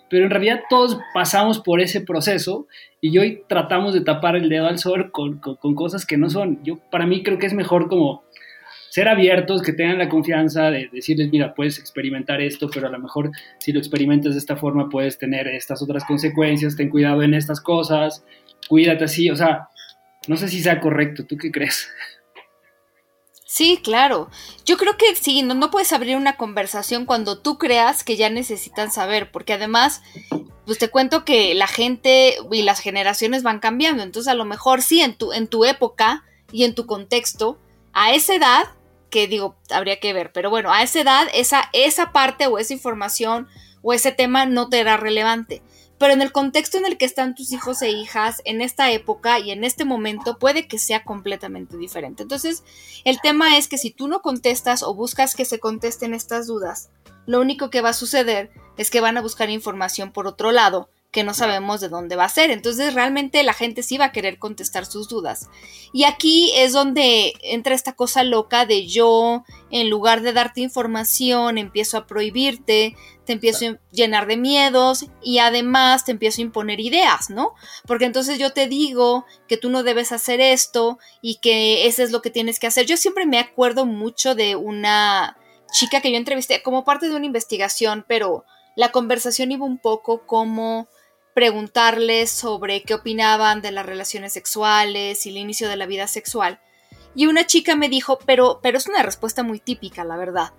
Pero 0.09 0.23
en 0.23 0.31
realidad 0.31 0.61
todos 0.69 0.97
pasamos 1.13 1.59
por 1.59 1.81
ese 1.81 1.99
proceso 1.99 2.67
y 3.01 3.17
hoy 3.17 3.43
tratamos 3.49 3.93
de 3.93 4.01
tapar 4.01 4.37
el 4.37 4.47
dedo 4.47 4.67
al 4.67 4.79
sol 4.79 5.11
con, 5.11 5.39
con, 5.39 5.55
con 5.57 5.75
cosas 5.75 6.05
que 6.05 6.17
no 6.17 6.29
son. 6.29 6.63
Yo, 6.63 6.77
para 6.89 7.05
mí, 7.05 7.23
creo 7.23 7.37
que 7.37 7.45
es 7.45 7.53
mejor 7.53 7.89
como 7.89 8.23
ser 8.97 9.09
abiertos, 9.09 9.61
que 9.61 9.73
tengan 9.73 9.99
la 9.99 10.09
confianza 10.09 10.71
de 10.71 10.89
decirles, 10.91 11.29
mira, 11.31 11.53
puedes 11.53 11.77
experimentar 11.77 12.41
esto, 12.41 12.67
pero 12.67 12.87
a 12.87 12.89
lo 12.89 12.97
mejor 12.97 13.29
si 13.59 13.71
lo 13.71 13.77
experimentas 13.77 14.33
de 14.33 14.39
esta 14.39 14.55
forma 14.55 14.89
puedes 14.89 15.19
tener 15.19 15.47
estas 15.47 15.83
otras 15.83 16.03
consecuencias, 16.03 16.75
ten 16.75 16.89
cuidado 16.89 17.21
en 17.21 17.35
estas 17.35 17.61
cosas, 17.61 18.23
cuídate 18.67 19.03
así, 19.03 19.29
o 19.29 19.35
sea, 19.35 19.69
no 20.27 20.35
sé 20.35 20.47
si 20.47 20.63
sea 20.63 20.81
correcto, 20.81 21.27
¿tú 21.27 21.37
qué 21.37 21.51
crees? 21.51 21.87
Sí, 23.45 23.79
claro. 23.83 24.31
Yo 24.65 24.77
creo 24.77 24.97
que 24.97 25.15
sí, 25.15 25.43
no, 25.43 25.69
puedes 25.69 25.93
abrir 25.93 26.17
una 26.17 26.35
conversación 26.35 27.05
cuando 27.05 27.37
tú 27.37 27.59
creas 27.59 28.03
que 28.03 28.17
ya 28.17 28.31
necesitan 28.31 28.91
saber, 28.91 29.29
porque 29.31 29.53
además, 29.53 30.01
pues 30.65 30.79
te 30.79 30.89
cuento 30.89 31.23
que 31.23 31.53
la 31.53 31.67
gente 31.67 32.37
y 32.51 32.63
las 32.63 32.79
generaciones 32.79 33.43
van 33.43 33.59
cambiando, 33.59 34.01
entonces 34.01 34.31
a 34.31 34.35
lo 34.35 34.45
mejor 34.45 34.81
sí, 34.81 35.01
en 35.01 35.15
tu, 35.15 35.33
en 35.33 35.47
tu 35.47 35.65
época 35.65 36.25
y 36.51 36.63
en 36.63 36.73
tu 36.73 36.87
contexto, 36.87 37.59
a 37.93 38.13
esa 38.13 38.33
edad 38.33 38.76
que 39.09 39.27
digo, 39.27 39.55
habría 39.69 39.99
que 39.99 40.13
ver, 40.13 40.31
pero 40.31 40.49
bueno, 40.49 40.71
a 40.71 40.83
esa 40.83 41.01
edad 41.01 41.27
esa, 41.33 41.69
esa 41.73 42.11
parte 42.11 42.47
o 42.47 42.57
esa 42.57 42.73
información 42.73 43.47
o 43.81 43.93
ese 43.93 44.11
tema 44.11 44.45
no 44.45 44.69
te 44.69 44.79
era 44.79 44.97
relevante. 44.97 45.61
Pero 45.97 46.13
en 46.13 46.21
el 46.21 46.31
contexto 46.31 46.77
en 46.77 46.85
el 46.85 46.97
que 46.97 47.05
están 47.05 47.33
tus 47.33 47.51
hijos 47.51 47.81
e 47.81 47.89
hijas, 47.89 48.41
en 48.45 48.61
esta 48.61 48.91
época 48.91 49.39
y 49.39 49.49
en 49.49 49.63
este 49.63 49.83
momento, 49.83 50.37
puede 50.37 50.67
que 50.67 50.77
sea 50.77 51.03
completamente 51.03 51.75
diferente. 51.75 52.21
Entonces, 52.21 52.63
el 53.03 53.19
tema 53.19 53.57
es 53.57 53.67
que 53.67 53.79
si 53.79 53.89
tú 53.89 54.07
no 54.07 54.21
contestas 54.21 54.83
o 54.83 54.93
buscas 54.93 55.33
que 55.33 55.45
se 55.45 55.59
contesten 55.59 56.13
estas 56.13 56.45
dudas, 56.45 56.89
lo 57.25 57.41
único 57.41 57.71
que 57.71 57.81
va 57.81 57.89
a 57.89 57.93
suceder 57.93 58.51
es 58.77 58.91
que 58.91 59.01
van 59.01 59.17
a 59.17 59.21
buscar 59.21 59.49
información 59.49 60.11
por 60.11 60.27
otro 60.27 60.51
lado 60.51 60.89
que 61.11 61.23
no 61.23 61.33
sabemos 61.33 61.79
de 61.79 61.89
dónde 61.89 62.15
va 62.15 62.25
a 62.25 62.29
ser. 62.29 62.51
Entonces 62.51 62.93
realmente 62.93 63.41
la 63.43 63.53
gente 63.53 63.81
sí 63.81 63.97
va 63.97 64.05
a 64.05 64.11
querer 64.11 64.39
contestar 64.39 64.85
sus 64.85 65.07
dudas. 65.07 65.49
Y 65.93 66.03
aquí 66.03 66.51
es 66.55 66.73
donde 66.73 67.33
entra 67.41 67.75
esta 67.75 67.93
cosa 67.93 68.23
loca 68.23 68.65
de 68.65 68.87
yo, 68.87 69.43
en 69.71 69.89
lugar 69.89 70.21
de 70.21 70.33
darte 70.33 70.61
información, 70.61 71.57
empiezo 71.57 71.97
a 71.97 72.07
prohibirte, 72.07 72.95
te 73.25 73.33
empiezo 73.33 73.65
a 73.67 73.79
llenar 73.91 74.27
de 74.27 74.37
miedos 74.37 75.05
y 75.23 75.39
además 75.39 76.05
te 76.05 76.11
empiezo 76.11 76.41
a 76.41 76.45
imponer 76.45 76.79
ideas, 76.79 77.29
¿no? 77.29 77.53
Porque 77.85 78.05
entonces 78.05 78.37
yo 78.37 78.51
te 78.51 78.67
digo 78.67 79.25
que 79.47 79.57
tú 79.57 79.69
no 79.69 79.83
debes 79.83 80.11
hacer 80.11 80.41
esto 80.41 80.99
y 81.21 81.35
que 81.35 81.87
eso 81.87 82.03
es 82.03 82.11
lo 82.11 82.21
que 82.21 82.29
tienes 82.29 82.59
que 82.59 82.67
hacer. 82.67 82.85
Yo 82.85 82.97
siempre 82.97 83.25
me 83.25 83.39
acuerdo 83.39 83.85
mucho 83.85 84.35
de 84.35 84.55
una 84.55 85.37
chica 85.71 86.01
que 86.01 86.11
yo 86.11 86.17
entrevisté 86.17 86.61
como 86.61 86.83
parte 86.83 87.09
de 87.09 87.15
una 87.15 87.25
investigación, 87.25 88.05
pero 88.07 88.45
la 88.75 88.91
conversación 88.91 89.51
iba 89.51 89.65
un 89.65 89.79
poco 89.79 90.25
como 90.25 90.87
preguntarles 91.37 92.31
sobre 92.31 92.81
qué 92.81 92.95
opinaban 92.95 93.61
de 93.61 93.69
las 93.71 93.85
relaciones 93.85 94.33
sexuales 94.33 95.23
y 95.23 95.29
el 95.29 95.37
inicio 95.37 95.69
de 95.69 95.75
la 95.75 95.85
vida 95.85 96.07
sexual. 96.07 96.59
Y 97.13 97.27
una 97.27 97.45
chica 97.45 97.75
me 97.75 97.89
dijo, 97.89 98.17
pero, 98.25 98.59
pero 98.63 98.79
es 98.79 98.87
una 98.87 99.03
respuesta 99.03 99.43
muy 99.43 99.59
típica, 99.59 100.03
la 100.03 100.17
verdad. 100.17 100.53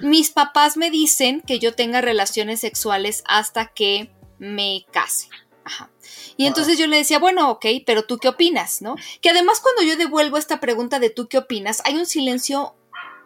Mis 0.00 0.30
papás 0.30 0.78
me 0.78 0.90
dicen 0.90 1.42
que 1.42 1.58
yo 1.58 1.74
tenga 1.74 2.00
relaciones 2.00 2.60
sexuales 2.60 3.22
hasta 3.26 3.74
que 3.74 4.10
me 4.38 4.86
case. 4.90 5.28
Ajá. 5.64 5.90
Y 6.38 6.46
entonces 6.46 6.78
yo 6.78 6.86
le 6.86 6.96
decía, 6.96 7.18
bueno, 7.18 7.50
ok, 7.50 7.66
pero 7.84 8.04
tú 8.04 8.16
qué 8.16 8.28
opinas, 8.28 8.80
¿no? 8.80 8.96
Que 9.20 9.28
además 9.28 9.60
cuando 9.60 9.82
yo 9.82 9.98
devuelvo 9.98 10.38
esta 10.38 10.60
pregunta 10.60 10.98
de 10.98 11.10
tú 11.10 11.28
qué 11.28 11.36
opinas, 11.36 11.82
hay 11.84 11.96
un 11.96 12.06
silencio 12.06 12.74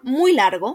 muy 0.03 0.33
largo, 0.33 0.75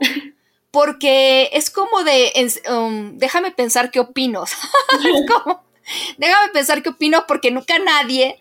porque 0.71 1.49
es 1.51 1.69
como 1.69 2.05
de, 2.05 2.31
um, 2.69 3.17
déjame 3.17 3.51
pensar 3.51 3.91
qué 3.91 3.99
opino. 3.99 4.45
es 4.45 5.29
como, 5.29 5.70
Déjame 6.17 6.51
pensar 6.51 6.81
qué 6.83 6.89
opino 6.89 7.25
porque 7.27 7.51
nunca 7.51 7.79
nadie 7.79 8.37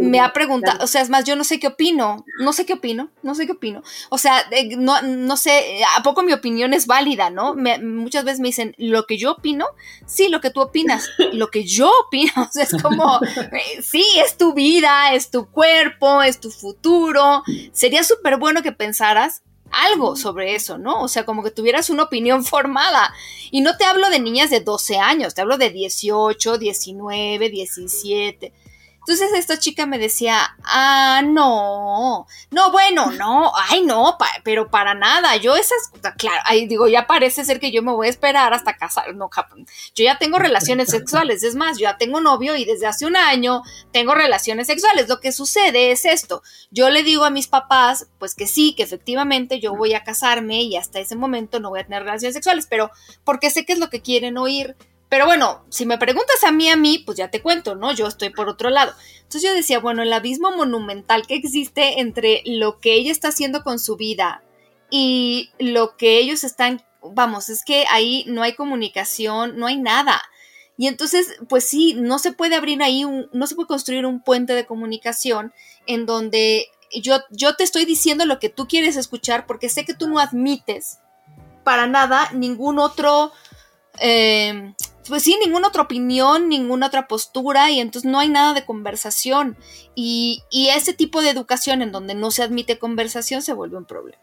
me 0.00 0.20
ha 0.20 0.32
preguntado, 0.32 0.84
o 0.84 0.86
sea, 0.86 1.02
es 1.02 1.10
más, 1.10 1.24
yo 1.24 1.36
no 1.36 1.44
sé 1.44 1.58
qué 1.58 1.68
opino, 1.68 2.24
no 2.40 2.52
sé 2.52 2.66
qué 2.66 2.74
opino, 2.74 3.10
no 3.22 3.34
sé 3.34 3.46
qué 3.46 3.52
opino. 3.52 3.82
O 4.08 4.18
sea, 4.18 4.44
no, 4.76 5.00
no 5.02 5.36
sé, 5.36 5.82
¿a 5.96 6.02
poco 6.02 6.22
mi 6.22 6.32
opinión 6.32 6.72
es 6.74 6.86
válida, 6.86 7.30
no? 7.30 7.54
muchas 7.82 8.24
veces 8.24 8.40
me 8.40 8.48
dicen, 8.48 8.74
lo 8.78 9.06
que 9.06 9.18
yo 9.18 9.32
opino, 9.32 9.66
sí, 10.06 10.28
lo 10.28 10.40
que 10.40 10.50
tú 10.50 10.60
opinas, 10.60 11.08
lo 11.32 11.48
que 11.48 11.64
yo 11.64 11.90
opino, 12.06 12.32
o 12.36 12.52
sea, 12.52 12.64
es 12.64 12.82
como, 12.82 13.20
eh, 13.22 13.82
sí, 13.82 14.04
es 14.24 14.36
tu 14.36 14.54
vida, 14.54 15.14
es 15.14 15.30
tu 15.30 15.46
cuerpo, 15.50 16.22
es 16.22 16.40
tu 16.40 16.50
futuro. 16.50 17.42
Sería 17.72 18.04
súper 18.04 18.36
bueno 18.36 18.62
que 18.62 18.72
pensaras 18.72 19.42
algo 19.70 20.16
sobre 20.16 20.54
eso, 20.54 20.78
¿no? 20.78 21.02
O 21.02 21.08
sea, 21.08 21.24
como 21.24 21.42
que 21.42 21.50
tuvieras 21.50 21.90
una 21.90 22.04
opinión 22.04 22.44
formada. 22.44 23.14
Y 23.50 23.60
no 23.60 23.76
te 23.76 23.84
hablo 23.84 24.10
de 24.10 24.20
niñas 24.20 24.50
de 24.50 24.60
12 24.60 24.98
años, 24.98 25.34
te 25.34 25.40
hablo 25.40 25.58
de 25.58 25.70
18, 25.70 26.58
19, 26.58 27.50
17. 27.50 28.52
Entonces 29.10 29.36
esta 29.36 29.58
chica 29.58 29.86
me 29.86 29.98
decía, 29.98 30.56
ah, 30.62 31.20
no, 31.26 32.28
no, 32.52 32.70
bueno, 32.70 33.10
no, 33.10 33.50
ay, 33.56 33.82
no, 33.82 34.16
pero 34.44 34.70
para 34.70 34.94
nada, 34.94 35.34
yo 35.34 35.56
esas, 35.56 35.90
claro, 36.16 36.40
ahí 36.44 36.68
digo, 36.68 36.86
ya 36.86 37.08
parece 37.08 37.44
ser 37.44 37.58
que 37.58 37.72
yo 37.72 37.82
me 37.82 37.90
voy 37.90 38.06
a 38.06 38.10
esperar 38.10 38.54
hasta 38.54 38.76
casar, 38.76 39.12
no, 39.16 39.28
yo 39.96 40.04
ya 40.04 40.16
tengo 40.18 40.38
relaciones 40.38 40.90
sexuales, 40.90 41.42
es 41.42 41.56
más, 41.56 41.76
yo 41.76 41.88
ya 41.88 41.96
tengo 41.98 42.20
novio 42.20 42.54
y 42.54 42.64
desde 42.64 42.86
hace 42.86 43.04
un 43.04 43.16
año 43.16 43.64
tengo 43.90 44.14
relaciones 44.14 44.68
sexuales, 44.68 45.08
lo 45.08 45.18
que 45.18 45.32
sucede 45.32 45.90
es 45.90 46.04
esto, 46.04 46.44
yo 46.70 46.88
le 46.88 47.02
digo 47.02 47.24
a 47.24 47.30
mis 47.30 47.48
papás, 47.48 48.06
pues 48.20 48.36
que 48.36 48.46
sí, 48.46 48.76
que 48.76 48.84
efectivamente 48.84 49.58
yo 49.58 49.74
voy 49.74 49.94
a 49.94 50.04
casarme 50.04 50.62
y 50.62 50.76
hasta 50.76 51.00
ese 51.00 51.16
momento 51.16 51.58
no 51.58 51.70
voy 51.70 51.80
a 51.80 51.84
tener 51.84 52.04
relaciones 52.04 52.34
sexuales, 52.34 52.68
pero 52.70 52.92
porque 53.24 53.50
sé 53.50 53.66
que 53.66 53.72
es 53.72 53.80
lo 53.80 53.90
que 53.90 54.02
quieren 54.02 54.38
oír, 54.38 54.76
pero 55.10 55.26
bueno, 55.26 55.64
si 55.70 55.86
me 55.86 55.98
preguntas 55.98 56.44
a 56.44 56.52
mí, 56.52 56.70
a 56.70 56.76
mí, 56.76 57.02
pues 57.04 57.18
ya 57.18 57.30
te 57.30 57.42
cuento, 57.42 57.74
¿no? 57.74 57.92
Yo 57.92 58.06
estoy 58.06 58.30
por 58.30 58.48
otro 58.48 58.70
lado. 58.70 58.94
Entonces 59.16 59.42
yo 59.42 59.52
decía, 59.52 59.80
bueno, 59.80 60.02
el 60.02 60.12
abismo 60.12 60.56
monumental 60.56 61.26
que 61.26 61.34
existe 61.34 62.00
entre 62.00 62.42
lo 62.46 62.78
que 62.78 62.94
ella 62.94 63.10
está 63.10 63.28
haciendo 63.28 63.64
con 63.64 63.80
su 63.80 63.96
vida 63.96 64.44
y 64.88 65.50
lo 65.58 65.96
que 65.96 66.18
ellos 66.18 66.44
están, 66.44 66.84
vamos, 67.02 67.48
es 67.48 67.64
que 67.64 67.86
ahí 67.90 68.24
no 68.28 68.42
hay 68.42 68.54
comunicación, 68.54 69.58
no 69.58 69.66
hay 69.66 69.78
nada. 69.78 70.22
Y 70.76 70.86
entonces, 70.86 71.34
pues 71.48 71.68
sí, 71.68 71.94
no 71.94 72.20
se 72.20 72.30
puede 72.30 72.54
abrir 72.54 72.80
ahí, 72.80 73.04
un, 73.04 73.28
no 73.32 73.48
se 73.48 73.56
puede 73.56 73.66
construir 73.66 74.06
un 74.06 74.22
puente 74.22 74.52
de 74.52 74.64
comunicación 74.64 75.52
en 75.88 76.06
donde 76.06 76.68
yo, 77.02 77.16
yo 77.30 77.56
te 77.56 77.64
estoy 77.64 77.84
diciendo 77.84 78.26
lo 78.26 78.38
que 78.38 78.48
tú 78.48 78.68
quieres 78.68 78.96
escuchar 78.96 79.46
porque 79.46 79.68
sé 79.68 79.84
que 79.84 79.94
tú 79.94 80.08
no 80.08 80.20
admites 80.20 81.00
para 81.64 81.88
nada 81.88 82.30
ningún 82.32 82.78
otro... 82.78 83.32
Eh, 83.98 84.72
pues 85.10 85.24
sí, 85.24 85.36
ninguna 85.44 85.68
otra 85.68 85.82
opinión, 85.82 86.48
ninguna 86.48 86.86
otra 86.86 87.08
postura 87.08 87.70
y 87.70 87.80
entonces 87.80 88.10
no 88.10 88.20
hay 88.20 88.28
nada 88.28 88.54
de 88.54 88.64
conversación. 88.64 89.56
Y, 89.94 90.44
ese 90.74 90.94
tipo 90.94 91.20
de 91.20 91.30
educación 91.30 91.82
en 91.82 91.90
donde 91.90 92.14
no 92.14 92.30
se 92.30 92.44
admite 92.44 92.78
conversación 92.78 93.42
se 93.42 93.52
vuelve 93.52 93.76
un 93.76 93.86
problema. 93.86 94.20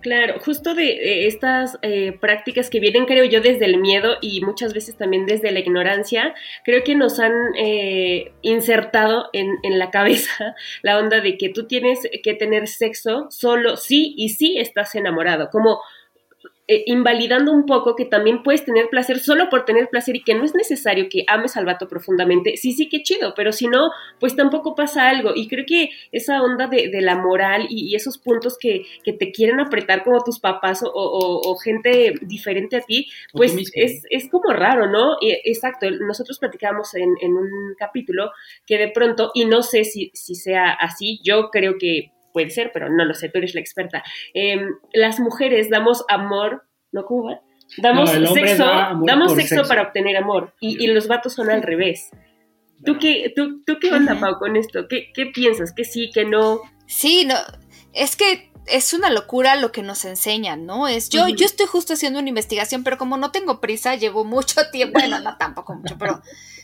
Claro, 0.00 0.38
justo 0.40 0.74
de 0.74 1.28
estas 1.28 1.78
eh, 1.80 2.12
prácticas 2.20 2.68
que 2.68 2.80
vienen, 2.80 3.06
creo 3.06 3.24
yo, 3.24 3.40
desde 3.40 3.64
el 3.64 3.78
miedo 3.78 4.16
y 4.20 4.42
muchas 4.42 4.74
veces 4.74 4.98
también 4.98 5.24
desde 5.24 5.52
la 5.52 5.60
ignorancia, 5.60 6.34
creo 6.64 6.82
que 6.82 6.94
nos 6.94 7.20
han 7.20 7.32
eh, 7.56 8.32
insertado 8.42 9.30
en, 9.32 9.56
en, 9.62 9.78
la 9.78 9.90
cabeza 9.92 10.56
la 10.82 10.98
onda 10.98 11.20
de 11.20 11.38
que 11.38 11.48
tú 11.48 11.66
tienes 11.66 12.00
que 12.22 12.34
tener 12.34 12.66
sexo 12.66 13.28
solo 13.30 13.76
sí 13.76 14.12
y 14.18 14.30
sí 14.30 14.58
estás 14.58 14.94
enamorado, 14.94 15.48
como 15.50 15.80
eh, 16.66 16.82
invalidando 16.86 17.52
un 17.52 17.66
poco 17.66 17.94
que 17.94 18.06
también 18.06 18.42
puedes 18.42 18.64
tener 18.64 18.88
placer 18.88 19.18
solo 19.18 19.50
por 19.50 19.66
tener 19.66 19.90
placer 19.90 20.16
y 20.16 20.22
que 20.22 20.34
no 20.34 20.44
es 20.44 20.54
necesario 20.54 21.08
que 21.10 21.26
ames 21.28 21.58
al 21.58 21.66
vato 21.66 21.88
profundamente. 21.88 22.56
Sí, 22.56 22.72
sí, 22.72 22.88
qué 22.88 23.02
chido, 23.02 23.34
pero 23.36 23.52
si 23.52 23.66
no, 23.66 23.90
pues 24.18 24.34
tampoco 24.34 24.74
pasa 24.74 25.10
algo. 25.10 25.32
Y 25.34 25.46
creo 25.46 25.66
que 25.66 25.90
esa 26.10 26.42
onda 26.42 26.66
de, 26.66 26.88
la 27.02 27.16
moral 27.16 27.66
y, 27.68 27.94
esos 27.94 28.16
puntos 28.16 28.56
que, 28.58 28.86
te 29.04 29.30
quieren 29.30 29.60
apretar 29.60 30.04
como 30.04 30.24
tus 30.24 30.40
papás 30.40 30.80
o, 30.82 31.56
gente 31.62 32.14
diferente 32.22 32.76
a 32.76 32.80
ti, 32.80 33.08
pues 33.32 33.54
es, 33.74 34.28
como 34.30 34.52
raro, 34.54 34.90
¿no? 34.90 35.18
exacto, 35.20 35.90
nosotros 35.90 36.38
platicábamos 36.38 36.94
en, 36.94 37.14
en, 37.20 37.32
un 37.36 37.74
capítulo 37.78 38.30
que 38.66 38.78
de 38.78 38.88
pronto, 38.88 39.30
y 39.34 39.44
no 39.44 39.62
sé 39.62 39.84
si, 39.84 40.10
si 40.14 40.34
sea 40.34 40.70
así, 40.72 41.20
yo 41.22 41.50
creo 41.50 41.74
que 41.78 42.13
puede 42.34 42.50
ser, 42.50 42.72
pero 42.74 42.90
no 42.90 43.04
lo 43.06 43.14
sé, 43.14 43.30
tú 43.30 43.38
eres 43.38 43.54
la 43.54 43.60
experta. 43.60 44.02
Em, 44.34 44.74
las 44.92 45.20
mujeres 45.20 45.70
damos 45.70 46.04
amor, 46.08 46.64
¿no, 46.92 47.06
Cuba? 47.06 47.40
Damos 47.78 48.10
sexo, 48.10 48.66
damos 49.06 49.34
sexo, 49.34 49.62
para 49.66 49.82
obtener 49.82 50.18
amor 50.18 50.52
y, 50.60 50.86
los 50.88 51.08
vatos 51.08 51.32
son 51.32 51.50
al 51.50 51.62
revés. 51.62 52.10
¿Tú 52.84 52.98
qué, 52.98 53.32
tú, 53.34 53.62
tú 53.64 53.78
qué 53.80 53.90
onda, 53.90 54.20
Pau, 54.20 54.38
con 54.38 54.56
esto? 54.56 54.86
¿Qué, 54.88 55.10
¿Qué 55.14 55.26
piensas? 55.26 55.72
¿Que 55.72 55.84
sí, 55.84 56.10
que 56.12 56.26
no? 56.26 56.60
Sí, 56.86 57.24
no, 57.24 57.36
es 57.94 58.16
que 58.16 58.50
es 58.66 58.92
una 58.92 59.10
locura 59.10 59.56
lo 59.56 59.72
que 59.72 59.82
nos 59.82 60.04
enseñan, 60.04 60.66
¿no? 60.66 60.88
Es 60.88 61.08
yo, 61.08 61.28
yo 61.28 61.46
estoy 61.46 61.66
justo 61.66 61.94
haciendo 61.94 62.18
una 62.18 62.28
investigación, 62.28 62.84
pero 62.84 62.98
como 62.98 63.16
no 63.16 63.30
tengo 63.30 63.60
prisa, 63.60 63.94
llevo 63.94 64.24
mucho 64.24 64.60
tiempo, 64.72 64.98
bueno, 64.98 65.20
no 65.20 65.36
tampoco 65.36 65.74
mucho, 65.74 65.96
pero 65.98 66.22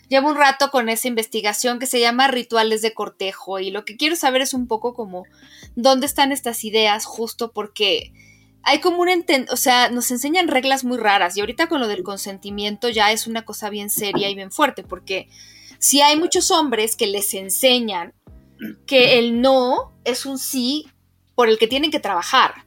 llevo 0.09 0.29
un 0.29 0.37
rato 0.37 0.71
con 0.71 0.89
esa 0.89 1.09
investigación 1.09 1.79
que 1.79 1.87
se 1.87 2.01
llama 2.01 2.29
Rituales 2.29 2.83
de 2.83 2.95
Cortejo 2.95 3.61
y 3.61 3.71
lo 3.71 3.85
que 3.85 3.97
quiero 3.97 4.17
saber 4.17 4.43
es 4.43 4.55
un 4.55 4.67
poco 4.67 4.93
como 4.93 5.25
dónde 5.77 6.07
están 6.07 6.33
estas 6.33 6.65
ideas 6.65 7.05
justo 7.05 7.53
porque 7.53 8.13
hay 8.63 8.81
como 8.81 9.03
un 9.03 9.09
o 9.51 9.57
sea, 9.57 9.89
nos 9.89 10.11
enseñan 10.11 10.49
reglas 10.49 10.85
muy 10.85 10.99
raras 10.99 11.37
y 11.37 11.41
ahorita 11.41 11.69
con 11.69 11.81
lo 11.81 11.89
del 11.89 12.03
consentimiento 12.03 12.89
ya 12.89 13.13
es 13.13 13.27
una 13.27 13.45
cosa 13.45 13.71
bien 13.71 13.89
seria 13.89 14.29
y 14.29 14.35
bien 14.35 14.51
fuerte 14.51 14.83
porque 14.83 15.29
si 15.79 16.01
hay 16.03 16.17
muchos 16.17 16.51
hombres 16.51 16.97
que 16.97 17.07
les 17.07 17.33
enseñan 17.33 18.13
que 18.87 19.19
el 19.19 19.41
no 19.41 19.93
es 20.05 20.27
un 20.27 20.39
sí 20.39 20.87
por 21.41 21.49
el 21.49 21.57
que 21.57 21.69
tienen 21.69 21.91
que 21.91 22.01
trabajar, 22.01 22.67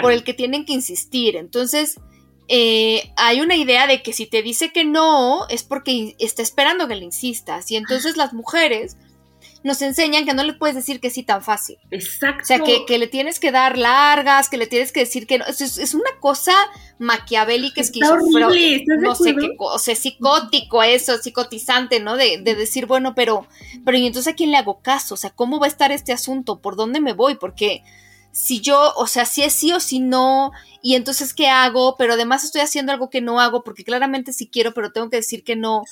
por 0.00 0.10
el 0.10 0.24
que 0.24 0.32
tienen 0.32 0.64
que 0.64 0.72
insistir. 0.72 1.36
Entonces, 1.36 2.00
eh, 2.48 3.12
hay 3.18 3.42
una 3.42 3.54
idea 3.54 3.86
de 3.86 4.02
que 4.02 4.14
si 4.14 4.24
te 4.24 4.40
dice 4.40 4.72
que 4.72 4.86
no, 4.86 5.46
es 5.50 5.62
porque 5.62 6.16
está 6.18 6.40
esperando 6.40 6.88
que 6.88 6.94
le 6.94 7.04
insistas. 7.04 7.70
Y 7.70 7.76
entonces 7.76 8.16
las 8.16 8.32
mujeres 8.32 8.96
nos 9.62 9.82
enseñan 9.82 10.24
que 10.24 10.32
no 10.32 10.42
le 10.42 10.54
puedes 10.54 10.74
decir 10.74 11.00
que 11.00 11.10
sí 11.10 11.22
tan 11.22 11.42
fácil. 11.42 11.76
Exacto. 11.90 12.44
O 12.44 12.46
sea, 12.46 12.60
que, 12.60 12.98
le 12.98 13.08
tienes 13.08 13.38
que 13.38 13.52
dar 13.52 13.76
largas, 13.76 14.48
que 14.48 14.56
le 14.56 14.66
tienes 14.66 14.90
que 14.90 15.00
decir 15.00 15.26
que 15.26 15.36
no. 15.36 15.44
Es, 15.44 15.92
una 15.92 16.18
cosa 16.18 16.54
maquiavélica, 16.98 17.82
esquizofrénica. 17.82 18.96
No 19.02 19.14
sé 19.14 19.36
qué 19.36 19.54
cosa, 19.54 19.92
es 19.92 19.98
psicótico 19.98 20.82
eso, 20.82 21.18
psicotizante, 21.18 22.00
¿no? 22.00 22.16
De, 22.16 22.38
de, 22.38 22.54
decir, 22.54 22.86
bueno, 22.86 23.14
pero, 23.14 23.46
pero 23.84 23.98
¿y 23.98 24.06
entonces 24.06 24.32
a 24.32 24.34
quién 24.34 24.50
le 24.50 24.56
hago 24.56 24.80
caso? 24.80 25.12
O 25.12 25.18
sea, 25.18 25.28
¿cómo 25.28 25.60
va 25.60 25.66
a 25.66 25.68
estar 25.68 25.92
este 25.92 26.14
asunto? 26.14 26.62
¿Por 26.62 26.74
dónde 26.74 27.02
me 27.02 27.12
voy? 27.12 27.34
Porque 27.34 27.82
si 28.34 28.60
yo, 28.60 28.92
o 28.96 29.06
sea, 29.06 29.24
si 29.26 29.42
es 29.42 29.52
sí 29.52 29.72
o 29.72 29.78
si 29.78 30.00
no, 30.00 30.50
y 30.82 30.96
entonces 30.96 31.32
qué 31.32 31.46
hago, 31.46 31.94
pero 31.96 32.14
además 32.14 32.42
estoy 32.42 32.62
haciendo 32.62 32.90
algo 32.90 33.08
que 33.08 33.20
no 33.20 33.40
hago 33.40 33.62
porque 33.62 33.84
claramente 33.84 34.32
sí 34.32 34.48
quiero, 34.48 34.74
pero 34.74 34.92
tengo 34.92 35.08
que 35.08 35.18
decir 35.18 35.44
que 35.44 35.54
no, 35.54 35.84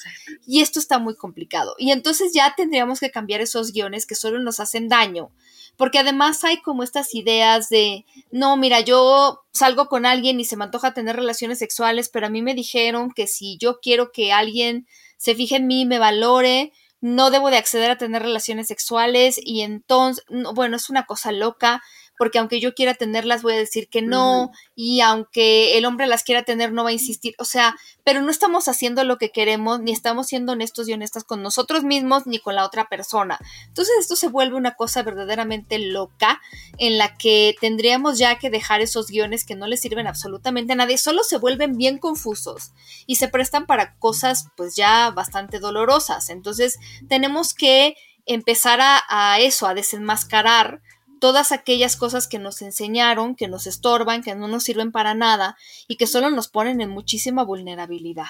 y 0.45 0.61
esto 0.61 0.81
está 0.81 0.99
muy 0.99 1.15
complicado. 1.15 1.77
Y 1.79 1.93
entonces 1.93 2.33
ya 2.35 2.53
tendríamos 2.57 2.99
que 2.99 3.13
cambiar 3.13 3.41
esos 3.41 3.73
guiones 3.73 4.07
que 4.07 4.17
solo 4.17 4.41
nos 4.41 4.59
hacen 4.59 4.89
daño, 4.89 5.31
porque 5.77 6.01
además 6.01 6.43
hay 6.43 6.61
como 6.61 6.83
estas 6.83 7.15
ideas 7.15 7.69
de, 7.69 8.05
no, 8.33 8.57
mira, 8.57 8.81
yo 8.81 9.45
salgo 9.53 9.87
con 9.87 10.05
alguien 10.05 10.41
y 10.41 10.45
se 10.45 10.57
me 10.57 10.65
antoja 10.65 10.95
tener 10.95 11.15
relaciones 11.15 11.61
sexuales, 11.61 12.09
pero 12.09 12.27
a 12.27 12.31
mí 12.31 12.43
me 12.43 12.57
dijeron 12.57 13.13
que 13.13 13.29
si 13.29 13.57
yo 13.59 13.79
quiero 13.81 14.11
que 14.11 14.33
alguien 14.33 14.89
se 15.17 15.37
fije 15.37 15.57
en 15.57 15.69
mí, 15.69 15.87
me 15.87 16.01
valore, 16.01 16.73
no 17.03 17.31
debo 17.31 17.51
de 17.51 17.57
acceder 17.57 17.91
a 17.91 17.99
tener 17.99 18.23
relaciones 18.23 18.69
sexuales 18.69 19.39
y 19.43 19.63
entonces, 19.63 20.25
bueno, 20.55 20.77
es 20.77 20.89
una 20.89 21.05
cosa 21.05 21.33
loca 21.33 21.83
porque 22.23 22.39
aunque 22.39 22.61
yo 22.61 22.73
quiera 22.73 22.95
tenerlas 22.95 23.43
voy 23.43 23.55
a 23.55 23.57
decir 23.57 23.89
que 23.89 24.01
no, 24.01 24.53
y 24.77 25.01
aunque 25.01 25.77
el 25.77 25.85
hombre 25.85 26.07
las 26.07 26.23
quiera 26.23 26.45
tener 26.45 26.73
no 26.73 26.85
va 26.85 26.91
a 26.91 26.93
insistir, 26.93 27.35
o 27.39 27.45
sea, 27.45 27.75
pero 28.05 28.23
no 28.23 28.31
estamos 28.31 28.69
haciendo 28.69 29.03
lo 29.03 29.19
que 29.19 29.33
queremos, 29.33 29.81
ni 29.81 29.91
estamos 29.91 30.29
siendo 30.29 30.53
honestos 30.53 30.89
y 30.89 30.93
honestas 30.93 31.25
con 31.25 31.43
nosotros 31.43 31.83
mismos 31.83 32.29
ni 32.29 32.39
con 32.39 32.55
la 32.55 32.65
otra 32.65 32.89
persona. 32.89 33.41
Entonces 33.67 33.97
esto 33.99 34.15
se 34.15 34.29
vuelve 34.29 34.55
una 34.55 34.77
cosa 34.77 35.03
verdaderamente 35.03 35.81
loca 35.81 36.41
en 36.79 36.97
la 36.97 37.19
que 37.19 37.57
tendríamos 37.61 38.21
ya 38.21 38.39
que 38.39 38.51
dejar 38.51 38.83
esos 38.83 39.09
guiones 39.09 39.45
que 39.45 39.57
no 39.57 39.67
le 39.67 39.77
sirven 39.77 40.07
absolutamente 40.07 40.75
a 40.75 40.77
nadie, 40.77 40.99
solo 40.99 41.25
se 41.25 41.39
vuelven 41.39 41.77
bien 41.77 41.99
confusos 41.99 42.71
y 43.05 43.17
se 43.17 43.27
prestan 43.27 43.67
para 43.67 43.97
cosas 43.97 44.47
pues 44.57 44.77
ya 44.77 45.11
bastante 45.11 45.59
dolorosas. 45.59 46.31
Entonces 46.31 46.79
tenemos 47.09 47.53
que 47.53 47.97
empezar 48.27 48.81
a, 48.81 49.03
a 49.09 49.41
eso, 49.41 49.67
a 49.67 49.75
desenmascarar 49.75 50.83
todas 51.23 51.53
aquellas 51.53 51.95
cosas 51.95 52.27
que 52.27 52.41
nos 52.41 52.63
enseñaron, 52.63 53.37
que 53.37 53.47
nos 53.47 53.69
estorban, 53.69 54.25
que 54.25 54.35
no 54.35 54.49
nos 54.49 54.65
sirven 54.65 54.91
para 54.91 55.15
nada 55.15 55.57
y 55.87 55.95
que 55.95 56.09
solo 56.09 56.31
nos 56.31 56.49
ponen 56.49 56.81
en 56.81 56.91
muchísima 56.91 57.45
vulnerabilidad. 57.45 58.27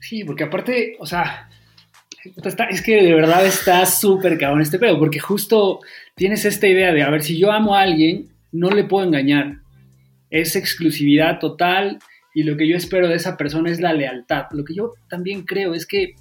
Sí, 0.00 0.24
porque 0.24 0.42
aparte, 0.42 0.96
o 0.98 1.06
sea, 1.06 1.48
es 2.68 2.82
que 2.82 3.00
de 3.00 3.14
verdad 3.14 3.46
está 3.46 3.86
súper 3.86 4.38
cabrón 4.38 4.60
este 4.60 4.80
pedo, 4.80 4.98
porque 4.98 5.20
justo 5.20 5.78
tienes 6.16 6.44
esta 6.44 6.66
idea 6.66 6.92
de, 6.92 7.04
a 7.04 7.10
ver, 7.10 7.22
si 7.22 7.38
yo 7.38 7.52
amo 7.52 7.76
a 7.76 7.82
alguien, 7.82 8.28
no 8.50 8.70
le 8.70 8.82
puedo 8.82 9.06
engañar. 9.06 9.58
Es 10.28 10.56
exclusividad 10.56 11.38
total 11.38 12.00
y 12.34 12.42
lo 12.42 12.56
que 12.56 12.66
yo 12.66 12.76
espero 12.76 13.06
de 13.06 13.14
esa 13.14 13.36
persona 13.36 13.70
es 13.70 13.78
la 13.78 13.92
lealtad. 13.92 14.46
Lo 14.50 14.64
que 14.64 14.74
yo 14.74 14.94
también 15.08 15.44
creo 15.44 15.74
es 15.74 15.86
que 15.86 16.16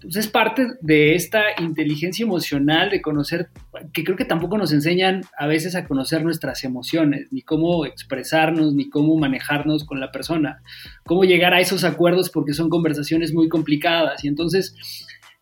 pues, 0.00 0.16
es 0.16 0.28
parte 0.28 0.66
de 0.80 1.14
esta 1.14 1.42
inteligencia 1.58 2.24
emocional 2.24 2.90
de 2.90 3.02
conocer, 3.02 3.48
que 3.92 4.04
creo 4.04 4.16
que 4.16 4.24
tampoco 4.24 4.58
nos 4.58 4.72
enseñan 4.72 5.22
a 5.36 5.46
veces 5.46 5.74
a 5.74 5.86
conocer 5.86 6.22
nuestras 6.22 6.64
emociones, 6.64 7.28
ni 7.30 7.42
cómo 7.42 7.84
expresarnos, 7.86 8.74
ni 8.74 8.88
cómo 8.88 9.16
manejarnos 9.16 9.84
con 9.84 10.00
la 10.00 10.10
persona, 10.10 10.62
cómo 11.04 11.24
llegar 11.24 11.54
a 11.54 11.60
esos 11.60 11.84
acuerdos 11.84 12.30
porque 12.30 12.54
son 12.54 12.68
conversaciones 12.68 13.32
muy 13.32 13.48
complicadas. 13.48 14.24
Y 14.24 14.28
entonces 14.28 14.74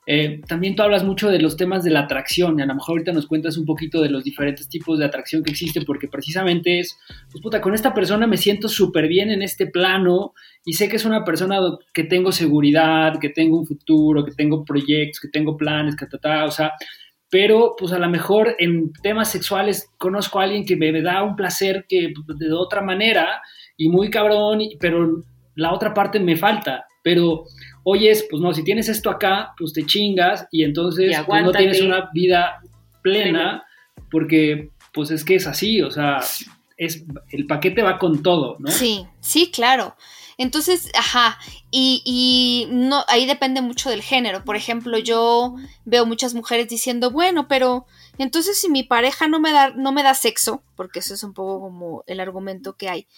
eh, 0.09 0.41
también 0.47 0.77
tú 0.77 0.83
hablas 0.83 1.03
mucho 1.03 1.29
de 1.29 1.41
los 1.41 1.57
temas 1.57 1.83
de 1.83 1.91
la 1.91 2.01
atracción, 2.01 2.59
y 2.59 2.63
a 2.63 2.67
lo 2.67 2.75
mejor 2.77 2.93
ahorita 2.93 3.13
nos 3.13 3.27
cuentas 3.27 3.59
un 3.59 3.67
poquito 3.67 4.01
de 4.01 4.09
los 4.09 4.23
diferentes 4.23 4.69
tipos 4.69 5.01
de 5.01 5.05
atracción 5.05 5.43
que 5.43 5.51
existen, 5.51 5.85
porque 5.85 6.07
precisamente 6.07 6.79
es, 6.79 6.97
pues 7.31 7.43
puta, 7.43 7.61
con 7.61 7.75
esta 7.75 7.93
persona 7.93 8.29
me 8.29 8.37
siento 8.37 8.69
súper 8.69 9.09
bien 9.09 9.31
en 9.31 9.43
este 9.43 9.67
plano 9.67 10.33
y 10.69 10.73
sé 10.73 10.89
que 10.89 10.97
es 10.97 11.05
una 11.05 11.25
persona 11.25 11.61
que 11.95 12.03
tengo 12.03 12.33
seguridad, 12.33 13.21
que 13.21 13.29
tengo 13.29 13.57
un 13.61 13.67
futuro, 13.67 14.25
que 14.25 14.33
tengo 14.33 14.65
proyectos, 14.65 15.21
que 15.21 15.29
tengo 15.29 15.57
planes, 15.57 15.95
que 15.95 16.07
ta, 16.19 16.45
o 16.45 16.51
sea, 16.51 16.73
pero 17.31 17.77
pues 17.79 17.93
a 17.93 18.01
lo 18.01 18.09
mejor 18.11 18.57
en 18.59 18.93
temas 18.95 19.31
sexuales 19.31 19.89
conozco 19.97 20.41
a 20.41 20.43
alguien 20.43 20.67
que 20.67 20.75
me, 20.75 21.01
da 21.01 21.23
un 21.23 21.37
placer 21.37 21.87
que 21.89 22.13
de 22.27 22.53
otra 22.53 22.83
manera 22.83 23.41
y 23.77 23.89
muy 23.89 24.11
cabrón, 24.11 24.59
pero 24.81 25.23
la 25.55 25.73
otra 25.73 25.95
parte 25.95 26.19
me 26.19 26.35
falta, 26.35 26.85
pero 27.05 27.45
oyes, 27.85 28.27
pues 28.29 28.43
no, 28.43 28.53
si 28.53 28.65
tienes 28.65 28.89
esto 28.89 29.09
acá, 29.09 29.53
pues 29.57 29.73
te 29.73 29.87
chingas 29.87 30.49
y 30.51 30.65
entonces 30.65 31.17
pues, 31.25 31.45
no 31.45 31.53
tienes 31.53 31.81
una 31.81 32.11
vida 32.13 32.61
plena 33.03 33.63
porque 34.11 34.71
pues 34.93 35.13
es 35.13 35.25
que 35.25 35.37
es 35.37 35.47
así, 35.47 35.81
o 35.81 35.93
sea, 35.93 36.19
es, 36.77 37.05
el 37.31 37.47
paquete 37.47 37.83
va 37.83 37.99
con 37.99 38.21
todo, 38.21 38.57
¿no? 38.59 38.69
Sí, 38.69 39.07
sí, 39.21 39.53
claro. 39.53 39.95
Entonces, 40.39 40.91
ajá, 40.95 41.39
y, 41.71 42.03
y, 42.05 42.69
no, 42.71 43.05
ahí 43.09 43.25
depende 43.25 43.63
mucho 43.63 43.89
del 43.89 44.03
género. 44.03 44.45
Por 44.45 44.57
ejemplo, 44.57 44.99
yo 44.99 45.55
veo 45.85 46.05
muchas 46.05 46.35
mujeres 46.35 46.69
diciendo, 46.69 47.11
bueno, 47.11 47.49
pero 47.49 47.87
entonces 48.19 48.61
si 48.61 48.69
mi 48.69 48.83
pareja 48.83 49.29
no 49.29 49.41
me 49.41 49.53
da, 49.53 49.71
no 49.71 49.93
me 49.93 50.03
da 50.03 50.15
sexo, 50.15 50.63
porque 50.75 50.99
eso 50.99 51.15
es 51.15 51.23
un 51.23 51.33
poco 51.33 51.61
como 51.61 52.05
el 52.07 52.21
argumento 52.21 52.77
que 52.77 52.91
hay, 52.91 53.09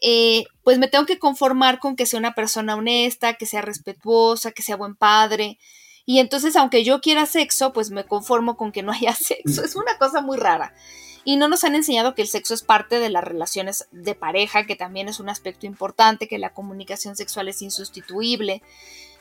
eh, 0.00 0.44
pues 0.64 0.78
me 0.78 0.88
tengo 0.88 1.06
que 1.06 1.18
conformar 1.18 1.78
con 1.78 1.94
que 1.94 2.06
sea 2.06 2.18
una 2.18 2.34
persona 2.34 2.74
honesta, 2.74 3.34
que 3.34 3.46
sea 3.46 3.62
respetuosa, 3.62 4.52
que 4.52 4.62
sea 4.62 4.76
buen 4.76 4.96
padre. 4.96 5.58
Y 6.06 6.18
entonces, 6.18 6.56
aunque 6.56 6.84
yo 6.84 7.00
quiera 7.00 7.26
sexo, 7.26 7.72
pues 7.72 7.90
me 7.90 8.04
conformo 8.04 8.56
con 8.56 8.72
que 8.72 8.82
no 8.82 8.92
haya 8.92 9.14
sexo. 9.14 9.62
Es 9.62 9.76
una 9.76 9.98
cosa 9.98 10.20
muy 10.22 10.38
rara. 10.38 10.74
Y 11.24 11.36
no 11.36 11.48
nos 11.48 11.64
han 11.64 11.74
enseñado 11.74 12.14
que 12.14 12.22
el 12.22 12.28
sexo 12.28 12.54
es 12.54 12.62
parte 12.62 12.98
de 12.98 13.10
las 13.10 13.22
relaciones 13.22 13.86
de 13.92 14.14
pareja, 14.14 14.66
que 14.66 14.76
también 14.76 15.08
es 15.08 15.20
un 15.20 15.28
aspecto 15.28 15.66
importante, 15.66 16.26
que 16.26 16.38
la 16.38 16.52
comunicación 16.52 17.16
sexual 17.16 17.48
es 17.48 17.62
insustituible. 17.62 18.62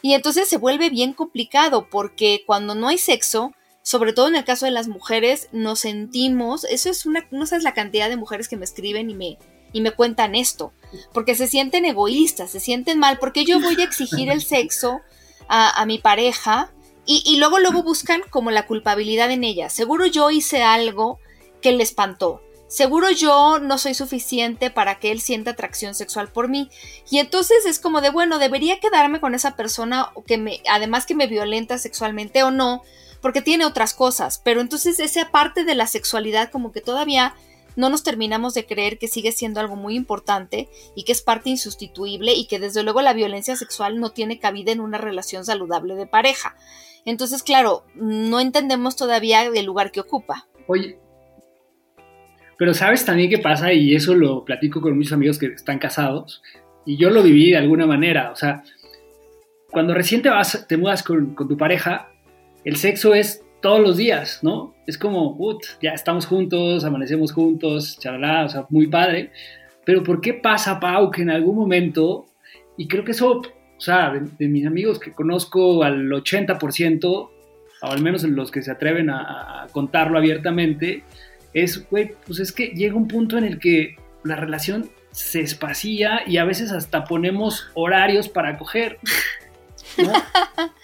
Y 0.02 0.14
entonces 0.14 0.49
se 0.49 0.58
vuelve 0.58 0.89
bien 0.89 1.14
complicado 1.14 1.88
porque 1.89 2.43
cuando 2.47 2.74
no 2.74 2.88
hay 2.88 2.97
sexo, 2.97 3.54
sobre 3.84 4.14
todo 4.14 4.28
en 4.28 4.36
el 4.36 4.45
caso 4.45 4.66
de 4.66 4.72
las 4.72 4.88
mujeres, 4.88 5.47
nos 5.52 5.82
sentimos, 5.82 6.64
eso 6.66 6.89
es 6.89 7.06
una, 7.06 7.28
no 7.32 7.45
sabes 7.45 7.64
la 7.64 7.74
cantidad 7.74 8.10
de 8.10 8.18
mujeres 8.18 8.47
que 8.47 8.58
me 8.58 8.66
escriben 8.66 9.10
y 9.10 9.14
me, 9.14 9.38
y 9.74 9.82
me 9.82 9.91
cuentan 9.91 10.34
esto, 10.34 10.74
porque 11.14 11.36
se 11.36 11.47
sienten 11.47 11.86
egoístas, 11.86 12.52
se 12.52 12.60
sienten 12.60 12.99
mal, 12.99 13.20
porque 13.20 13.45
yo 13.45 13.60
voy 13.60 13.80
a 13.80 13.84
exigir 13.84 14.30
el 14.30 14.41
sexo 14.41 15.02
a, 15.47 15.86
mi 15.86 15.99
pareja 15.99 16.72
y, 17.06 17.24
y, 17.26 17.38
luego 17.38 17.60
luego 17.60 17.84
buscan 17.84 18.22
como 18.30 18.52
la 18.52 18.68
culpabilidad 18.68 19.32
en 19.32 19.43
ella. 19.43 19.70
Seguro 19.70 20.06
yo 20.06 20.32
hice 20.32 20.64
algo 20.64 21.20
que 21.62 21.72
le 21.72 21.84
espantó. 21.84 22.41
Seguro 22.72 23.12
yo 23.12 23.59
no 23.59 23.78
soy 23.78 23.93
suficiente 23.93 24.70
para 24.72 24.97
que 24.97 25.12
él 25.12 25.20
sienta 25.20 25.51
atracción 25.51 25.93
sexual 25.93 26.30
por 26.30 26.47
mí. 26.47 26.70
Y 27.09 27.20
entonces 27.20 27.66
es 27.66 27.80
como 27.80 27.99
de, 27.99 28.12
bueno, 28.12 28.39
debería 28.39 28.80
quedarme 28.80 29.20
con 29.20 29.36
esa 29.36 29.57
persona 29.57 30.14
que 30.26 30.38
me, 30.38 30.62
además 30.70 31.05
que 31.05 31.14
me 31.14 31.28
violenta 31.28 31.78
sexualmente 31.78 32.43
o 32.43 32.51
no, 32.51 32.82
porque 33.22 33.41
tiene 33.41 33.66
otras 33.66 33.93
cosas. 33.93 34.39
Pero 34.41 34.62
entonces 34.62 35.01
esa 35.01 35.32
parte 35.32 35.66
de 35.66 35.76
la 35.76 35.86
sexualidad 35.86 36.49
como 36.49 36.72
que 36.72 36.80
todavía 36.80 37.36
no 37.76 37.89
nos 37.89 38.03
terminamos 38.03 38.53
de 38.53 38.66
creer 38.66 38.97
que 38.97 39.09
sigue 39.09 39.34
siendo 39.34 39.59
algo 39.59 39.76
muy 39.76 39.95
importante 39.95 40.70
y 40.95 41.03
que 41.03 41.12
es 41.12 41.22
parte 41.22 41.49
insustituible 41.49 42.34
y 42.36 42.47
que 42.47 42.59
desde 42.59 42.84
luego 42.84 43.01
la 43.01 43.12
violencia 43.12 43.57
sexual 43.57 43.99
no 43.99 44.12
tiene 44.12 44.39
cabida 44.39 44.72
en 44.72 44.80
una 44.80 44.97
relación 44.97 45.43
saludable 45.43 45.95
de 45.95 46.07
pareja. 46.07 46.55
Entonces, 47.03 47.43
claro, 47.43 47.84
no 47.95 48.39
entendemos 48.39 48.95
todavía 48.95 49.43
el 49.43 49.66
lugar 49.66 49.91
que 49.91 49.99
ocupa. 49.99 50.47
Oye, 50.68 50.99
pero 52.62 52.76
sabes 52.76 53.03
también 53.03 53.28
qué 53.28 53.39
pasa, 53.39 53.74
y 53.74 53.95
eso 53.95 54.14
lo 54.14 54.45
platico 54.45 54.82
con 54.82 54.95
muchos 54.95 55.14
amigos 55.14 55.39
que 55.39 55.47
están 55.47 55.80
casados, 55.80 56.43
y 56.86 56.95
yo 56.95 57.09
lo 57.09 57.24
viví 57.24 57.49
de 57.49 57.57
alguna 57.57 57.88
manera, 57.88 58.30
o 58.30 58.36
sea, 58.36 58.62
cuando 59.72 59.95
recién 59.95 60.22
te, 60.22 60.30
vas, 60.30 60.68
te 60.68 60.78
mudas 60.78 61.01
con, 61.01 61.34
con 61.34 61.47
tu 61.47 61.57
pareja, 61.57 62.12
el 62.64 62.76
sexo 62.76 63.16
es 63.16 63.43
todos 63.64 63.80
los 63.80 63.97
días, 63.97 64.43
¿no? 64.43 64.76
Es 64.86 64.99
como, 64.99 65.36
ut, 65.39 65.64
ya 65.82 65.93
estamos 65.93 66.28
juntos, 66.28 66.86
amanecemos 66.86 67.34
juntos, 67.34 67.97
charla, 67.99 68.45
o 68.45 68.49
sea, 68.49 68.68
muy 68.70 68.86
padre. 68.86 69.32
Pero 69.84 70.03
¿por 70.03 70.22
qué 70.22 70.36
pasa, 70.36 70.80
Pau, 70.80 71.09
que 71.09 71.24
en 71.24 71.32
algún 71.32 71.55
momento, 71.55 72.28
y 72.78 72.88
creo 72.88 73.03
que 73.03 73.14
eso, 73.14 73.39
o 73.39 73.82
sea, 73.82 74.12
de, 74.12 74.47
mis 74.47 74.68
amigos 74.68 74.99
que 74.99 75.14
conozco 75.14 75.82
al 75.84 76.12
80%, 76.12 77.05
o 77.05 77.32
al 77.82 78.03
menos 78.03 78.22
los 78.22 78.51
que 78.51 78.62
se 78.62 78.70
atreven 78.70 79.09
a, 79.09 79.64
a 79.64 79.68
contarlo 79.70 80.20
abiertamente, 80.20 81.03
es, 81.54 81.88
güey, 81.89 82.12
pues 82.26 82.39
es 82.39 82.52
que 82.52 82.68
llega 82.68 82.95
un 82.95 83.08
punto 83.08 83.38
en 83.38 83.43
el 83.43 83.60
que 83.60 83.95
la 84.24 84.36
relación 84.36 84.89
se 85.12 85.41
espacía 85.41 86.22
y 86.26 86.38
a 86.38 86.45
veces 86.45 86.72
hasta 86.72 87.04
ponemos 87.04 87.68
horarios 87.74 88.30
para 88.30 88.58
coger. 88.58 88.97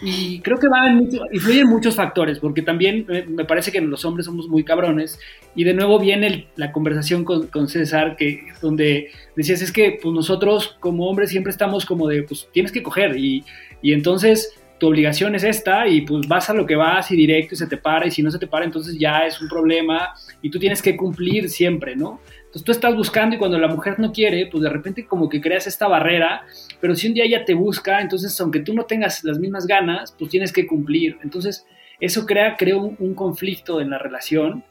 Y 0.02 0.40
creo 0.42 0.58
que 0.58 0.68
va 0.68 0.88
en 0.88 1.10
influyen 1.32 1.68
muchos 1.68 1.96
factores, 1.96 2.40
porque 2.40 2.62
también 2.62 3.06
me 3.30 3.46
parece 3.46 3.72
que 3.72 3.82
los 3.82 4.04
hombres 4.06 4.26
somos 4.26 4.48
muy 4.48 4.64
cabrones. 4.64 5.20
Y 5.56 5.64
de 5.64 5.74
nuevo 5.74 6.00
viene 6.00 6.48
la 6.56 6.72
conversación 6.72 7.24
con, 7.24 7.68
César, 7.68 8.16
que, 8.16 8.48
donde 8.62 9.12
decías, 9.36 9.62
es 9.62 9.72
que 9.72 10.00
pues, 10.02 10.14
nosotros 10.14 10.78
como 10.80 11.08
hombres 11.08 11.30
siempre 11.30 11.52
estamos 11.52 11.86
como 11.86 12.08
de, 12.08 12.24
pues 12.24 12.48
tienes 12.52 12.72
que 12.72 12.84
coger. 12.84 13.18
Y, 13.18 13.44
y 13.82 13.94
entonces 13.94 14.54
tu 14.78 14.88
obligación 14.88 15.34
es 15.36 15.44
esta 15.44 15.88
y 15.88 16.02
pues 16.02 16.28
vas 16.28 16.50
a 16.50 16.54
lo 16.54 16.66
que 16.66 16.76
vas 16.76 17.10
y 17.12 17.16
directo 17.16 17.56
y 17.56 17.58
se 17.58 17.68
te 17.68 17.78
para 17.78 18.06
y 18.06 18.12
si 18.12 18.22
no 18.22 18.30
se 18.30 18.38
te 18.38 18.46
para 18.46 18.64
entonces 18.64 18.98
ya 19.00 19.26
es 19.26 19.42
un 19.42 19.48
problema 19.48 20.14
tú 20.50 20.60
tienes 20.60 20.82
que 20.82 20.96
cumplir 20.96 21.50
siempre, 21.50 21.96
¿no? 21.96 22.22
Entonces 22.38 22.64
tú 22.64 22.72
estás 22.72 22.96
buscando 22.96 23.36
y 23.36 23.40
cuando 23.40 23.58
la 23.58 23.68
mujer 23.68 24.00
no 24.00 24.12
quiere, 24.12 24.48
pues 24.48 24.64
de 24.64 24.70
repente 24.70 25.06
como 25.06 25.30
que 25.30 25.42
creas 25.42 25.68
esta 25.68 25.88
barrera, 25.88 26.46
pero 26.80 26.96
si 26.96 27.08
un 27.08 27.14
día 27.14 27.26
ella 27.26 27.46
te 27.46 27.54
busca, 27.54 28.02
entonces 28.02 28.40
aunque 28.40 28.60
tú 28.60 28.74
no 28.74 28.86
tengas 28.86 29.24
las 29.24 29.40
mismas 29.40 29.68
ganas, 29.68 30.16
pues 30.18 30.32
tienes 30.32 30.54
que 30.54 30.66
cumplir. 30.66 31.18
Entonces 31.24 31.66
eso 32.00 32.26
crea, 32.26 32.56
crea 32.58 32.78
un, 32.78 33.16
conflicto 33.16 33.82
en 33.82 33.90
la 33.90 33.98
relación 33.98 34.64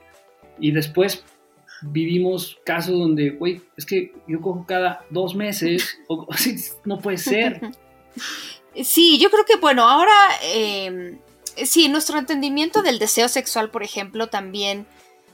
y 0.58 0.70
después 0.70 1.24
vivimos 1.82 2.58
casos 2.64 2.98
donde, 2.98 3.30
güey, 3.30 3.60
es 3.76 3.84
que 3.84 4.12
yo 4.26 4.40
cojo 4.40 4.64
cada 4.66 5.04
dos 5.10 5.34
meses, 5.34 5.98
no 6.84 6.98
puede 6.98 7.18
ser. 7.18 7.60
Sí, 8.84 9.18
yo 9.18 9.30
creo 9.30 9.46
que, 9.46 9.56
bueno, 9.56 9.88
ahora, 9.88 10.12
eh, 10.42 11.18
sí, 11.64 11.88
nuestro 11.88 12.18
entendimiento 12.18 12.82
del 12.82 12.98
deseo 12.98 13.28
sexual, 13.28 13.70
por 13.70 13.82
ejemplo, 13.82 14.26
también 14.26 14.86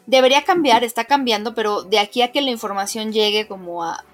debería 0.07 0.45
cambiar, 0.45 0.85
está 0.85 1.05
cambiando, 1.05 1.55
pero 1.55 1.83
de 1.83 1.99
aquí 1.99 2.23
a 2.23 2.33
que 2.33 2.41
la 2.41 2.51
información 2.51 3.13
llegue 3.13 3.47
como 3.47 3.85
a, 3.85 4.05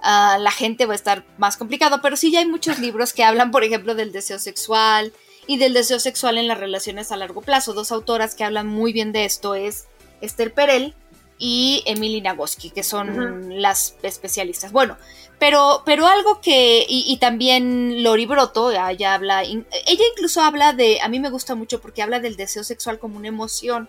a 0.00 0.38
la 0.38 0.50
gente 0.50 0.86
va 0.86 0.92
a 0.92 0.96
estar 0.96 1.24
más 1.38 1.56
complicado. 1.56 2.00
Pero 2.02 2.16
sí 2.16 2.30
ya 2.30 2.40
hay 2.40 2.46
muchos 2.46 2.78
libros 2.78 3.12
que 3.12 3.24
hablan, 3.24 3.50
por 3.50 3.64
ejemplo, 3.64 3.94
del 3.94 4.12
deseo 4.12 4.38
sexual 4.38 5.12
y 5.46 5.56
del 5.56 5.74
deseo 5.74 5.98
sexual 5.98 6.38
en 6.38 6.48
las 6.48 6.58
relaciones 6.58 7.12
a 7.12 7.16
largo 7.16 7.42
plazo. 7.42 7.72
Dos 7.72 7.92
autoras 7.92 8.34
que 8.34 8.44
hablan 8.44 8.66
muy 8.66 8.92
bien 8.92 9.12
de 9.12 9.24
esto 9.24 9.54
es 9.54 9.86
Esther 10.20 10.52
Perel 10.52 10.94
y 11.38 11.82
Emily 11.86 12.20
Nagoski, 12.20 12.70
que 12.70 12.84
son 12.84 13.60
las 13.60 13.96
especialistas. 14.02 14.70
Bueno, 14.70 14.96
pero, 15.40 15.82
pero 15.84 16.06
algo 16.06 16.40
que, 16.40 16.86
y, 16.88 17.16
también 17.16 18.04
Lori 18.04 18.26
Broto, 18.26 18.70
ella 18.70 19.14
habla, 19.14 19.42
ella 19.42 19.64
incluso 20.12 20.40
habla 20.40 20.72
de, 20.72 21.00
a 21.00 21.08
mí 21.08 21.18
me 21.18 21.30
gusta 21.30 21.56
mucho 21.56 21.80
porque 21.80 22.00
habla 22.00 22.20
del 22.20 22.36
deseo 22.36 22.62
sexual 22.62 23.00
como 23.00 23.16
una 23.16 23.26
emoción. 23.26 23.88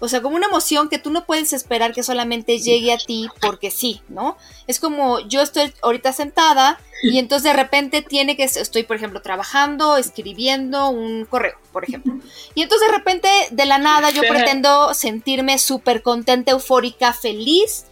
O 0.00 0.08
sea, 0.08 0.22
como 0.22 0.36
una 0.36 0.46
emoción 0.46 0.88
que 0.88 0.98
tú 0.98 1.10
no 1.10 1.24
puedes 1.24 1.52
esperar 1.52 1.92
que 1.92 2.02
solamente 2.02 2.58
llegue 2.58 2.92
a 2.92 2.98
ti 2.98 3.28
porque 3.40 3.70
sí, 3.70 4.00
¿no? 4.08 4.36
Es 4.66 4.80
como 4.80 5.20
yo 5.20 5.42
estoy 5.42 5.72
ahorita 5.82 6.12
sentada 6.12 6.80
y 7.02 7.18
entonces 7.18 7.44
de 7.44 7.52
repente 7.52 8.02
tiene 8.02 8.36
que, 8.36 8.44
estoy 8.44 8.82
por 8.82 8.96
ejemplo 8.96 9.22
trabajando, 9.22 9.96
escribiendo 9.96 10.88
un 10.88 11.24
correo, 11.24 11.56
por 11.72 11.84
ejemplo. 11.84 12.14
Y 12.54 12.62
entonces 12.62 12.88
de 12.88 12.96
repente 12.96 13.28
de 13.50 13.66
la 13.66 13.78
nada 13.78 14.10
yo 14.10 14.22
pretendo 14.22 14.94
sentirme 14.94 15.58
súper 15.58 16.02
contenta, 16.02 16.52
eufórica, 16.52 17.12
feliz 17.12 17.84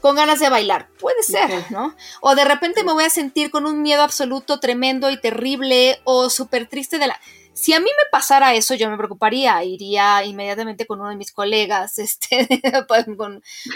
con 0.00 0.16
ganas 0.16 0.40
de 0.40 0.48
bailar. 0.48 0.88
Puede 0.98 1.22
ser, 1.22 1.50
¿no? 1.70 1.94
O 2.20 2.34
de 2.34 2.44
repente 2.44 2.84
me 2.84 2.92
voy 2.92 3.04
a 3.04 3.10
sentir 3.10 3.50
con 3.50 3.66
un 3.66 3.82
miedo 3.82 4.02
absoluto, 4.02 4.58
tremendo 4.60 5.10
y 5.10 5.20
terrible, 5.20 6.00
o 6.04 6.30
súper 6.30 6.66
triste 6.66 6.98
de 6.98 7.08
la... 7.08 7.20
Si 7.52 7.72
a 7.72 7.80
mí 7.80 7.86
me 7.86 8.10
pasara 8.10 8.54
eso, 8.54 8.74
yo 8.74 8.90
me 8.90 8.96
preocuparía, 8.96 9.62
iría 9.64 10.24
inmediatamente 10.24 10.86
con 10.86 11.00
uno 11.00 11.10
de 11.10 11.16
mis 11.16 11.32
colegas, 11.32 11.98
este, 11.98 12.48
pues, 12.88 13.06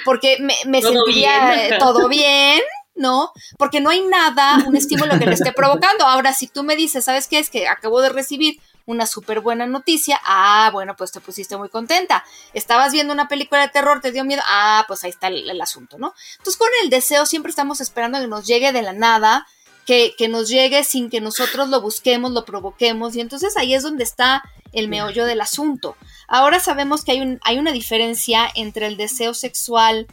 porque 0.04 0.38
me, 0.40 0.82
sentiría 0.82 1.78
todo 1.78 2.08
bien, 2.08 2.60
¿no? 2.94 3.32
Porque 3.58 3.80
no 3.80 3.90
hay 3.90 4.02
nada, 4.02 4.64
un 4.66 4.76
estímulo 4.76 5.18
que 5.18 5.26
le 5.26 5.34
esté 5.34 5.52
provocando. 5.52 6.06
Ahora, 6.06 6.32
si 6.32 6.46
tú 6.46 6.62
me 6.62 6.76
dices, 6.76 7.04
¿sabes 7.04 7.28
qué? 7.28 7.38
Es 7.38 7.50
que 7.50 7.68
acabo 7.68 8.00
de 8.00 8.08
recibir 8.08 8.60
una 8.86 9.06
súper 9.06 9.40
buena 9.40 9.66
noticia. 9.66 10.20
Ah, 10.24 10.70
bueno, 10.72 10.94
pues 10.96 11.12
te 11.12 11.20
pusiste 11.20 11.56
muy 11.56 11.68
contenta. 11.68 12.24
Estabas 12.52 12.92
viendo 12.92 13.12
una 13.12 13.28
película 13.28 13.62
de 13.62 13.68
terror, 13.68 14.00
te 14.00 14.12
dio 14.12 14.24
miedo. 14.24 14.42
Ah, 14.46 14.84
pues 14.86 15.04
ahí 15.04 15.10
está 15.10 15.28
el, 15.28 15.60
asunto, 15.60 15.98
¿no? 15.98 16.14
Entonces 16.38 16.56
con 16.56 16.68
el 16.82 16.90
deseo 16.90 17.26
siempre 17.26 17.50
estamos 17.50 17.80
esperando 17.80 18.20
que 18.20 18.26
nos 18.26 18.46
llegue 18.46 18.72
de 18.72 18.82
la 18.82 18.92
nada, 18.92 19.46
que, 19.86 20.14
que, 20.16 20.28
nos 20.28 20.48
llegue 20.48 20.84
sin 20.84 21.10
que 21.10 21.20
nosotros 21.20 21.68
lo 21.68 21.80
busquemos, 21.80 22.32
lo 22.32 22.44
provoquemos. 22.44 23.16
Y 23.16 23.20
entonces 23.20 23.56
ahí 23.56 23.74
es 23.74 23.82
donde 23.82 24.04
está 24.04 24.42
el 24.72 24.88
meollo 24.88 25.24
del 25.24 25.40
asunto. 25.40 25.96
Ahora 26.26 26.60
sabemos 26.60 27.04
que 27.04 27.12
hay, 27.12 27.20
un, 27.20 27.40
hay 27.42 27.58
una 27.58 27.72
diferencia 27.72 28.48
entre 28.54 28.86
el 28.86 28.96
deseo 28.96 29.34
sexual 29.34 30.06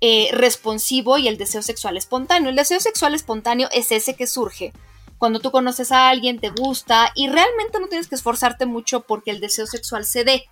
eh, 0.00 0.30
responsivo 0.32 1.18
y 1.18 1.28
el 1.28 1.38
deseo 1.38 1.62
sexual 1.62 1.96
espontáneo. 1.96 2.50
El 2.50 2.56
deseo 2.56 2.80
sexual 2.80 3.14
espontáneo 3.14 3.68
es 3.72 3.92
ese 3.92 4.14
que 4.14 4.26
surge 4.26 4.72
cuando 5.18 5.40
tú 5.40 5.50
conoces 5.50 5.92
a 5.92 6.08
alguien, 6.08 6.38
te 6.38 6.50
gusta 6.50 7.10
y 7.14 7.28
realmente 7.28 7.80
no 7.80 7.88
tienes 7.88 8.08
que 8.08 8.14
esforzarte 8.14 8.66
mucho 8.66 9.00
porque 9.00 9.32
el 9.32 9.40
deseo 9.40 9.66
sexual 9.66 10.04
se 10.04 10.24
dé. 10.24 10.44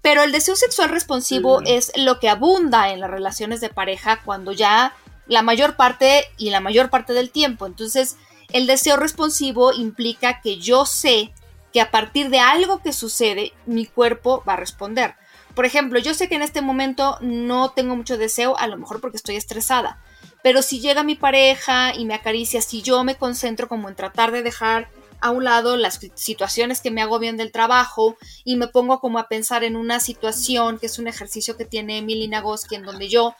Pero 0.00 0.22
el 0.24 0.32
deseo 0.32 0.56
sexual 0.56 0.88
responsivo 0.88 1.60
mm. 1.60 1.64
es 1.66 1.92
lo 1.96 2.18
que 2.18 2.28
abunda 2.28 2.90
en 2.90 3.00
las 3.00 3.10
relaciones 3.10 3.60
de 3.60 3.68
pareja 3.68 4.20
cuando 4.24 4.52
ya 4.52 4.96
la 5.32 5.40
mayor 5.40 5.76
parte 5.76 6.26
y 6.36 6.50
la 6.50 6.60
mayor 6.60 6.90
parte 6.90 7.14
del 7.14 7.30
tiempo. 7.30 7.64
Entonces, 7.64 8.16
el 8.52 8.66
deseo 8.66 8.98
responsivo 8.98 9.72
implica 9.72 10.42
que 10.42 10.58
yo 10.58 10.84
sé 10.84 11.32
que 11.72 11.80
a 11.80 11.90
partir 11.90 12.28
de 12.28 12.38
algo 12.38 12.82
que 12.82 12.92
sucede, 12.92 13.54
mi 13.64 13.86
cuerpo 13.86 14.44
va 14.46 14.52
a 14.52 14.56
responder. 14.56 15.14
Por 15.54 15.64
ejemplo, 15.64 15.98
yo 15.98 16.12
sé 16.12 16.28
que 16.28 16.34
en 16.34 16.42
este 16.42 16.60
momento 16.60 17.16
no 17.22 17.70
tengo 17.70 17.96
mucho 17.96 18.18
deseo, 18.18 18.58
a 18.58 18.66
lo 18.66 18.76
mejor 18.76 19.00
porque 19.00 19.16
estoy 19.16 19.36
estresada, 19.36 20.02
pero 20.42 20.60
si 20.60 20.80
llega 20.80 21.02
mi 21.02 21.14
pareja 21.14 21.94
y 21.94 22.04
me 22.04 22.12
acaricia, 22.12 22.60
si 22.60 22.82
yo 22.82 23.02
me 23.02 23.14
concentro 23.14 23.68
como 23.68 23.88
en 23.88 23.96
tratar 23.96 24.32
de 24.32 24.42
dejar 24.42 24.90
a 25.22 25.30
un 25.30 25.44
lado 25.44 25.78
las 25.78 25.98
situaciones 26.14 26.82
que 26.82 26.90
me 26.90 27.00
agobian 27.00 27.38
del 27.38 27.52
trabajo 27.52 28.18
y 28.44 28.56
me 28.56 28.68
pongo 28.68 29.00
como 29.00 29.18
a 29.18 29.28
pensar 29.28 29.64
en 29.64 29.76
una 29.76 29.98
situación 29.98 30.78
que 30.78 30.86
es 30.86 30.98
un 30.98 31.06
ejercicio 31.06 31.56
que 31.56 31.64
tiene 31.64 31.98
Emily 31.98 32.28
Nagoski 32.28 32.74
en 32.74 32.82
donde 32.82 33.08
yo 33.08 33.34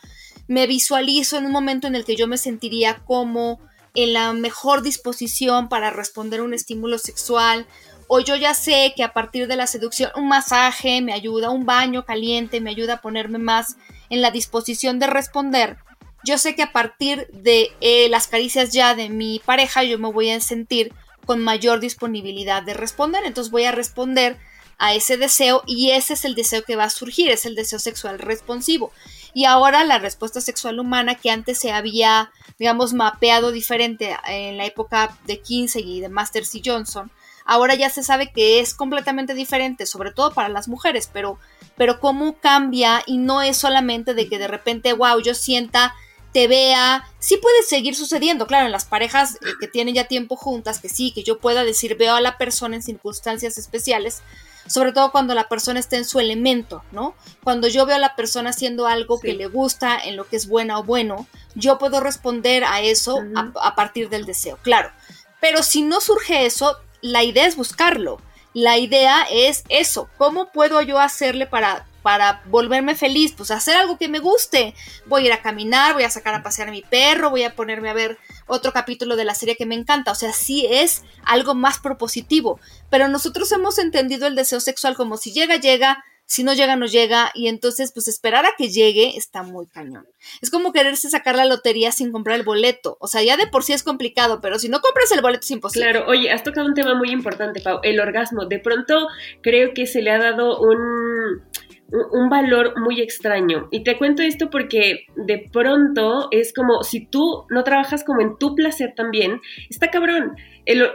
me 0.48 0.66
visualizo 0.66 1.38
en 1.38 1.46
un 1.46 1.52
momento 1.52 1.86
en 1.86 1.94
el 1.94 2.04
que 2.04 2.16
yo 2.16 2.26
me 2.26 2.38
sentiría 2.38 2.98
como 3.04 3.60
en 3.94 4.12
la 4.12 4.32
mejor 4.32 4.82
disposición 4.82 5.68
para 5.68 5.90
responder 5.90 6.40
a 6.40 6.44
un 6.44 6.54
estímulo 6.54 6.98
sexual 6.98 7.66
o 8.08 8.20
yo 8.20 8.36
ya 8.36 8.54
sé 8.54 8.92
que 8.96 9.04
a 9.04 9.12
partir 9.12 9.46
de 9.48 9.56
la 9.56 9.66
seducción 9.66 10.10
un 10.16 10.28
masaje 10.28 11.00
me 11.00 11.12
ayuda, 11.12 11.50
un 11.50 11.66
baño 11.66 12.04
caliente 12.04 12.60
me 12.60 12.70
ayuda 12.70 12.94
a 12.94 13.00
ponerme 13.00 13.38
más 13.38 13.76
en 14.10 14.20
la 14.20 14.30
disposición 14.30 14.98
de 14.98 15.06
responder, 15.06 15.78
yo 16.24 16.38
sé 16.38 16.54
que 16.54 16.62
a 16.62 16.72
partir 16.72 17.26
de 17.32 17.70
eh, 17.80 18.08
las 18.08 18.28
caricias 18.28 18.72
ya 18.72 18.94
de 18.94 19.08
mi 19.08 19.40
pareja 19.44 19.82
yo 19.82 19.98
me 19.98 20.12
voy 20.12 20.30
a 20.30 20.40
sentir 20.40 20.92
con 21.26 21.42
mayor 21.42 21.80
disponibilidad 21.80 22.62
de 22.62 22.74
responder, 22.74 23.24
entonces 23.24 23.50
voy 23.50 23.64
a 23.64 23.72
responder 23.72 24.38
a 24.78 24.94
ese 24.94 25.16
deseo 25.16 25.62
y 25.66 25.90
ese 25.90 26.14
es 26.14 26.24
el 26.24 26.34
deseo 26.34 26.62
que 26.64 26.76
va 26.76 26.84
a 26.84 26.90
surgir, 26.90 27.30
es 27.30 27.44
el 27.44 27.54
deseo 27.54 27.78
sexual 27.78 28.18
responsivo. 28.18 28.92
Y 29.34 29.46
ahora 29.46 29.84
la 29.84 29.98
respuesta 29.98 30.40
sexual 30.40 30.78
humana 30.78 31.14
que 31.14 31.30
antes 31.30 31.58
se 31.58 31.72
había, 31.72 32.30
digamos, 32.58 32.92
mapeado 32.92 33.50
diferente 33.50 34.16
en 34.26 34.58
la 34.58 34.66
época 34.66 35.16
de 35.26 35.40
Kinsey 35.40 35.98
y 35.98 36.00
de 36.00 36.08
Masters 36.08 36.54
y 36.54 36.62
Johnson, 36.64 37.10
ahora 37.44 37.74
ya 37.74 37.90
se 37.90 38.02
sabe 38.02 38.30
que 38.30 38.60
es 38.60 38.74
completamente 38.74 39.34
diferente, 39.34 39.86
sobre 39.86 40.12
todo 40.12 40.32
para 40.32 40.48
las 40.48 40.68
mujeres, 40.68 41.08
pero, 41.12 41.38
pero 41.76 42.00
cómo 42.00 42.36
cambia 42.38 43.02
y 43.06 43.18
no 43.18 43.42
es 43.42 43.56
solamente 43.56 44.14
de 44.14 44.28
que 44.28 44.38
de 44.38 44.48
repente, 44.48 44.92
wow, 44.92 45.20
yo 45.20 45.34
sienta, 45.34 45.94
te 46.32 46.48
vea, 46.48 47.04
sí 47.18 47.36
puede 47.36 47.62
seguir 47.62 47.94
sucediendo, 47.94 48.46
claro, 48.46 48.66
en 48.66 48.72
las 48.72 48.84
parejas 48.84 49.36
eh, 49.36 49.52
que 49.60 49.68
tienen 49.68 49.94
ya 49.94 50.04
tiempo 50.08 50.36
juntas, 50.36 50.78
que 50.78 50.88
sí, 50.88 51.12
que 51.12 51.22
yo 51.22 51.38
pueda 51.38 51.64
decir, 51.64 51.96
veo 51.96 52.14
a 52.14 52.20
la 52.20 52.38
persona 52.38 52.76
en 52.76 52.82
circunstancias 52.82 53.58
especiales, 53.58 54.22
sobre 54.66 54.92
todo 54.92 55.12
cuando 55.12 55.34
la 55.34 55.48
persona 55.48 55.80
está 55.80 55.96
en 55.96 56.04
su 56.04 56.20
elemento, 56.20 56.82
¿no? 56.92 57.14
Cuando 57.42 57.68
yo 57.68 57.86
veo 57.86 57.96
a 57.96 58.00
la 58.00 58.16
persona 58.16 58.50
haciendo 58.50 58.86
algo 58.86 59.20
que 59.20 59.34
le 59.34 59.46
gusta, 59.46 59.98
en 59.98 60.16
lo 60.16 60.26
que 60.28 60.36
es 60.36 60.48
buena 60.48 60.78
o 60.78 60.84
bueno, 60.84 61.26
yo 61.54 61.78
puedo 61.78 62.00
responder 62.00 62.64
a 62.64 62.80
eso 62.80 63.20
a 63.60 63.74
partir 63.74 64.08
del 64.08 64.26
deseo, 64.26 64.58
claro. 64.62 64.90
Pero 65.40 65.62
si 65.62 65.82
no 65.82 66.00
surge 66.00 66.46
eso, 66.46 66.76
la 67.00 67.24
idea 67.24 67.46
es 67.46 67.56
buscarlo. 67.56 68.20
La 68.54 68.78
idea 68.78 69.26
es 69.30 69.64
eso, 69.68 70.08
¿cómo 70.18 70.52
puedo 70.52 70.82
yo 70.82 70.98
hacerle 70.98 71.46
para, 71.46 71.86
para 72.02 72.42
volverme 72.46 72.94
feliz? 72.94 73.32
Pues 73.34 73.50
hacer 73.50 73.76
algo 73.76 73.96
que 73.96 74.08
me 74.08 74.18
guste. 74.18 74.74
Voy 75.06 75.22
a 75.22 75.26
ir 75.26 75.32
a 75.32 75.42
caminar, 75.42 75.94
voy 75.94 76.04
a 76.04 76.10
sacar 76.10 76.34
a 76.34 76.42
pasear 76.42 76.68
a 76.68 76.70
mi 76.70 76.82
perro, 76.82 77.30
voy 77.30 77.44
a 77.44 77.56
ponerme 77.56 77.88
a 77.88 77.94
ver 77.94 78.18
otro 78.52 78.72
capítulo 78.72 79.16
de 79.16 79.24
la 79.24 79.34
serie 79.34 79.56
que 79.56 79.66
me 79.66 79.74
encanta. 79.74 80.12
O 80.12 80.14
sea, 80.14 80.32
sí 80.32 80.66
es 80.70 81.02
algo 81.24 81.54
más 81.54 81.78
propositivo. 81.78 82.60
Pero 82.90 83.08
nosotros 83.08 83.50
hemos 83.52 83.78
entendido 83.78 84.26
el 84.26 84.36
deseo 84.36 84.60
sexual 84.60 84.94
como 84.94 85.16
si 85.16 85.32
llega, 85.32 85.56
llega, 85.56 86.04
si 86.26 86.44
no 86.44 86.54
llega, 86.54 86.76
no 86.76 86.86
llega, 86.86 87.30
y 87.34 87.48
entonces 87.48 87.92
pues 87.92 88.08
esperar 88.08 88.46
a 88.46 88.54
que 88.56 88.70
llegue 88.70 89.18
está 89.18 89.42
muy 89.42 89.66
cañón. 89.66 90.06
Es 90.40 90.50
como 90.50 90.72
quererse 90.72 91.10
sacar 91.10 91.36
la 91.36 91.44
lotería 91.44 91.92
sin 91.92 92.10
comprar 92.10 92.38
el 92.38 92.44
boleto, 92.44 92.96
o 93.00 93.06
sea, 93.06 93.22
ya 93.22 93.36
de 93.36 93.46
por 93.46 93.64
sí 93.64 93.74
es 93.74 93.82
complicado, 93.82 94.40
pero 94.40 94.58
si 94.58 94.70
no 94.70 94.80
compras 94.80 95.12
el 95.12 95.20
boleto 95.20 95.44
es 95.44 95.50
imposible. 95.50 95.90
Claro, 95.90 96.06
oye, 96.08 96.30
has 96.30 96.42
tocado 96.42 96.66
un 96.66 96.74
tema 96.74 96.94
muy 96.94 97.10
importante, 97.10 97.60
Pau, 97.60 97.80
el 97.82 98.00
orgasmo. 98.00 98.46
De 98.46 98.58
pronto 98.58 99.08
creo 99.42 99.74
que 99.74 99.86
se 99.86 100.00
le 100.00 100.10
ha 100.10 100.18
dado 100.18 100.58
un 100.58 101.42
un 101.92 102.30
valor 102.30 102.80
muy 102.80 103.00
extraño. 103.00 103.68
Y 103.70 103.84
te 103.84 103.98
cuento 103.98 104.22
esto 104.22 104.50
porque 104.50 105.06
de 105.16 105.48
pronto 105.52 106.28
es 106.30 106.52
como 106.52 106.82
si 106.82 107.06
tú 107.06 107.44
no 107.50 107.64
trabajas 107.64 108.02
como 108.04 108.22
en 108.22 108.38
tu 108.38 108.54
placer 108.54 108.94
también, 108.96 109.40
está 109.68 109.90
cabrón. 109.90 110.34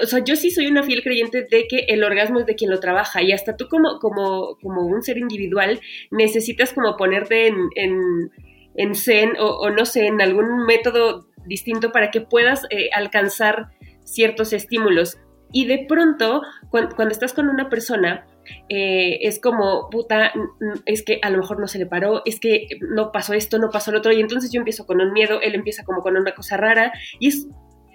o 0.02 0.06
sea, 0.06 0.24
yo 0.24 0.36
sí 0.36 0.50
soy 0.50 0.68
una 0.68 0.84
fiel 0.84 1.04
creyente 1.04 1.48
de 1.50 1.68
que 1.68 1.86
el 1.88 2.04
orgasmo 2.04 2.40
es 2.40 2.46
de 2.46 2.56
quien 2.56 2.72
lo 2.72 2.80
trabaja 2.80 3.22
y 3.22 3.32
hasta 3.32 3.56
tú 3.58 3.68
como, 3.70 4.00
como, 4.00 4.58
como 4.62 4.86
un 4.86 5.04
ser 5.04 5.18
individual 5.18 5.80
necesitas 6.10 6.74
como 6.74 6.98
ponerte 6.98 7.48
en, 7.48 8.32
en, 8.76 8.96
zen 8.96 9.34
o, 9.40 9.70
no 9.70 9.86
sé, 9.86 10.08
en 10.08 10.22
algún 10.22 10.66
método 10.66 11.28
distinto 11.46 11.92
para 11.92 12.12
que 12.12 12.22
puedas 12.22 12.66
eh, 12.70 12.90
alcanzar 12.94 13.70
ciertos 14.04 14.54
estímulos. 14.54 15.18
Y 15.52 15.66
de 15.66 15.86
pronto, 15.88 16.42
cuando 16.70 17.10
estás 17.10 17.34
con 17.34 17.50
una 17.50 17.70
persona, 17.70 18.26
eh, 18.70 19.20
es 19.22 19.40
como, 19.40 19.90
puta, 19.90 20.34
es 20.86 21.04
que 21.04 21.20
a 21.22 21.30
lo 21.30 21.38
mejor 21.40 21.60
no 21.60 21.68
se 21.68 21.80
le 21.80 21.86
paró, 21.86 22.22
es 22.26 22.40
que 22.40 22.68
no 22.82 23.12
pasó 23.12 23.34
esto, 23.34 23.58
no 23.58 23.70
pasó 23.70 23.92
lo 23.92 24.00
otro, 24.00 24.12
y 24.12 24.20
entonces 24.20 24.52
yo 24.52 24.60
empiezo 24.60 24.86
con 24.86 25.02
un 25.02 25.14
miedo, 25.14 25.42
él 25.42 25.56
empieza 25.56 25.84
como 25.84 26.02
con 26.02 26.18
una 26.18 26.34
cosa 26.34 26.58
rara, 26.58 26.92
y 27.20 27.30
es 27.30 27.48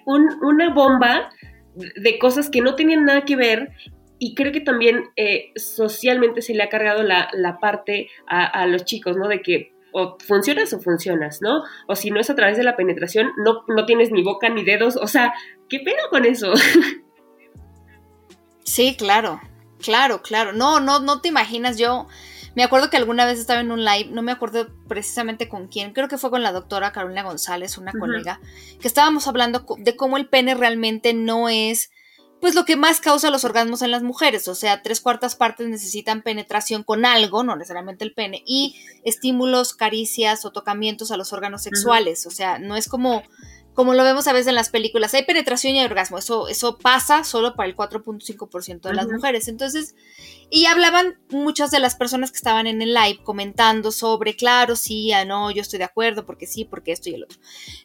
una 0.04 0.72
bomba 0.72 1.30
de 1.74 2.18
cosas 2.18 2.50
que 2.50 2.60
no 2.60 2.74
tenían 2.74 3.04
nada 3.04 3.24
que 3.24 3.36
ver, 3.36 3.70
y 4.18 4.34
creo 4.34 4.52
que 4.52 4.60
también 4.60 5.10
eh, 5.16 5.52
socialmente 5.56 6.42
se 6.42 6.54
le 6.54 6.62
ha 6.62 6.68
cargado 6.68 7.02
la, 7.02 7.58
parte 7.60 8.08
a, 8.28 8.66
los 8.66 8.84
chicos, 8.84 9.16
¿no? 9.16 9.28
De 9.28 9.42
que 9.42 9.72
o 9.94 10.16
funcionas 10.26 10.72
o 10.72 10.80
funcionas, 10.80 11.40
¿no? 11.42 11.64
O 11.88 11.96
si 11.96 12.10
no 12.10 12.20
es 12.20 12.30
a 12.30 12.34
través 12.34 12.56
de 12.56 12.62
la 12.62 12.76
penetración, 12.76 13.32
no, 13.44 13.64
no 13.68 13.84
tienes 13.84 14.10
ni 14.10 14.22
boca 14.22 14.48
ni 14.48 14.64
dedos, 14.64 14.96
o 14.96 15.06
sea, 15.06 15.34
¿qué 15.68 15.80
pena 15.80 16.02
con 16.08 16.24
eso? 16.24 16.52
Sí, 18.64 18.96
claro. 18.96 19.40
Claro, 19.80 20.22
claro. 20.22 20.52
No, 20.52 20.80
no, 20.80 21.00
no 21.00 21.20
te 21.20 21.28
imaginas. 21.28 21.76
Yo 21.76 22.06
me 22.54 22.64
acuerdo 22.64 22.90
que 22.90 22.96
alguna 22.96 23.24
vez 23.24 23.38
estaba 23.38 23.60
en 23.60 23.72
un 23.72 23.84
live, 23.84 24.10
no 24.10 24.22
me 24.22 24.32
acuerdo 24.32 24.68
precisamente 24.88 25.48
con 25.48 25.68
quién, 25.68 25.92
creo 25.92 26.08
que 26.08 26.18
fue 26.18 26.30
con 26.30 26.42
la 26.42 26.52
doctora 26.52 26.92
Carolina 26.92 27.22
González, 27.22 27.78
una 27.78 27.92
colega, 27.92 28.40
que 28.80 28.88
estábamos 28.88 29.26
hablando 29.26 29.64
de 29.78 29.96
cómo 29.96 30.16
el 30.16 30.28
pene 30.28 30.54
realmente 30.54 31.14
no 31.14 31.48
es 31.48 31.90
pues 32.42 32.56
lo 32.56 32.64
que 32.64 32.74
más 32.74 33.00
causa 33.00 33.30
los 33.30 33.44
orgasmos 33.44 33.82
en 33.82 33.92
las 33.92 34.02
mujeres, 34.02 34.48
o 34.48 34.56
sea, 34.56 34.82
tres 34.82 35.00
cuartas 35.00 35.36
partes 35.36 35.68
necesitan 35.68 36.22
penetración 36.22 36.82
con 36.82 37.06
algo, 37.06 37.44
no 37.44 37.54
necesariamente 37.54 38.04
el 38.04 38.14
pene, 38.14 38.42
y 38.44 38.74
estímulos, 39.04 39.74
caricias 39.74 40.44
o 40.44 40.50
tocamientos 40.50 41.12
a 41.12 41.16
los 41.16 41.32
órganos 41.32 41.62
sexuales, 41.62 42.26
o 42.26 42.32
sea, 42.32 42.58
no 42.58 42.74
es 42.74 42.88
como 42.88 43.22
como 43.74 43.94
lo 43.94 44.04
vemos 44.04 44.26
a 44.26 44.32
veces 44.32 44.48
en 44.48 44.54
las 44.54 44.68
películas, 44.68 45.14
hay 45.14 45.24
penetración 45.24 45.74
y 45.74 45.80
hay 45.80 45.86
orgasmo, 45.86 46.18
eso, 46.18 46.48
eso 46.48 46.78
pasa 46.78 47.24
solo 47.24 47.54
para 47.54 47.68
el 47.68 47.76
4.5% 47.76 48.80
de 48.82 48.94
las 48.94 49.08
mujeres. 49.08 49.48
Entonces, 49.48 49.94
y 50.50 50.66
hablaban 50.66 51.18
muchas 51.30 51.70
de 51.70 51.78
las 51.78 51.94
personas 51.94 52.30
que 52.30 52.36
estaban 52.36 52.66
en 52.66 52.82
el 52.82 52.92
live 52.92 53.20
comentando 53.24 53.90
sobre, 53.90 54.36
claro, 54.36 54.76
sí, 54.76 55.12
ah, 55.12 55.24
no, 55.24 55.50
yo 55.50 55.62
estoy 55.62 55.78
de 55.78 55.86
acuerdo, 55.86 56.26
porque 56.26 56.46
sí, 56.46 56.64
porque 56.66 56.92
esto 56.92 57.08
y 57.08 57.14
el 57.14 57.24
otro. 57.24 57.38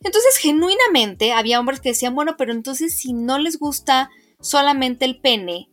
Entonces, 0.03 0.37
genuinamente, 0.37 1.31
había 1.31 1.59
hombres 1.59 1.79
que 1.79 1.89
decían, 1.89 2.15
bueno, 2.15 2.35
pero 2.37 2.51
entonces 2.51 2.97
si 2.97 3.13
no 3.13 3.39
les 3.39 3.57
gusta 3.57 4.09
solamente 4.41 5.05
el 5.05 5.19
pene, 5.21 5.69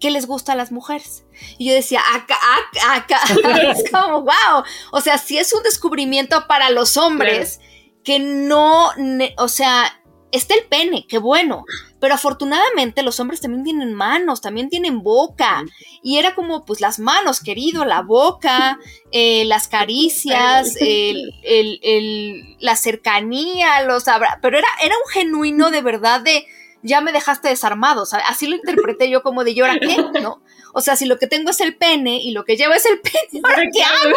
¿qué 0.00 0.10
les 0.10 0.26
gusta 0.26 0.52
a 0.52 0.56
las 0.56 0.72
mujeres? 0.72 1.24
Y 1.58 1.68
yo 1.68 1.74
decía, 1.74 2.00
acá, 2.14 2.36
acá, 2.70 3.18
acá, 3.18 3.70
es 3.70 3.84
como, 3.90 4.22
wow, 4.22 4.64
o 4.92 5.00
sea, 5.02 5.18
si 5.18 5.36
es 5.36 5.52
un 5.52 5.62
descubrimiento 5.62 6.46
para 6.48 6.70
los 6.70 6.96
hombres 6.96 7.60
que 8.04 8.18
no, 8.18 8.90
o 9.38 9.48
sea, 9.48 10.02
está 10.32 10.54
el 10.54 10.64
pene, 10.64 11.06
qué 11.08 11.18
bueno. 11.18 11.64
Pero 12.00 12.14
afortunadamente 12.14 13.02
los 13.02 13.20
hombres 13.20 13.40
también 13.40 13.62
tienen 13.62 13.94
manos, 13.94 14.40
también 14.40 14.68
tienen 14.68 15.02
boca. 15.02 15.64
Y 16.02 16.18
era 16.18 16.34
como, 16.34 16.64
pues, 16.64 16.80
las 16.80 16.98
manos, 16.98 17.40
querido, 17.40 17.84
la 17.84 18.02
boca, 18.02 18.78
eh, 19.12 19.44
las 19.44 19.68
caricias, 19.68 20.74
el, 20.80 22.56
la 22.58 22.74
cercanía, 22.76 23.82
los 23.82 24.04
Pero 24.40 24.58
era, 24.58 24.68
era 24.82 24.94
un 24.96 25.12
genuino 25.12 25.70
de 25.70 25.82
verdad 25.82 26.20
de 26.22 26.46
ya 26.82 27.00
me 27.00 27.12
dejaste 27.12 27.48
desarmado. 27.48 28.04
Así 28.26 28.48
lo 28.48 28.56
interpreté 28.56 29.08
yo 29.08 29.22
como 29.22 29.44
de, 29.44 29.52
¿y 29.52 29.60
ahora 29.60 29.78
qué? 29.78 29.96
¿No? 30.20 30.42
O 30.72 30.80
sea, 30.80 30.96
si 30.96 31.06
lo 31.06 31.18
que 31.18 31.26
tengo 31.26 31.50
es 31.50 31.60
el 31.60 31.76
pene 31.76 32.16
y 32.22 32.32
lo 32.32 32.44
que 32.44 32.56
llevo 32.56 32.74
es 32.74 32.86
el 32.86 33.00
pene, 33.00 33.42
¿ahora 33.44 33.64
qué 33.72 33.82
hago? 33.82 34.16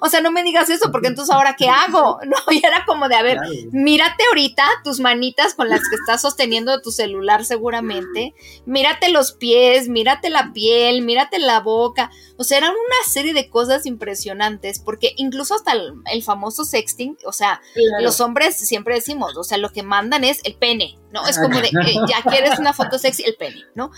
O 0.00 0.08
sea, 0.08 0.20
no 0.20 0.30
me 0.30 0.42
digas 0.42 0.70
eso, 0.70 0.90
porque 0.92 1.08
entonces 1.08 1.34
ahora 1.34 1.56
qué 1.56 1.68
hago? 1.68 2.18
No, 2.26 2.36
y 2.52 2.58
era 2.58 2.84
como 2.84 3.08
de, 3.08 3.14
a 3.14 3.22
ver, 3.22 3.38
mírate 3.70 4.24
ahorita 4.28 4.64
tus 4.82 4.98
manitas 4.98 5.54
con 5.54 5.68
las 5.68 5.80
que 5.88 5.94
estás 5.94 6.22
sosteniendo 6.22 6.80
tu 6.82 6.90
celular 6.90 7.44
seguramente, 7.44 8.34
mírate 8.64 9.10
los 9.10 9.32
pies, 9.32 9.88
mírate 9.88 10.28
la 10.28 10.52
piel, 10.52 11.02
mírate 11.02 11.38
la 11.38 11.60
boca. 11.60 12.10
O 12.36 12.44
sea, 12.44 12.58
eran 12.58 12.72
una 12.72 13.12
serie 13.12 13.32
de 13.32 13.48
cosas 13.48 13.86
impresionantes, 13.86 14.78
porque 14.78 15.12
incluso 15.16 15.54
hasta 15.54 15.72
el, 15.72 16.22
famoso 16.22 16.64
sexting, 16.64 17.16
o 17.24 17.32
sea, 17.32 17.60
los 18.00 18.20
hombres 18.20 18.56
siempre 18.56 18.94
decimos, 18.94 19.36
o 19.36 19.44
sea, 19.44 19.58
lo 19.58 19.70
que 19.70 19.82
mandan 19.82 20.24
es 20.24 20.40
el 20.44 20.54
pene, 20.54 20.98
¿no? 21.12 21.26
Es 21.26 21.38
como 21.38 21.60
de, 21.60 21.68
eh, 21.68 21.94
ya 22.08 22.22
quieres 22.22 22.58
una 22.58 22.72
foto 22.72 22.98
sexy, 22.98 23.22
el 23.24 23.36
pene, 23.36 23.62
¿no? 23.74 23.90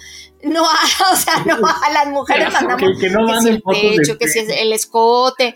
No, 0.42 0.62
o 1.12 1.16
sea, 1.16 1.44
no, 1.44 1.56
a 1.66 1.90
las 2.04 2.12
mujeres 2.12 2.52
mandamos 2.52 2.98
que, 2.98 3.10
no 3.10 3.38
el 3.46 3.62
pecho, 3.62 4.18
que 4.18 4.28
si 4.28 4.40
es 4.40 4.48
el 4.48 4.72
escote, 4.72 5.54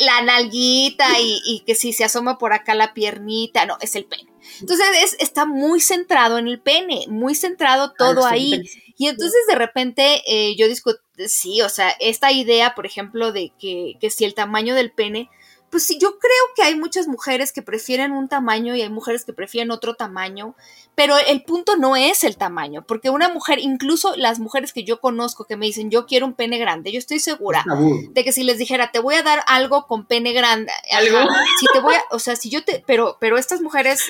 la 0.00 0.22
nalguita 0.22 1.06
y, 1.20 1.62
que 1.66 1.74
si 1.74 1.92
se 1.92 2.04
asoma 2.04 2.38
por 2.38 2.52
acá 2.52 2.74
la 2.74 2.94
piernita, 2.94 3.66
no, 3.66 3.76
es 3.80 3.96
el 3.96 4.04
pene. 4.04 4.28
Entonces 4.60 4.86
es, 5.02 5.16
está 5.20 5.44
muy 5.44 5.80
centrado 5.80 6.38
en 6.38 6.48
el 6.48 6.60
pene, 6.60 7.04
muy 7.08 7.34
centrado 7.34 7.84
ah, 7.84 7.94
todo 7.96 8.26
ahí. 8.26 8.62
Y 8.96 9.06
entonces 9.06 9.40
de 9.48 9.54
repente 9.54 10.22
eh, 10.26 10.56
yo 10.56 10.68
discuto, 10.68 10.98
sí, 11.26 11.60
o 11.62 11.68
sea, 11.68 11.90
esta 12.00 12.32
idea, 12.32 12.74
por 12.74 12.86
ejemplo, 12.86 13.32
de 13.32 13.52
que, 13.58 13.94
que 14.00 14.10
si 14.10 14.24
el 14.24 14.34
tamaño 14.34 14.74
del 14.74 14.90
pene 14.90 15.28
pues 15.70 15.84
sí, 15.84 15.98
yo 16.00 16.18
creo 16.18 16.32
que 16.56 16.62
hay 16.62 16.76
muchas 16.76 17.06
mujeres 17.08 17.52
que 17.52 17.62
prefieren 17.62 18.12
un 18.12 18.28
tamaño 18.28 18.74
y 18.74 18.82
hay 18.82 18.88
mujeres 18.88 19.24
que 19.24 19.32
prefieren 19.32 19.70
otro 19.70 19.94
tamaño, 19.94 20.54
pero 20.94 21.16
el 21.18 21.42
punto 21.42 21.76
no 21.76 21.96
es 21.96 22.24
el 22.24 22.36
tamaño, 22.36 22.82
porque 22.86 23.10
una 23.10 23.28
mujer, 23.28 23.58
incluso 23.58 24.14
las 24.16 24.38
mujeres 24.38 24.72
que 24.72 24.84
yo 24.84 25.00
conozco 25.00 25.44
que 25.44 25.56
me 25.56 25.66
dicen 25.66 25.90
yo 25.90 26.06
quiero 26.06 26.26
un 26.26 26.34
pene 26.34 26.58
grande, 26.58 26.92
yo 26.92 26.98
estoy 26.98 27.18
segura 27.18 27.64
de 28.10 28.24
que 28.24 28.32
si 28.32 28.44
les 28.44 28.58
dijera 28.58 28.90
te 28.90 28.98
voy 28.98 29.16
a 29.16 29.22
dar 29.22 29.42
algo 29.46 29.86
con 29.86 30.06
pene 30.06 30.32
grande, 30.32 30.72
algo, 30.92 31.18
si 31.60 31.66
te 31.72 31.80
voy 31.80 31.94
a, 31.94 32.02
o 32.10 32.18
sea, 32.18 32.36
si 32.36 32.50
yo 32.50 32.64
te, 32.64 32.82
pero, 32.86 33.18
pero 33.20 33.36
estas 33.36 33.60
mujeres 33.60 34.02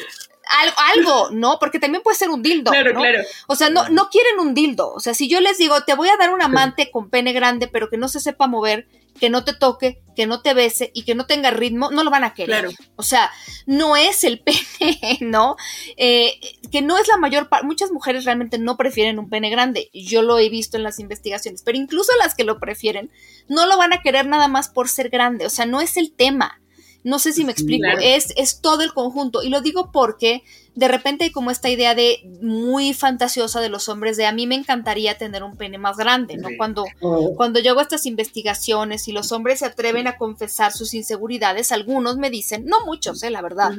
algo, 0.94 1.28
¿no? 1.30 1.58
Porque 1.58 1.78
también 1.78 2.02
puede 2.02 2.16
ser 2.16 2.30
un 2.30 2.42
dildo. 2.42 2.70
Claro, 2.70 2.94
claro. 2.94 3.20
O 3.46 3.54
sea, 3.54 3.70
no, 3.70 3.88
no 3.88 4.08
quieren 4.08 4.38
un 4.40 4.54
dildo. 4.54 4.92
O 4.92 5.00
sea, 5.00 5.14
si 5.14 5.28
yo 5.28 5.40
les 5.40 5.58
digo, 5.58 5.82
te 5.84 5.94
voy 5.94 6.08
a 6.08 6.16
dar 6.16 6.30
un 6.30 6.42
amante 6.42 6.90
con 6.90 7.10
pene 7.10 7.32
grande, 7.32 7.68
pero 7.68 7.90
que 7.90 7.98
no 7.98 8.08
se 8.08 8.20
sepa 8.20 8.46
mover, 8.46 8.86
que 9.18 9.30
no 9.30 9.44
te 9.44 9.52
toque, 9.52 10.02
que 10.16 10.26
no 10.26 10.42
te 10.42 10.54
bese 10.54 10.90
y 10.94 11.04
que 11.04 11.14
no 11.14 11.26
tenga 11.26 11.50
ritmo, 11.50 11.90
no 11.90 12.04
lo 12.04 12.10
van 12.10 12.24
a 12.24 12.34
querer. 12.34 12.60
Claro. 12.60 12.70
O 12.96 13.02
sea, 13.02 13.30
no 13.66 13.96
es 13.96 14.24
el 14.24 14.40
pene, 14.78 15.18
¿no? 15.20 15.56
Eh, 15.96 16.40
que 16.70 16.82
no 16.82 16.98
es 16.98 17.08
la 17.08 17.16
mayor 17.16 17.48
parte, 17.48 17.66
muchas 17.66 17.90
mujeres 17.90 18.24
realmente 18.24 18.58
no 18.58 18.76
prefieren 18.76 19.18
un 19.18 19.28
pene 19.28 19.50
grande, 19.50 19.90
yo 19.92 20.22
lo 20.22 20.38
he 20.38 20.48
visto 20.48 20.76
en 20.76 20.82
las 20.82 20.98
investigaciones, 20.98 21.62
pero 21.62 21.78
incluso 21.78 22.12
las 22.18 22.34
que 22.34 22.44
lo 22.44 22.58
prefieren, 22.58 23.10
no 23.48 23.66
lo 23.66 23.76
van 23.76 23.92
a 23.92 24.02
querer 24.02 24.26
nada 24.26 24.48
más 24.48 24.68
por 24.68 24.88
ser 24.88 25.08
grande, 25.08 25.46
o 25.46 25.50
sea, 25.50 25.66
no 25.66 25.80
es 25.80 25.96
el 25.96 26.12
tema. 26.12 26.60
No 27.04 27.18
sé 27.18 27.32
si 27.32 27.44
me 27.44 27.52
explico, 27.52 27.86
es, 28.02 28.32
es 28.36 28.60
todo 28.60 28.82
el 28.82 28.92
conjunto. 28.92 29.42
Y 29.42 29.48
lo 29.48 29.60
digo 29.60 29.90
porque 29.92 30.42
de 30.78 30.86
repente 30.86 31.24
hay 31.24 31.30
como 31.32 31.50
esta 31.50 31.68
idea 31.68 31.96
de 31.96 32.20
muy 32.40 32.94
fantasiosa 32.94 33.60
de 33.60 33.68
los 33.68 33.88
hombres 33.88 34.16
de 34.16 34.26
a 34.26 34.32
mí 34.32 34.46
me 34.46 34.54
encantaría 34.54 35.18
tener 35.18 35.42
un 35.42 35.56
pene 35.56 35.76
más 35.76 35.96
grande, 35.96 36.36
¿no? 36.36 36.50
Cuando, 36.56 36.84
oh. 37.00 37.34
cuando 37.36 37.58
yo 37.58 37.72
hago 37.72 37.80
estas 37.80 38.06
investigaciones 38.06 39.08
y 39.08 39.12
los 39.12 39.32
hombres 39.32 39.58
se 39.58 39.66
atreven 39.66 40.06
a 40.06 40.16
confesar 40.16 40.72
sus 40.72 40.94
inseguridades, 40.94 41.72
algunos 41.72 42.16
me 42.16 42.30
dicen, 42.30 42.64
no 42.66 42.84
muchos, 42.86 43.20
eh, 43.24 43.30
la 43.30 43.42
verdad, 43.42 43.72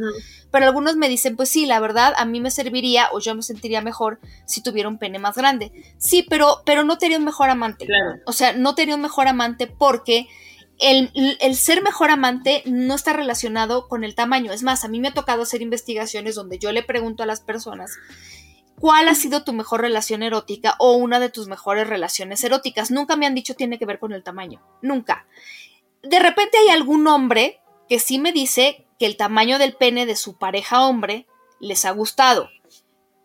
pero 0.52 0.66
algunos 0.66 0.98
me 0.98 1.08
dicen, 1.08 1.38
pues 1.38 1.48
sí, 1.48 1.66
la 1.66 1.80
verdad, 1.80 2.14
a 2.18 2.26
mí 2.26 2.42
me 2.42 2.52
serviría 2.52 3.08
o 3.14 3.22
yo 3.22 3.34
me 3.34 3.44
sentiría 3.44 3.82
mejor 3.82 4.20
si 4.46 4.62
tuviera 4.62 4.90
un 4.90 4.98
pene 4.98 5.20
más 5.20 5.36
grande. 5.38 5.72
Sí, 6.00 6.26
pero, 6.30 6.64
pero 6.66 6.84
no 6.84 6.98
tenía 6.98 7.18
un 7.18 7.24
mejor 7.24 7.50
amante. 7.50 7.88
O 8.26 8.34
sea, 8.34 8.52
no 8.52 8.76
tenía 8.76 8.96
un 8.96 9.02
mejor 9.02 9.30
amante 9.30 9.68
porque 9.68 10.28
el, 10.80 11.56
ser 11.56 11.84
mejor 11.84 12.10
amante 12.10 12.64
no 12.66 12.96
está 12.96 13.14
relacionado 13.14 13.88
con 13.88 14.04
el 14.04 14.16
tamaño. 14.16 14.52
Es 14.52 14.64
más, 14.64 14.84
a 14.84 14.88
mí 14.88 15.00
me 15.00 15.10
ha 15.10 15.14
tocado 15.14 15.44
hacer 15.44 15.62
investigaciones 15.62 16.36
donde 16.36 16.58
yo 16.58 16.72
le 16.72 16.84
pregunto 16.84 17.24
a 17.24 17.26
las 17.26 17.42
personas 17.42 17.92
cuál 18.80 19.10
ha 19.10 19.16
sido 19.16 19.44
tu 19.44 19.52
mejor 19.52 19.82
relación 19.82 20.24
erótica 20.24 20.76
o 20.80 20.94
una 20.94 21.20
de 21.20 21.30
tus 21.30 21.48
mejores 21.48 21.88
relaciones 21.88 22.44
eróticas. 22.44 22.92
Nunca 22.92 23.18
me 23.18 23.26
han 23.26 23.36
dicho 23.36 23.56
tiene 23.56 23.78
que 23.78 23.86
ver 23.86 24.00
con 24.00 24.14
el 24.14 24.24
tamaño. 24.24 24.62
Nunca. 24.82 25.28
De 26.02 26.20
repente 26.20 26.58
hay 26.58 26.70
algún 26.70 27.06
hombre 27.08 27.60
que 27.90 28.00
sí 28.00 28.20
me 28.20 28.32
dice 28.32 28.88
que 28.98 29.06
el 29.06 29.18
tamaño 29.18 29.60
del 29.60 29.76
pene 29.76 30.06
de 30.06 30.16
su 30.16 30.38
pareja 30.38 30.86
hombre 30.86 31.28
les 31.60 31.84
ha 31.84 31.92
gustado 31.92 32.50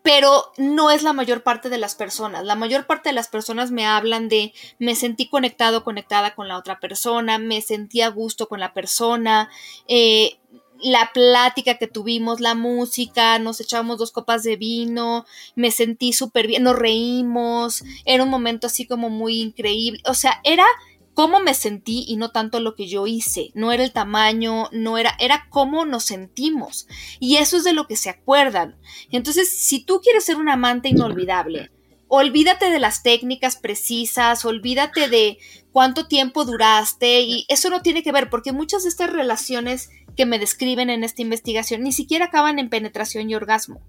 pero 0.05 0.51
no 0.57 0.91
es 0.91 1.01
la 1.01 1.13
mayor 1.13 1.41
parte 1.41 1.67
de 1.67 1.79
las 1.79 1.95
personas. 1.95 2.45
La 2.45 2.53
mayor 2.53 2.85
parte 2.85 3.09
de 3.09 3.13
las 3.13 3.27
personas 3.27 3.71
me 3.71 3.87
hablan 3.87 4.29
de 4.29 4.53
me 4.77 4.93
sentí 4.93 5.27
conectado, 5.27 5.83
conectada 5.83 6.35
con 6.35 6.47
la 6.47 6.59
otra 6.59 6.79
persona, 6.79 7.39
me 7.39 7.59
sentí 7.61 8.01
a 8.01 8.09
gusto 8.09 8.47
con 8.47 8.59
la 8.59 8.71
persona, 8.71 9.49
eh, 9.87 10.37
la 10.79 11.09
plática 11.11 11.79
que 11.79 11.87
tuvimos, 11.87 12.39
la 12.39 12.53
música, 12.53 13.39
nos 13.39 13.59
echamos 13.59 13.97
dos 13.97 14.11
copas 14.11 14.43
de 14.43 14.57
vino, 14.57 15.25
me 15.55 15.71
sentí 15.71 16.13
súper 16.13 16.45
bien, 16.45 16.61
nos 16.61 16.75
reímos, 16.75 17.83
era 18.05 18.23
un 18.23 18.29
momento 18.29 18.67
así 18.67 18.85
como 18.85 19.09
muy 19.09 19.41
increíble, 19.41 20.03
o 20.05 20.13
sea, 20.13 20.39
era 20.43 20.65
cómo 21.15 21.39
me 21.39 21.55
sentí 21.55 22.05
y 22.07 22.17
no 22.17 22.29
tanto 22.29 22.59
lo 22.59 22.75
que 22.75 22.87
yo 22.87 23.07
hice. 23.07 23.49
No 23.55 23.71
era 23.71 23.83
el 23.83 23.91
tamaño, 23.91 24.69
no 24.71 24.99
era, 24.99 25.15
era 25.17 25.47
cómo 25.49 25.85
nos 25.85 26.03
sentimos. 26.03 26.87
Y 27.19 27.37
eso 27.37 27.57
es 27.57 27.63
de 27.63 27.73
lo 27.73 27.87
que 27.87 27.95
se 27.95 28.09
acuerdan. 28.09 28.75
Entonces, 29.09 29.49
si 29.49 29.83
tú 29.83 30.01
quieres 30.01 30.25
ser 30.25 30.35
un 30.35 30.49
amante 30.49 30.89
inolvidable, 30.89 31.71
olvídate 32.07 32.69
de 32.69 32.79
las 32.79 33.01
técnicas 33.01 33.55
precisas, 33.55 34.45
olvídate 34.45 35.07
de 35.07 35.39
cuánto 35.71 36.07
tiempo 36.07 36.45
duraste 36.45 37.21
y 37.21 37.45
eso 37.47 37.69
no 37.69 37.81
tiene 37.81 38.03
que 38.03 38.11
ver 38.11 38.29
porque 38.29 38.51
muchas 38.51 38.83
de 38.83 38.89
estas 38.89 39.09
relaciones 39.09 39.89
que 40.15 40.25
me 40.25 40.37
describen 40.39 40.89
en 40.89 41.03
esta 41.03 41.21
investigación 41.21 41.81
ni 41.81 41.91
siquiera 41.91 42.25
acaban 42.25 42.59
en 42.59 42.69
penetración 42.69 43.29
y 43.29 43.35
orgasmo. 43.35 43.81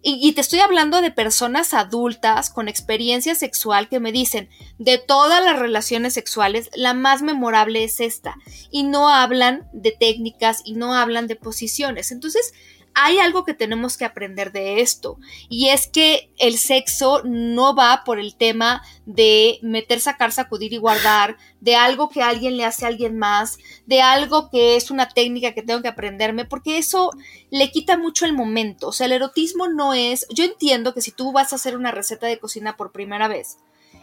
Y, 0.00 0.32
te 0.32 0.40
estoy 0.40 0.60
hablando 0.60 1.00
de 1.00 1.10
personas 1.10 1.74
adultas 1.74 2.50
con 2.50 2.68
experiencia 2.68 3.34
sexual 3.34 3.88
que 3.88 3.98
me 3.98 4.12
dicen, 4.12 4.48
de 4.78 4.98
todas 4.98 5.44
las 5.44 5.58
relaciones 5.58 6.14
sexuales, 6.14 6.70
la 6.76 6.94
más 6.94 7.20
memorable 7.22 7.82
es 7.82 7.98
esta. 7.98 8.36
Y 8.70 8.84
no 8.84 9.08
hablan 9.08 9.68
de 9.72 9.90
técnicas 9.90 10.62
y 10.64 10.74
no 10.74 10.94
hablan 10.94 11.26
de 11.26 11.34
posiciones. 11.34 12.12
Entonces, 12.12 12.52
hay 13.00 13.20
algo 13.20 13.44
que 13.44 13.54
tenemos 13.54 13.96
que 13.96 14.04
aprender 14.04 14.50
de 14.50 14.80
esto 14.80 15.18
y 15.48 15.68
es 15.68 15.86
que 15.86 16.32
el 16.36 16.58
sexo 16.58 17.22
no 17.24 17.76
va 17.76 18.02
por 18.04 18.18
el 18.18 18.34
tema 18.34 18.82
de 19.06 19.60
meter, 19.62 20.00
sacar, 20.00 20.32
sacudir 20.32 20.72
y 20.72 20.78
guardar, 20.78 21.36
de 21.60 21.76
algo 21.76 22.08
que 22.08 22.22
alguien 22.22 22.56
le 22.56 22.64
hace 22.64 22.84
a 22.84 22.88
alguien 22.88 23.16
más, 23.16 23.58
de 23.86 24.02
algo 24.02 24.50
que 24.50 24.74
es 24.74 24.90
una 24.90 25.08
técnica 25.08 25.54
que 25.54 25.62
tengo 25.62 25.80
que 25.80 25.88
aprenderme, 25.88 26.44
porque 26.44 26.78
eso 26.78 27.12
le 27.50 27.70
quita 27.70 27.96
mucho 27.96 28.24
el 28.24 28.32
momento. 28.32 28.88
O 28.88 28.92
sea, 28.92 29.06
el 29.06 29.12
erotismo 29.12 29.68
no 29.68 29.94
es, 29.94 30.26
yo 30.30 30.44
entiendo 30.44 30.92
que 30.92 31.00
si 31.00 31.12
tú 31.12 31.30
vas 31.30 31.52
a 31.52 31.56
hacer 31.56 31.76
una 31.76 31.92
receta 31.92 32.26
de 32.26 32.40
cocina 32.40 32.76
por 32.76 32.90
primera 32.90 33.28
vez, 33.28 33.58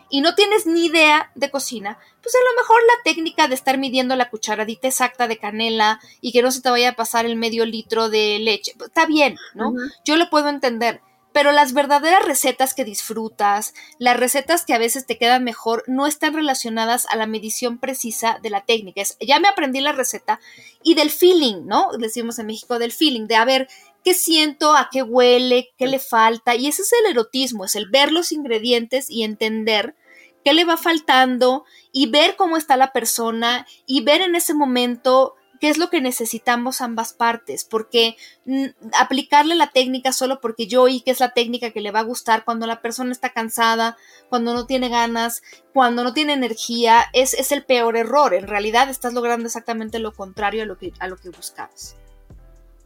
y 0.09 0.21
no 0.21 0.35
tienes 0.35 0.65
ni 0.65 0.85
idea 0.85 1.31
de 1.35 1.49
cocina, 1.49 1.97
pues 2.21 2.35
a 2.35 2.39
lo 2.39 2.61
mejor 2.61 2.81
la 2.83 3.03
técnica 3.03 3.47
de 3.47 3.55
estar 3.55 3.77
midiendo 3.77 4.15
la 4.15 4.29
cucharadita 4.29 4.87
exacta 4.87 5.27
de 5.27 5.37
canela 5.37 5.99
y 6.21 6.31
que 6.31 6.41
no 6.41 6.51
se 6.51 6.61
te 6.61 6.69
vaya 6.69 6.89
a 6.89 6.95
pasar 6.95 7.25
el 7.25 7.35
medio 7.35 7.65
litro 7.65 8.09
de 8.09 8.39
leche, 8.39 8.73
pues, 8.77 8.89
está 8.89 9.05
bien, 9.05 9.37
¿no? 9.53 9.73
Yo 10.03 10.15
lo 10.17 10.29
puedo 10.29 10.49
entender. 10.49 11.01
Pero 11.33 11.51
las 11.51 11.73
verdaderas 11.73 12.23
recetas 12.25 12.73
que 12.73 12.85
disfrutas, 12.85 13.73
las 13.99 14.17
recetas 14.17 14.63
que 14.63 14.73
a 14.73 14.77
veces 14.77 15.05
te 15.05 15.17
quedan 15.17 15.43
mejor, 15.43 15.83
no 15.85 16.07
están 16.07 16.33
relacionadas 16.33 17.05
a 17.09 17.17
la 17.17 17.27
medición 17.27 17.77
precisa 17.77 18.39
de 18.41 18.49
la 18.49 18.61
técnica. 18.61 19.01
ya 19.19 19.41
me 19.41 19.49
aprendí 19.49 19.81
la 19.81 19.91
receta 19.91 20.39
y 20.81 20.95
del 20.95 21.11
feeling, 21.11 21.65
¿no? 21.65 21.89
Decimos 21.99 22.39
en 22.39 22.45
México 22.45 22.79
del 22.79 22.93
feeling, 22.93 23.27
de 23.27 23.35
a 23.35 23.43
ver 23.43 23.67
qué 24.05 24.13
siento, 24.13 24.75
a 24.75 24.89
qué 24.91 25.01
huele, 25.01 25.73
qué 25.77 25.87
le 25.87 25.97
falta. 25.97 26.55
Y 26.55 26.67
ese 26.67 26.83
es 26.83 26.93
el 26.93 27.11
erotismo, 27.11 27.65
es 27.65 27.75
el 27.75 27.89
ver 27.89 28.11
los 28.11 28.31
ingredientes 28.31 29.09
y 29.09 29.23
entender 29.23 29.95
qué 30.43 30.53
le 30.53 30.63
va 30.63 30.77
faltando 30.77 31.65
y 31.91 32.05
ver 32.11 32.35
cómo 32.35 32.55
está 32.55 32.77
la 32.77 32.93
persona 32.93 33.65
y 33.87 34.03
ver 34.03 34.21
en 34.21 34.35
ese 34.35 34.53
momento 34.53 35.33
qué 35.59 35.69
es 35.69 35.79
lo 35.79 35.89
que 35.89 36.01
necesitamos 36.01 36.81
ambas 36.81 37.13
partes, 37.13 37.65
porque 37.65 38.15
mm, 38.45 38.65
aplicarle 38.99 39.55
la 39.55 39.71
técnica 39.71 40.13
solo 40.13 40.39
porque 40.39 40.67
yo 40.67 40.83
oí 40.83 41.01
que 41.01 41.09
es 41.09 41.19
la 41.19 41.33
técnica 41.33 41.71
que 41.71 41.81
le 41.81 41.89
va 41.89 42.01
a 42.01 42.03
gustar 42.03 42.45
cuando 42.45 42.67
la 42.67 42.81
persona 42.81 43.11
está 43.11 43.31
cansada, 43.31 43.97
cuando 44.29 44.53
no 44.53 44.67
tiene 44.67 44.89
ganas, 44.89 45.41
cuando 45.73 46.03
no 46.03 46.13
tiene 46.13 46.33
energía, 46.33 47.05
es, 47.13 47.33
es 47.33 47.51
el 47.51 47.65
peor 47.65 47.97
error. 47.97 48.35
En 48.35 48.47
realidad 48.47 48.87
estás 48.87 49.13
logrando 49.13 49.47
exactamente 49.47 49.97
lo 49.97 50.13
contrario 50.13 50.61
a 50.61 50.67
lo 50.67 50.77
que, 50.77 50.93
a 50.99 51.07
lo 51.07 51.17
que 51.17 51.29
buscabas. 51.29 51.95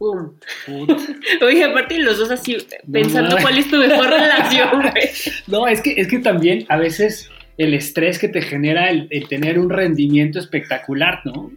¡Pum! 0.00 0.32
Oye, 1.42 1.62
aparte 1.62 1.98
los 1.98 2.18
dos 2.18 2.30
así, 2.30 2.56
pensando 2.90 3.36
cuál 3.42 3.58
es 3.58 3.70
tu 3.70 3.76
mejor 3.76 4.08
relación, 4.08 4.70
No, 5.46 5.68
es 5.68 5.82
que, 5.82 5.92
es 5.92 6.08
que 6.08 6.20
también 6.20 6.64
a 6.70 6.78
veces 6.78 7.30
el 7.58 7.74
estrés 7.74 8.18
que 8.18 8.28
te 8.28 8.40
genera 8.40 8.88
el, 8.88 9.10
tener 9.28 9.58
un 9.58 9.68
rendimiento 9.68 10.38
espectacular, 10.38 11.20
¿no? 11.26 11.52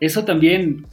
Eso 0.00 0.24
también 0.24 0.86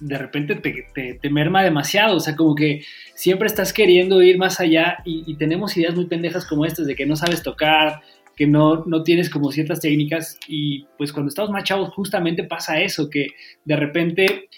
de 0.00 0.18
repente 0.18 0.56
te, 0.56 1.30
merma 1.30 1.62
demasiado, 1.62 2.16
o 2.16 2.20
sea, 2.20 2.34
como 2.34 2.56
que 2.56 2.82
siempre 3.14 3.46
estás 3.46 3.72
queriendo 3.72 4.20
ir 4.20 4.38
más 4.38 4.58
allá 4.58 4.98
y, 5.04 5.36
tenemos 5.36 5.76
ideas 5.76 5.94
muy 5.94 6.06
pendejas 6.06 6.44
como 6.46 6.66
estas 6.66 6.88
de 6.88 6.96
que 6.96 7.06
no 7.06 7.14
sabes 7.14 7.44
tocar, 7.44 8.00
que 8.34 8.48
no, 8.48 8.84
no 8.86 9.04
tienes 9.04 9.30
como 9.30 9.52
ciertas 9.52 9.78
técnicas 9.78 10.36
y 10.48 10.84
pues 10.96 11.12
cuando 11.12 11.28
estamos 11.28 11.52
más 11.52 11.62
chavos 11.62 11.90
justamente 11.90 12.42
pasa 12.42 12.80
eso, 12.80 13.08
que 13.08 13.28
de 13.64 13.76
repente 13.76 14.48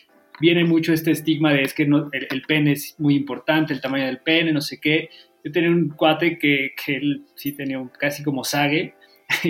viene 0.41 0.65
mucho 0.65 0.93
este 0.93 1.11
estigma 1.11 1.53
de 1.53 1.63
es 1.63 1.75
que 1.75 1.87
no, 1.87 2.11
el, 2.13 2.43
pene 2.43 2.73
es 2.73 2.95
muy 2.99 3.15
importante, 3.15 3.73
el 3.73 3.81
tamaño 3.81 4.07
del 4.07 4.19
pene, 4.19 4.53
no 4.53 4.61
sé 4.61 4.81
qué. 4.81 5.11
Yo 5.45 5.53
tenía 5.53 5.71
un 5.71 5.91
cuate 5.91 6.39
que, 6.39 6.73
que 6.83 6.97
él 6.97 7.23
sí 7.35 7.53
tenía 7.53 7.81
casi 7.99 8.23
como 8.23 8.45
sague. 8.45 8.95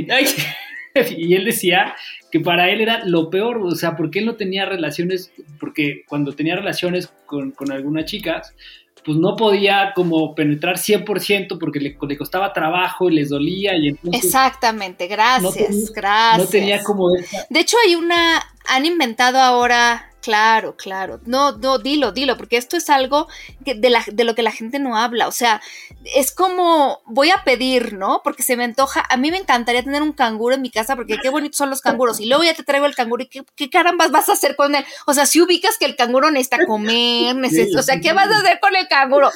y 1.16 1.34
él 1.34 1.44
decía 1.44 1.94
que 2.30 2.40
para 2.40 2.70
él 2.70 2.80
era 2.80 3.04
lo 3.04 3.30
peor, 3.30 3.58
o 3.58 3.74
sea, 3.74 3.96
porque 3.96 4.20
él 4.20 4.26
no 4.26 4.36
tenía 4.36 4.66
relaciones, 4.66 5.32
porque 5.58 6.02
cuando 6.08 6.32
tenía 6.32 6.56
relaciones 6.56 7.12
con, 7.26 7.52
con 7.52 7.72
algunas 7.72 8.04
chicas, 8.04 8.54
pues 9.04 9.16
no 9.16 9.36
podía 9.36 9.92
como 9.94 10.34
penetrar 10.34 10.76
100% 10.76 11.58
porque 11.58 11.80
le, 11.80 11.96
le, 12.00 12.18
costaba 12.18 12.52
trabajo 12.52 13.08
y 13.08 13.14
les 13.14 13.30
dolía 13.30 13.76
y 13.76 13.88
entonces... 13.88 14.24
Exactamente, 14.24 15.06
gracias, 15.06 15.92
gracias. 15.92 16.38
No 16.38 16.50
tenía 16.50 16.82
como... 16.82 17.08
De 17.10 17.60
hecho 17.60 17.76
hay 17.86 17.94
una, 17.94 18.42
han 18.68 18.84
inventado 18.84 19.38
ahora 19.38 20.09
Claro, 20.22 20.76
claro. 20.76 21.18
No, 21.24 21.52
no, 21.52 21.78
dilo, 21.78 22.12
dilo, 22.12 22.36
porque 22.36 22.58
esto 22.58 22.76
es 22.76 22.90
algo 22.90 23.26
de, 23.60 23.88
la, 23.88 24.04
de, 24.06 24.24
lo 24.24 24.34
que 24.34 24.42
la 24.42 24.52
gente 24.52 24.78
no 24.78 24.96
habla. 24.96 25.28
O 25.28 25.32
sea, 25.32 25.62
es 26.14 26.30
como 26.30 27.00
voy 27.06 27.30
a 27.30 27.42
pedir, 27.42 27.94
¿no? 27.94 28.20
Porque 28.22 28.42
se 28.42 28.56
me 28.56 28.64
antoja. 28.64 29.02
A 29.08 29.16
mí 29.16 29.30
me 29.30 29.38
encantaría 29.38 29.82
tener 29.82 30.02
un 30.02 30.12
canguro 30.12 30.54
en 30.54 30.62
mi 30.62 30.70
casa 30.70 30.94
porque 30.94 31.18
qué 31.22 31.30
bonitos 31.30 31.56
son 31.56 31.70
los 31.70 31.80
canguros. 31.80 32.20
Y 32.20 32.26
luego 32.26 32.44
ya 32.44 32.52
te 32.52 32.64
traigo 32.64 32.84
el 32.84 32.94
canguro 32.94 33.22
y 33.22 33.28
qué, 33.28 33.44
qué 33.56 33.70
carambas 33.70 34.10
vas 34.10 34.28
a 34.28 34.32
hacer 34.34 34.56
con 34.56 34.74
él. 34.74 34.84
O 35.06 35.14
sea, 35.14 35.24
si 35.24 35.40
ubicas 35.40 35.78
que 35.78 35.86
el 35.86 35.96
canguro 35.96 36.30
necesita 36.30 36.66
comer, 36.66 37.34
necesita, 37.36 37.80
o 37.80 37.82
sea, 37.82 38.00
¿qué 38.00 38.12
vas 38.12 38.30
a 38.30 38.38
hacer 38.38 38.60
con 38.60 38.76
el 38.76 38.88
canguro? 38.88 39.30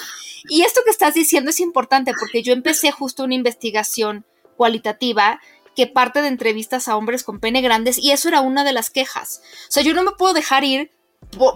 Y 0.51 0.63
esto 0.63 0.83
que 0.85 0.91
estás 0.91 1.15
diciendo 1.15 1.51
es 1.51 1.61
importante 1.61 2.13
porque 2.19 2.43
yo 2.43 2.53
empecé 2.53 2.91
justo 2.91 3.25
una 3.25 3.35
investigación 3.35 4.27
cualitativa 4.57 5.41
que 5.75 5.87
parte 5.87 6.23
de 6.23 6.29
entrevistas 6.29 6.89
a 6.89 6.97
hombres 6.97 7.25
con 7.25 7.41
pene 7.41 7.61
grandes 7.61 7.99
y 7.99 8.13
eso 8.13 8.29
era 8.29 8.41
una 8.41 8.65
de 8.65 8.73
las 8.73 8.91
quejas. 8.91 9.43
O 9.69 9.73
sea, 9.73 9.83
yo 9.83 9.95
no 9.95 10.03
me 10.03 10.13
puedo 10.13 10.35
dejar 10.35 10.65
ir 10.65 10.91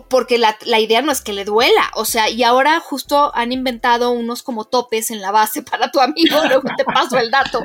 porque 0.09 0.39
la, 0.39 0.57
idea 0.81 1.03
no 1.03 1.13
es 1.13 1.21
que 1.21 1.33
le 1.33 1.45
duela, 1.45 1.91
o 1.95 2.05
sea, 2.05 2.29
y 2.29 2.43
ahora 2.43 2.81
justo 2.81 3.31
han 3.35 3.53
inventado 3.53 4.11
unos 4.11 4.43
como 4.43 4.65
topes 4.65 5.11
en 5.11 5.21
la 5.21 5.31
base 5.31 5.63
para 5.71 5.91
tu 5.91 6.01
amigo, 6.01 6.37
luego 6.47 6.69
te 6.77 6.85
paso 6.85 7.19
el 7.19 7.31
dato, 7.31 7.63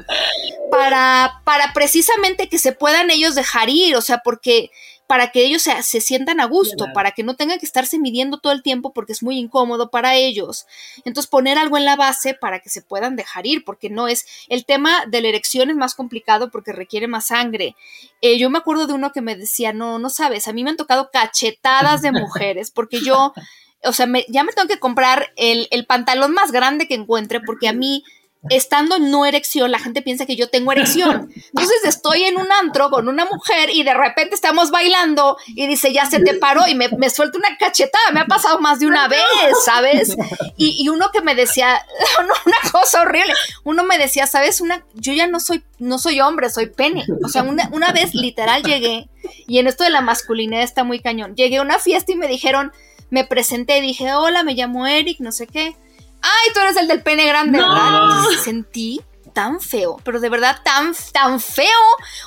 para, 0.69 1.41
para 1.43 1.73
precisamente 1.73 2.49
que 2.49 2.59
se 2.59 2.73
puedan 2.73 3.09
ellos 3.09 3.35
dejar 3.35 3.69
ir, 3.69 3.95
o 3.95 4.01
sea, 4.01 4.19
porque 4.19 4.69
para 5.07 5.31
que 5.31 5.43
ellos 5.45 5.61
se, 5.61 6.01
sientan 6.01 6.39
a 6.39 6.45
gusto, 6.45 6.87
para 6.93 7.11
que 7.11 7.23
no 7.23 7.35
tengan 7.35 7.59
que 7.59 7.65
estarse 7.65 7.99
midiendo 7.99 8.39
todo 8.39 8.53
el 8.53 8.63
tiempo 8.63 8.93
porque 8.93 9.11
es 9.11 9.21
muy 9.21 9.37
incómodo 9.37 9.89
para 9.89 10.15
ellos. 10.15 10.65
Entonces 11.05 11.29
poner 11.29 11.57
algo 11.57 11.77
en 11.77 11.85
la 11.85 11.95
base 11.95 12.33
para 12.33 12.59
que 12.59 12.69
se 12.69 12.81
puedan 12.81 13.15
dejar 13.15 13.45
ir, 13.45 13.65
porque 13.65 13.89
no 13.89 14.07
es, 14.07 14.25
el 14.49 14.65
tema 14.65 15.05
de 15.05 15.21
la 15.21 15.27
erección 15.27 15.69
es 15.69 15.75
más 15.75 15.95
complicado 15.95 16.51
porque 16.51 16.71
requiere 16.71 17.07
más 17.07 17.27
sangre. 17.27 17.75
Eh, 18.21 18.39
yo 18.39 18.49
me 18.49 18.59
acuerdo 18.59 18.87
de 18.87 18.93
uno 18.93 19.11
que 19.11 19.21
me 19.21 19.35
decía, 19.35 19.73
no, 19.73 19.99
no 19.99 20.09
sabes, 20.09 20.47
a 20.47 20.53
mí 20.53 20.63
me 20.63 20.69
han 20.69 20.77
tocado 20.77 21.09
cachetadas 21.11 22.01
de 22.01 22.11
mujeres 22.11 22.71
porque 22.71 23.01
yo, 23.01 23.33
o 23.83 23.93
sea, 23.93 24.07
ya 24.29 24.43
me 24.43 24.53
tengo 24.53 24.67
que 24.67 24.79
comprar 24.79 25.33
el, 25.35 25.67
el 25.71 25.85
pantalón 25.85 26.33
más 26.33 26.51
grande 26.51 26.87
que 26.87 26.95
encuentre 26.95 27.41
porque 27.41 27.67
a 27.67 27.73
mí 27.73 28.03
estando 28.49 28.97
en 28.97 29.09
no 29.09 29.25
erección, 29.25 29.71
la 29.71 29.79
gente 29.79 30.01
piensa 30.01 30.25
que 30.25 30.35
yo 30.35 30.49
tengo 30.49 30.71
erección. 30.71 31.31
Entonces 31.47 31.83
estoy 31.85 32.23
en 32.23 32.37
un 32.37 32.51
antro 32.51 32.89
con 32.89 33.07
una 33.07 33.25
mujer 33.25 33.69
y 33.69 33.83
de 33.83 33.93
repente 33.93 34.35
estamos 34.35 34.71
bailando 34.71 35.37
y 35.47 35.67
dice, 35.67 35.93
ya 35.93 36.05
se 36.05 36.19
te 36.19 36.33
paró 36.35 36.67
y 36.67 36.75
me, 36.75 36.89
me 36.89 37.09
suelta 37.09 37.37
una 37.37 37.57
cachetada. 37.57 38.11
Me 38.11 38.19
ha 38.19 38.25
pasado 38.25 38.59
más 38.59 38.79
de 38.79 38.87
una 38.87 39.07
vez, 39.07 39.21
¿sabes? 39.65 40.15
Y, 40.57 40.89
uno 40.89 41.09
que 41.11 41.21
me 41.21 41.35
decía, 41.35 41.83
una 42.45 42.71
cosa 42.71 43.01
horrible, 43.01 43.33
uno 43.63 43.83
me 43.83 43.97
decía, 43.97 44.27
¿sabes? 44.27 44.61
Una, 44.61 44.85
yo 44.93 45.13
ya 45.13 45.27
no 45.27 45.39
soy, 45.39 45.63
no 45.79 45.97
soy 45.97 46.19
hombre, 46.21 46.49
soy 46.49 46.67
pene. 46.67 47.05
O 47.23 47.29
sea, 47.29 47.43
una, 47.43 47.69
una 47.71 47.91
vez 47.91 48.13
literal 48.13 48.63
llegué 48.63 49.07
y 49.47 49.59
en 49.59 49.67
esto 49.67 49.83
de 49.83 49.89
la 49.89 50.01
masculinidad 50.01 50.63
está 50.63 50.83
muy 50.83 50.99
cañón. 50.99 51.35
Llegué 51.35 51.57
a 51.57 51.61
una 51.61 51.79
fiesta 51.79 52.11
y 52.11 52.15
me 52.15 52.27
dijeron, 52.27 52.71
me 53.09 53.25
presenté 53.25 53.77
y 53.77 53.81
dije, 53.81 54.13
hola, 54.13 54.43
me 54.43 54.53
llamo 54.53 54.85
Eric, 54.87 55.19
no 55.19 55.31
sé 55.31 55.47
qué 55.47 55.75
ay, 56.23 56.53
tú 56.53 56.59
eres 56.61 56.77
el 56.77 56.87
del 56.87 57.03
pene 57.03 57.27
grande, 57.27 57.59
¿verdad? 57.59 58.23
sentí 58.43 59.01
tan 59.33 59.59
feo, 59.59 59.99
pero 60.03 60.19
de 60.19 60.29
verdad 60.29 60.57
tan, 60.63 60.93
tan 61.11 61.39
feo. 61.39 61.67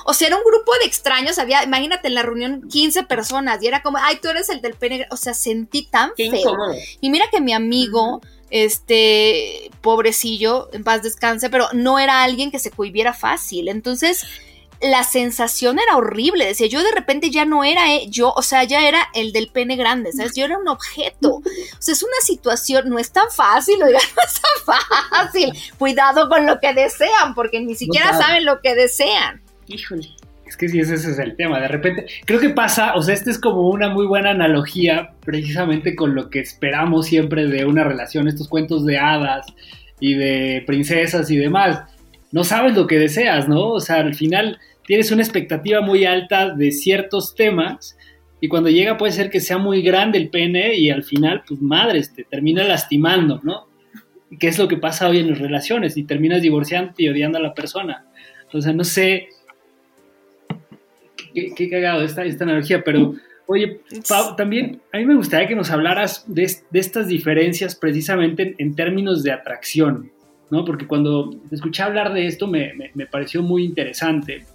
O 0.05 0.13
sea, 0.13 0.27
era 0.27 0.37
un 0.37 0.43
grupo 0.43 0.71
de 0.79 0.85
extraños, 0.85 1.39
había, 1.39 1.63
imagínate 1.63 2.07
en 2.07 2.15
la 2.15 2.21
reunión 2.21 2.67
15 2.69 3.03
personas 3.03 3.61
y 3.63 3.67
era 3.67 3.81
como, 3.81 3.97
ay, 3.97 4.19
tú 4.21 4.29
eres 4.29 4.49
el 4.49 4.61
del 4.61 4.73
pene, 4.73 5.07
o 5.09 5.17
sea, 5.17 5.33
sentí 5.33 5.87
tan 5.87 6.11
feo. 6.15 6.55
Y 7.01 7.09
mira 7.09 7.25
que 7.31 7.41
mi 7.41 7.53
amigo, 7.53 8.21
este, 8.49 9.71
pobrecillo, 9.81 10.69
en 10.73 10.83
paz 10.83 11.01
descanse, 11.01 11.49
pero 11.49 11.67
no 11.73 11.97
era 11.97 12.23
alguien 12.23 12.51
que 12.51 12.59
se 12.59 12.71
cohibiera 12.71 13.13
fácil. 13.13 13.69
Entonces, 13.69 14.25
la 14.81 15.03
sensación 15.03 15.79
era 15.79 15.97
horrible. 15.97 16.45
Decía, 16.45 16.67
yo 16.67 16.83
de 16.83 16.91
repente 16.91 17.29
ya 17.29 17.45
no 17.45 17.63
era 17.63 17.93
eh, 17.95 18.07
yo, 18.09 18.31
o 18.35 18.41
sea, 18.41 18.63
ya 18.63 18.87
era 18.87 19.07
el 19.13 19.31
del 19.31 19.49
pene 19.49 19.75
grande, 19.75 20.11
¿sabes? 20.11 20.35
Yo 20.35 20.45
era 20.45 20.57
un 20.57 20.67
objeto. 20.67 21.35
O 21.35 21.81
sea, 21.81 21.93
es 21.93 22.03
una 22.03 22.19
situación, 22.21 22.89
no 22.89 22.99
es 22.99 23.11
tan 23.11 23.29
fácil, 23.35 23.81
oiga, 23.83 23.99
no 24.15 24.21
es 24.23 24.41
tan 24.41 24.75
fácil. 25.11 25.51
Cuidado 25.77 26.29
con 26.29 26.45
lo 26.45 26.59
que 26.59 26.73
desean, 26.73 27.33
porque 27.35 27.59
ni 27.59 27.75
siquiera 27.75 28.13
saben 28.13 28.45
lo 28.45 28.61
que 28.61 28.75
desean. 28.75 29.41
Híjole. 29.67 30.09
Es 30.45 30.55
que 30.55 30.69
sí, 30.69 30.79
ese 30.79 30.93
es 30.93 31.19
el 31.19 31.35
tema. 31.35 31.59
De 31.59 31.67
repente, 31.67 32.05
creo 32.25 32.39
que 32.39 32.49
pasa, 32.49 32.93
o 32.95 33.01
sea, 33.01 33.13
esta 33.13 33.29
es 33.29 33.37
como 33.37 33.69
una 33.69 33.89
muy 33.89 34.05
buena 34.05 34.31
analogía 34.31 35.09
precisamente 35.25 35.93
con 35.93 36.15
lo 36.15 36.29
que 36.29 36.39
esperamos 36.39 37.07
siempre 37.07 37.47
de 37.47 37.65
una 37.65 37.83
relación, 37.83 38.29
estos 38.29 38.47
cuentos 38.47 38.85
de 38.85 38.97
hadas 38.97 39.45
y 39.99 40.13
de 40.13 40.63
princesas 40.65 41.29
y 41.31 41.35
demás 41.35 41.81
no 42.31 42.43
sabes 42.43 42.75
lo 42.75 42.87
que 42.87 42.99
deseas, 42.99 43.47
¿no? 43.47 43.69
O 43.69 43.79
sea, 43.79 43.97
al 43.97 44.15
final 44.15 44.59
tienes 44.85 45.11
una 45.11 45.23
expectativa 45.23 45.81
muy 45.81 46.05
alta 46.05 46.53
de 46.53 46.71
ciertos 46.71 47.35
temas 47.35 47.97
y 48.39 48.47
cuando 48.47 48.69
llega 48.69 48.97
puede 48.97 49.11
ser 49.11 49.29
que 49.29 49.39
sea 49.39 49.57
muy 49.57 49.81
grande 49.81 50.17
el 50.17 50.29
pene 50.29 50.75
y 50.75 50.89
al 50.89 51.03
final, 51.03 51.43
pues 51.47 51.61
madres, 51.61 52.13
te 52.13 52.23
termina 52.23 52.63
lastimando, 52.63 53.39
¿no? 53.43 53.67
¿Qué 54.39 54.47
es 54.47 54.59
lo 54.59 54.67
que 54.67 54.77
pasa 54.77 55.07
hoy 55.07 55.19
en 55.19 55.29
las 55.29 55.39
relaciones? 55.39 55.97
Y 55.97 56.03
terminas 56.03 56.41
divorciando 56.41 56.93
y 56.97 57.07
odiando 57.07 57.37
a 57.37 57.41
la 57.41 57.53
persona. 57.53 58.05
O 58.53 58.61
sea, 58.61 58.73
no 58.73 58.83
sé 58.83 59.29
qué, 61.33 61.69
cagado 61.69 62.03
esta, 62.03 62.23
esta 62.23 62.43
analogía, 62.43 62.83
pero 62.83 63.15
oye, 63.47 63.81
Pau, 64.07 64.35
también 64.35 64.81
a 64.93 64.97
mí 64.97 65.05
me 65.05 65.15
gustaría 65.15 65.47
que 65.47 65.55
nos 65.55 65.71
hablaras 65.71 66.25
de, 66.27 66.43
estas 66.73 67.07
diferencias 67.07 67.75
precisamente 67.75 68.55
en 68.57 68.75
términos 68.75 69.23
de 69.23 69.31
atracción. 69.31 70.11
¿No? 70.49 70.65
Porque 70.65 70.87
cuando 70.87 71.31
escuché 71.51 71.83
hablar 71.83 72.13
de 72.13 72.27
esto 72.27 72.47
me, 72.47 72.73
pareció 73.11 73.41
muy 73.41 73.63
interesante, 73.63 74.45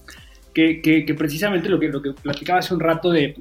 que, 0.54 1.14
precisamente 1.16 1.68
lo 1.68 1.78
que, 1.78 1.88
lo 1.88 2.02
que 2.02 2.12
platicaba 2.12 2.60
hace 2.60 2.74
un 2.74 2.80
rato 2.80 3.10
de, 3.10 3.36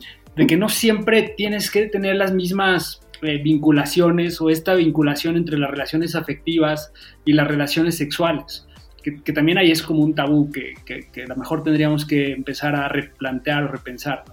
que 0.47 0.58
no 0.58 0.70
siempre 0.70 1.34
tienes 1.36 1.70
que 1.70 1.88
tener 1.88 2.16
las 2.16 2.34
mismas 2.34 3.02
eh, 3.22 3.38
vinculaciones 3.38 4.41
o 4.41 4.49
esta 4.49 4.74
vinculación 4.76 5.38
entre 5.38 5.58
las 5.58 5.70
relaciones 5.70 6.16
afectivas 6.16 6.91
y 7.26 7.34
las 7.34 7.47
relaciones 7.47 7.97
sexuales. 7.97 8.66
Que, 9.04 9.34
también 9.34 9.58
ahí 9.58 9.72
es 9.72 9.82
como 9.82 10.04
un 10.04 10.14
tabú 10.14 10.52
que, 10.52 10.76
a 11.24 11.28
lo 11.28 11.36
mejor 11.36 11.64
tendríamos 11.64 12.06
que 12.06 12.34
empezar 12.34 12.76
a 12.76 12.88
replantear 12.88 13.64
o 13.64 13.68
repensar. 13.68 14.24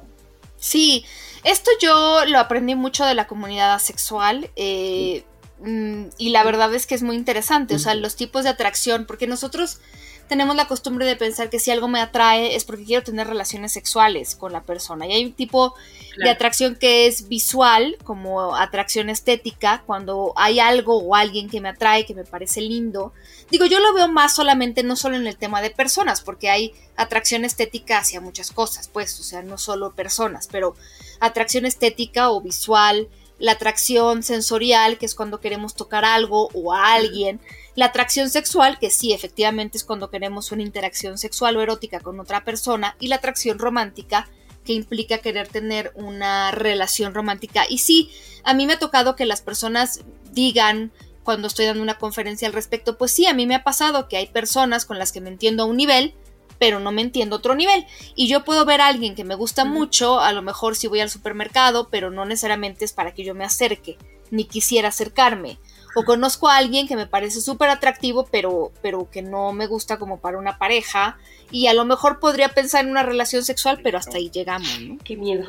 Sí, 0.56 1.04
esto 1.44 1.70
yo 1.80 2.24
lo 2.26 2.38
aprendí 2.38 2.74
mucho 2.74 3.06
de 3.06 3.14
la 3.14 3.26
comunidad 3.26 3.74
asexual. 3.74 4.50
Eh, 4.56 5.22
y 5.64 6.30
la 6.30 6.44
verdad 6.44 6.74
es 6.74 6.86
que 6.86 6.94
es 6.94 7.02
muy 7.02 7.16
interesante, 7.16 7.74
o 7.74 7.78
sea, 7.78 7.94
los 7.94 8.16
tipos 8.16 8.44
de 8.44 8.50
atracción, 8.50 9.06
porque 9.06 9.26
nosotros 9.26 9.80
tenemos 10.28 10.54
la 10.54 10.68
costumbre 10.68 11.06
de 11.06 11.16
pensar 11.16 11.48
que 11.48 11.58
si 11.58 11.70
algo 11.70 11.88
me 11.88 12.00
atrae 12.00 12.54
es 12.54 12.64
porque 12.64 12.84
quiero 12.84 13.02
tener 13.02 13.26
relaciones 13.26 13.72
sexuales 13.72 14.36
con 14.36 14.52
la 14.52 14.62
persona. 14.62 15.06
Y 15.06 15.12
hay 15.12 15.24
un 15.24 15.32
tipo 15.32 15.74
de 16.18 16.28
atracción 16.28 16.76
que 16.76 17.06
es 17.06 17.28
visual, 17.28 17.96
como 18.04 18.54
atracción 18.54 19.08
estética, 19.08 19.82
cuando 19.86 20.34
hay 20.36 20.60
algo 20.60 20.98
o 20.98 21.14
alguien 21.14 21.48
que 21.48 21.60
me 21.60 21.70
atrae, 21.70 22.04
que 22.04 22.14
me 22.14 22.24
parece 22.24 22.60
lindo. 22.60 23.12
Digo, 23.50 23.64
yo 23.64 23.80
lo 23.80 23.94
veo 23.94 24.08
más 24.08 24.34
solamente, 24.34 24.82
no 24.82 24.96
solo 24.96 25.16
en 25.16 25.26
el 25.26 25.36
tema 25.36 25.62
de 25.62 25.70
personas, 25.70 26.20
porque 26.20 26.50
hay 26.50 26.74
atracción 26.96 27.44
estética 27.46 27.98
hacia 27.98 28.20
muchas 28.20 28.50
cosas, 28.50 28.88
pues, 28.88 29.18
o 29.18 29.22
sea, 29.22 29.42
no 29.42 29.56
solo 29.56 29.94
personas, 29.94 30.48
pero 30.50 30.76
atracción 31.20 31.64
estética 31.64 32.30
o 32.30 32.42
visual, 32.42 33.08
la 33.38 33.52
atracción 33.52 34.22
sensorial, 34.22 34.98
que 34.98 35.06
es 35.06 35.14
cuando 35.14 35.40
queremos 35.40 35.74
tocar 35.74 36.04
algo 36.04 36.48
o 36.54 36.72
a 36.72 36.94
alguien, 36.94 37.40
la 37.74 37.86
atracción 37.86 38.30
sexual, 38.30 38.78
que 38.78 38.90
sí, 38.90 39.12
efectivamente 39.12 39.78
es 39.78 39.84
cuando 39.84 40.10
queremos 40.10 40.50
una 40.50 40.62
interacción 40.62 41.18
sexual 41.18 41.56
o 41.56 41.62
erótica 41.62 42.00
con 42.00 42.18
otra 42.18 42.44
persona, 42.44 42.96
y 42.98 43.08
la 43.08 43.16
atracción 43.16 43.58
romántica, 43.58 44.28
que 44.64 44.72
implica 44.74 45.18
querer 45.18 45.48
tener 45.48 45.92
una 45.94 46.50
relación 46.50 47.14
romántica. 47.14 47.64
Y 47.68 47.78
sí, 47.78 48.10
a 48.44 48.52
mí 48.52 48.66
me 48.66 48.74
ha 48.74 48.78
tocado 48.78 49.16
que 49.16 49.24
las 49.24 49.40
personas 49.40 50.00
digan 50.32 50.92
cuando 51.22 51.48
estoy 51.48 51.66
dando 51.66 51.82
una 51.82 51.98
conferencia 51.98 52.48
al 52.48 52.54
respecto, 52.54 52.98
pues 52.98 53.12
sí, 53.12 53.26
a 53.26 53.34
mí 53.34 53.46
me 53.46 53.54
ha 53.54 53.64
pasado 53.64 54.08
que 54.08 54.16
hay 54.16 54.26
personas 54.26 54.84
con 54.84 54.98
las 54.98 55.12
que 55.12 55.20
me 55.20 55.28
entiendo 55.28 55.62
a 55.62 55.66
un 55.66 55.76
nivel, 55.76 56.14
pero 56.58 56.80
no 56.80 56.92
me 56.92 57.02
entiendo 57.02 57.36
otro 57.36 57.54
nivel. 57.54 57.86
Y 58.14 58.28
yo 58.28 58.44
puedo 58.44 58.64
ver 58.64 58.80
a 58.80 58.86
alguien 58.88 59.14
que 59.14 59.24
me 59.24 59.34
gusta 59.34 59.64
mucho, 59.64 60.20
a 60.20 60.32
lo 60.32 60.42
mejor 60.42 60.76
si 60.76 60.86
voy 60.86 61.00
al 61.00 61.10
supermercado, 61.10 61.88
pero 61.90 62.10
no 62.10 62.24
necesariamente 62.24 62.84
es 62.84 62.92
para 62.92 63.12
que 63.12 63.24
yo 63.24 63.34
me 63.34 63.44
acerque, 63.44 63.98
ni 64.30 64.44
quisiera 64.44 64.88
acercarme 64.88 65.58
o 65.94 66.04
conozco 66.04 66.48
a 66.48 66.56
alguien 66.56 66.86
que 66.86 66.96
me 66.96 67.06
parece 67.06 67.40
súper 67.40 67.70
atractivo, 67.70 68.28
pero, 68.30 68.70
pero 68.82 69.10
que 69.10 69.22
no 69.22 69.52
me 69.52 69.66
gusta 69.66 69.98
como 69.98 70.20
para 70.20 70.38
una 70.38 70.58
pareja, 70.58 71.18
y 71.50 71.66
a 71.66 71.74
lo 71.74 71.84
mejor 71.84 72.20
podría 72.20 72.50
pensar 72.50 72.84
en 72.84 72.90
una 72.90 73.02
relación 73.02 73.42
sexual, 73.42 73.80
pero 73.82 73.98
hasta 73.98 74.18
ahí 74.18 74.30
llegamos, 74.30 74.80
¿no? 74.80 74.98
Qué 75.02 75.16
miedo. 75.16 75.48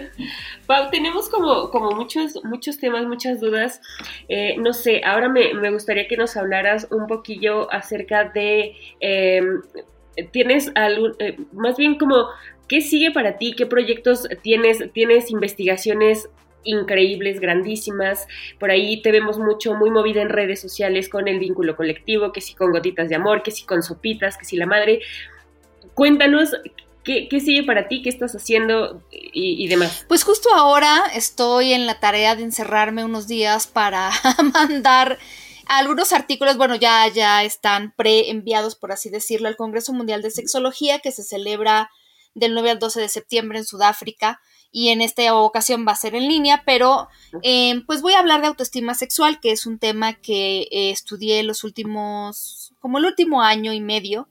Pau, 0.66 0.90
tenemos 0.90 1.28
como, 1.28 1.70
como 1.70 1.90
muchos, 1.92 2.42
muchos 2.42 2.78
temas, 2.78 3.06
muchas 3.06 3.38
dudas. 3.40 3.80
Eh, 4.28 4.56
no 4.58 4.72
sé, 4.72 5.02
ahora 5.04 5.28
me, 5.28 5.70
gustaría 5.70 6.08
que 6.08 6.16
nos 6.16 6.36
hablaras 6.36 6.88
un 6.90 7.06
poquillo 7.06 7.72
acerca 7.72 8.24
de... 8.24 8.74
Em, 9.00 9.62
¿Tienes 10.32 10.72
algún, 10.74 11.14
eh, 11.18 11.36
más 11.52 11.76
bien 11.76 11.98
como, 11.98 12.26
qué 12.68 12.80
sigue 12.80 13.10
para 13.10 13.38
ti? 13.38 13.54
¿Qué 13.56 13.66
proyectos 13.66 14.28
tienes? 14.42 14.92
¿Tienes 14.92 15.30
investigaciones 15.30 16.28
increíbles, 16.64 17.38
grandísimas. 17.38 18.26
Por 18.58 18.72
ahí 18.72 19.00
te 19.00 19.12
vemos 19.12 19.38
mucho, 19.38 19.74
muy 19.74 19.88
movida 19.90 20.20
en 20.20 20.28
redes 20.28 20.60
sociales 20.60 21.08
con 21.08 21.28
el 21.28 21.38
vínculo 21.38 21.76
colectivo, 21.76 22.32
que 22.32 22.40
si 22.40 22.54
con 22.54 22.72
gotitas 22.72 23.08
de 23.08 23.14
amor, 23.14 23.44
que 23.44 23.52
si 23.52 23.64
con 23.64 23.84
sopitas, 23.84 24.36
que 24.36 24.44
si 24.44 24.56
la 24.56 24.66
madre. 24.66 25.00
Cuéntanos 25.94 26.50
¿Qué, 27.06 27.40
sigue 27.40 27.62
para 27.62 27.86
ti? 27.86 28.02
¿Qué 28.02 28.08
estás 28.08 28.34
haciendo 28.34 29.00
y, 29.12 29.68
demás? 29.68 30.04
Pues 30.08 30.24
justo 30.24 30.48
ahora 30.52 31.04
estoy 31.14 31.72
en 31.72 31.86
la 31.86 32.00
tarea 32.00 32.34
de 32.34 32.42
encerrarme 32.42 33.04
unos 33.04 33.28
días 33.28 33.68
para 33.68 34.10
mandar 34.52 35.16
algunos 35.66 36.12
artículos, 36.12 36.56
bueno, 36.56 36.76
ya, 36.76 37.08
ya 37.08 37.44
están 37.44 37.92
pre-enviados, 37.96 38.76
por 38.76 38.92
así 38.92 39.10
decirlo, 39.10 39.48
al 39.48 39.56
Congreso 39.56 39.92
Mundial 39.92 40.22
de 40.22 40.30
Sexología 40.30 41.00
que 41.00 41.12
se 41.12 41.22
celebra 41.22 41.90
del 42.34 42.54
9 42.54 42.70
al 42.70 42.78
12 42.78 43.00
de 43.00 43.08
septiembre 43.08 43.58
en 43.58 43.64
Sudáfrica 43.64 44.40
y 44.70 44.90
en 44.90 45.00
esta 45.00 45.34
ocasión 45.34 45.86
va 45.88 45.92
a 45.92 45.96
ser 45.96 46.14
en 46.14 46.28
línea, 46.28 46.62
pero 46.66 47.08
eh, 47.42 47.82
pues 47.86 48.02
voy 48.02 48.12
a 48.12 48.18
hablar 48.18 48.42
de 48.42 48.48
autoestima 48.48 48.94
sexual, 48.94 49.40
que 49.40 49.52
es 49.52 49.64
un 49.66 49.78
tema 49.78 50.14
que 50.14 50.68
eh, 50.70 50.90
estudié 50.90 51.42
los 51.42 51.64
últimos, 51.64 52.74
como 52.78 52.98
el 52.98 53.06
último 53.06 53.40
año 53.40 53.72
y 53.72 53.80
medio. 53.80 54.28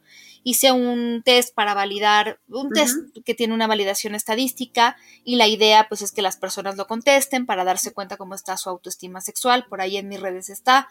Hice 0.48 0.72
un 0.72 1.24
test 1.26 1.56
para 1.56 1.74
validar, 1.74 2.40
un 2.48 2.70
test 2.70 2.98
que 3.26 3.34
tiene 3.34 3.56
una 3.56 3.66
validación 3.66 4.14
estadística 4.14 4.96
y 5.24 5.38
la 5.38 5.48
idea 5.48 5.88
pues 5.90 6.04
es 6.04 6.12
que 6.12 6.22
las 6.22 6.38
personas 6.38 6.78
lo 6.78 6.86
contesten 6.86 7.48
para 7.48 7.64
darse 7.64 7.94
cuenta 7.94 8.16
cómo 8.16 8.36
está 8.36 8.56
su 8.56 8.70
autoestima 8.70 9.22
sexual, 9.22 9.66
por 9.68 9.82
ahí 9.82 9.98
en 9.98 10.08
mis 10.08 10.20
redes 10.20 10.52
está. 10.52 10.88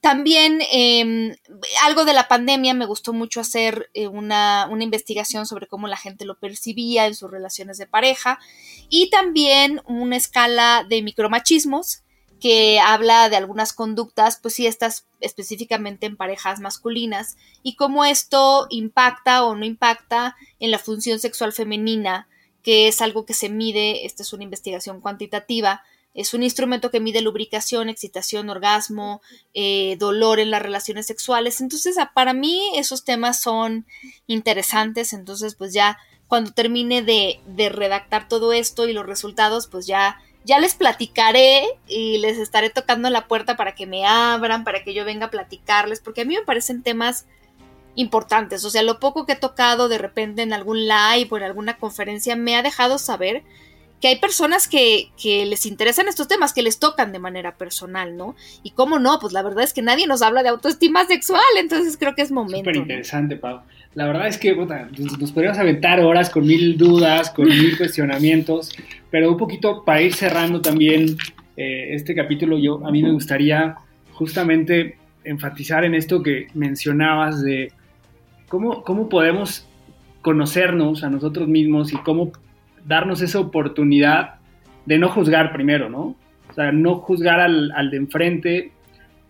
También 0.00 0.60
em, 0.72 1.36
algo 1.84 2.04
de 2.04 2.12
la 2.12 2.26
pandemia 2.26 2.74
me 2.74 2.86
gustó 2.86 3.12
mucho 3.12 3.40
hacer 3.40 3.88
eh, 3.94 4.08
una, 4.08 4.66
una, 4.68 4.82
investigación 4.82 5.46
sobre 5.46 5.68
cómo 5.68 5.86
la 5.86 5.96
gente 5.96 6.24
lo 6.24 6.36
percibía 6.40 7.06
en 7.06 7.14
sus 7.14 7.30
relaciones 7.30 7.78
de 7.78 7.86
pareja 7.86 8.40
y 8.88 9.10
también 9.10 9.80
una 9.86 10.16
escala 10.16 10.84
de 10.88 11.02
micromachismos 11.02 12.02
que 12.40 12.78
habla 12.78 13.28
de 13.28 13.36
algunas 13.36 13.72
conductas, 13.72 14.38
pues 14.40 14.54
sí, 14.54 14.66
estas 14.66 15.06
específicamente 15.20 16.06
en 16.06 16.16
parejas 16.16 16.60
masculinas 16.60 17.36
y 17.62 17.74
cómo 17.74 18.04
esto 18.04 18.66
impacta 18.70 19.44
o 19.44 19.56
no 19.56 19.64
impacta 19.64 20.36
en 20.60 20.70
la 20.70 20.78
función 20.78 21.18
sexual 21.18 21.52
femenina, 21.52 22.28
que 22.62 22.88
es 22.88 23.02
algo 23.02 23.24
que 23.24 23.34
se 23.34 23.48
mide, 23.48 24.06
esta 24.06 24.22
es 24.22 24.32
una 24.32 24.44
investigación 24.44 25.00
cuantitativa, 25.00 25.82
es 26.14 26.34
un 26.34 26.42
instrumento 26.42 26.90
que 26.90 27.00
mide 27.00 27.22
lubricación, 27.22 27.88
excitación, 27.88 28.50
orgasmo, 28.50 29.20
eh, 29.54 29.96
dolor 29.98 30.40
en 30.40 30.50
las 30.50 30.62
relaciones 30.62 31.06
sexuales. 31.06 31.60
Entonces, 31.60 31.96
para 32.14 32.32
mí 32.32 32.72
esos 32.74 33.04
temas 33.04 33.40
son 33.40 33.86
interesantes. 34.26 35.12
Entonces, 35.12 35.54
pues 35.54 35.72
ya 35.74 35.98
cuando 36.26 36.52
termine 36.52 37.02
de 37.02 37.68
redactar 37.68 38.26
todo 38.26 38.52
esto 38.52 38.88
y 38.88 38.92
los 38.92 39.06
resultados, 39.06 39.68
pues 39.68 39.86
ya 39.86 40.18
ya 40.48 40.58
les 40.58 40.74
platicaré 40.74 41.62
y 41.86 42.16
les 42.18 42.38
estaré 42.38 42.70
tocando 42.70 43.10
la 43.10 43.28
puerta 43.28 43.54
para 43.54 43.74
que 43.74 43.86
me 43.86 44.06
abran, 44.06 44.64
para 44.64 44.82
que 44.82 44.94
yo 44.94 45.04
venga 45.04 45.26
a 45.26 45.30
platicarles, 45.30 46.00
porque 46.00 46.22
a 46.22 46.24
mí 46.24 46.34
me 46.36 46.42
parecen 46.42 46.82
temas 46.82 47.26
importantes. 47.96 48.64
O 48.64 48.70
sea, 48.70 48.82
lo 48.82 48.98
poco 48.98 49.26
que 49.26 49.32
he 49.32 49.36
tocado 49.36 49.90
de 49.90 49.98
repente 49.98 50.40
en 50.40 50.54
algún 50.54 50.88
live 50.88 51.28
o 51.30 51.36
en 51.36 51.42
alguna 51.42 51.76
conferencia 51.76 52.34
me 52.34 52.56
ha 52.56 52.62
dejado 52.62 52.96
saber 52.96 53.42
que 54.00 54.08
hay 54.08 54.16
personas 54.16 54.68
que, 54.68 55.10
que, 55.20 55.44
les 55.46 55.66
interesan 55.66 56.08
estos 56.08 56.28
temas, 56.28 56.52
que 56.52 56.62
les 56.62 56.78
tocan 56.78 57.12
de 57.12 57.18
manera 57.18 57.56
personal, 57.56 58.16
¿no? 58.16 58.36
Y 58.62 58.70
cómo 58.70 58.98
no, 58.98 59.18
pues 59.20 59.32
la 59.32 59.42
verdad 59.42 59.64
es 59.64 59.72
que 59.72 59.82
nadie 59.82 60.06
nos 60.06 60.22
habla 60.22 60.42
de 60.42 60.50
autoestima 60.50 61.04
sexual, 61.06 61.42
entonces 61.58 61.96
creo 61.96 62.14
que 62.14 62.22
es 62.22 62.30
momento. 62.30 62.58
Súper 62.58 62.76
interesante, 62.76 63.36
Pau. 63.36 63.60
La 63.94 64.06
verdad 64.06 64.28
es 64.28 64.38
que 64.38 64.54
nos 64.54 65.32
podríamos 65.32 65.58
aventar 65.58 66.00
horas 66.00 66.30
con 66.30 66.46
mil 66.46 66.76
dudas, 66.78 67.30
con 67.30 67.48
mil 67.48 67.76
cuestionamientos, 67.76 68.70
pero 69.10 69.30
un 69.30 69.36
poquito 69.36 69.84
para 69.84 70.02
ir 70.02 70.14
cerrando 70.14 70.60
también 70.60 71.16
eh, 71.56 71.94
este 71.94 72.14
capítulo, 72.14 72.58
yo 72.58 72.86
a 72.86 72.92
mí 72.92 73.02
me 73.02 73.10
gustaría 73.10 73.76
justamente 74.12 74.96
enfatizar 75.24 75.84
en 75.84 75.94
esto 75.94 76.22
que 76.22 76.46
mencionabas 76.54 77.42
de 77.42 77.72
cómo, 78.48 78.84
cómo 78.84 79.08
podemos 79.08 79.66
conocernos 80.22 81.02
a 81.02 81.10
nosotros 81.10 81.48
mismos 81.48 81.92
y 81.92 81.96
cómo 81.96 82.32
darnos 82.88 83.20
esa 83.20 83.38
oportunidad 83.38 84.36
de 84.86 84.98
no 84.98 85.10
juzgar 85.10 85.52
primero, 85.52 85.90
¿no? 85.90 86.16
O 86.48 86.52
sea, 86.54 86.72
no 86.72 86.96
juzgar 86.96 87.40
al, 87.40 87.90
de 87.90 87.96
enfrente, 87.96 88.72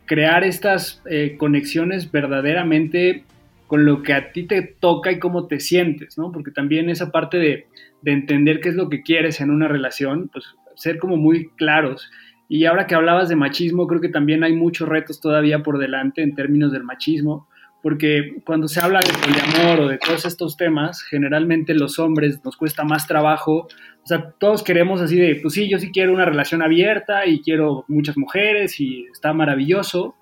crear 0.06 0.44
estas 0.44 1.02
eh, 1.11 1.36
conexiones 1.36 2.11
verdaderamente 2.11 3.24
con 3.66 3.84
lo 3.84 4.02
que 4.02 4.14
a 4.14 4.32
ti 4.32 4.44
te 4.44 4.62
toca 4.62 5.11
y 5.11 5.18
cómo 5.18 5.46
te 5.46 5.59
sientes, 5.61 6.16
¿no? 6.16 6.30
Porque 6.30 6.52
también 6.52 6.88
esa 6.88 7.11
parte 7.11 7.38
de, 7.38 7.66
de 8.00 8.12
entender 8.12 8.61
qué 8.61 8.70
es 8.70 8.76
lo 8.76 8.88
que 8.88 9.02
quieres 9.02 9.40
en 9.40 9.50
una 9.50 9.66
relación, 9.66 10.30
pues 10.32 10.44
ser 10.76 10.98
como 10.98 11.16
muy 11.16 11.48
claros. 11.56 12.09
Y 12.48 12.64
ahora 12.64 12.86
que 12.86 12.94
hablabas 12.94 13.28
de 13.28 13.36
machismo, 13.36 13.88
creo 13.88 14.00
que 14.00 14.09
también 14.09 14.44
hay 14.44 14.54
muchos 14.54 14.88
retos 14.88 15.20
todavía 15.20 15.62
por 15.64 15.78
delante 15.78 16.22
en 16.22 16.34
términos 16.34 16.72
del 16.72 16.84
machismo, 16.84 17.47
porque 17.83 18.37
cuando 18.45 18.68
se 18.68 18.81
habla 18.81 19.01
de 19.01 19.12
poliamor 19.12 19.81
o 19.81 19.89
de 19.89 19.99
todos 19.99 20.24
estos 20.24 20.57
temas, 20.57 21.03
generalmente 21.03 21.74
los 21.74 21.99
hombres 21.99 22.41
nos 22.45 22.57
cuesta 22.57 22.85
más 22.85 23.07
trabajo, 23.07 23.68
o 24.03 24.07
sea, 24.07 24.31
todos 24.39 24.62
queremos 24.62 25.01
así 25.01 25.16
de, 25.16 25.37
pues 25.37 25.55
sí, 25.55 25.68
yo 25.68 25.79
sí 25.79 25.91
quiero 25.93 26.12
una 26.12 26.24
relación 26.24 26.62
abierta 26.62 27.26
y 27.26 27.41
quiero 27.41 27.85
muchas 27.89 28.16
mujeres 28.16 28.81
y 28.81 29.05
está 29.12 29.33
maravilloso 29.33 30.16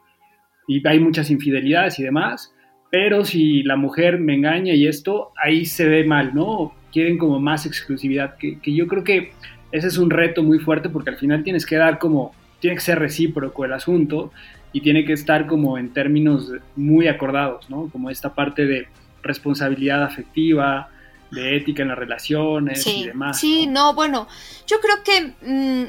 y 0.68 0.86
hay 0.86 1.00
muchas 1.00 1.30
infidelidades 1.30 1.98
y 1.98 2.02
demás, 2.02 2.54
pero 2.90 3.24
si 3.24 3.62
la 3.62 3.76
mujer 3.76 4.18
me 4.18 4.34
engaña 4.34 4.74
y 4.74 4.86
esto, 4.86 5.32
ahí 5.42 5.64
se 5.64 5.88
ve 5.88 6.04
mal, 6.04 6.34
¿no? 6.34 6.74
Quieren 6.92 7.18
como 7.18 7.40
más 7.40 7.66
exclusividad, 7.66 8.36
que, 8.36 8.58
que 8.60 8.74
yo 8.74 8.86
creo 8.86 9.04
que 9.04 9.32
ese 9.72 9.88
es 9.88 9.98
un 9.98 10.10
reto 10.10 10.42
muy 10.42 10.58
fuerte 10.58 10.88
porque 10.88 11.10
al 11.10 11.16
final 11.16 11.42
tienes 11.42 11.66
que 11.66 11.76
dar 11.76 11.98
como, 11.98 12.34
tiene 12.60 12.76
que 12.76 12.82
ser 12.82 12.98
recíproco 12.98 13.64
el 13.64 13.72
asunto 13.72 14.32
y 14.72 14.80
tiene 14.80 15.04
que 15.04 15.12
estar 15.12 15.46
como 15.46 15.78
en 15.78 15.92
términos 15.92 16.52
muy 16.74 17.08
acordados, 17.08 17.68
¿no? 17.70 17.88
Como 17.90 18.10
esta 18.10 18.34
parte 18.34 18.66
de 18.66 18.88
responsabilidad 19.22 20.02
afectiva, 20.02 20.90
de 21.30 21.56
ética 21.56 21.82
en 21.82 21.88
las 21.88 21.98
relaciones 21.98 22.86
y 22.86 23.06
demás. 23.06 23.38
Sí, 23.38 23.66
¿no? 23.66 23.94
bueno, 23.94 24.28
yo 24.66 24.78
creo 24.80 25.02
que 25.02 25.34
mm, 25.46 25.86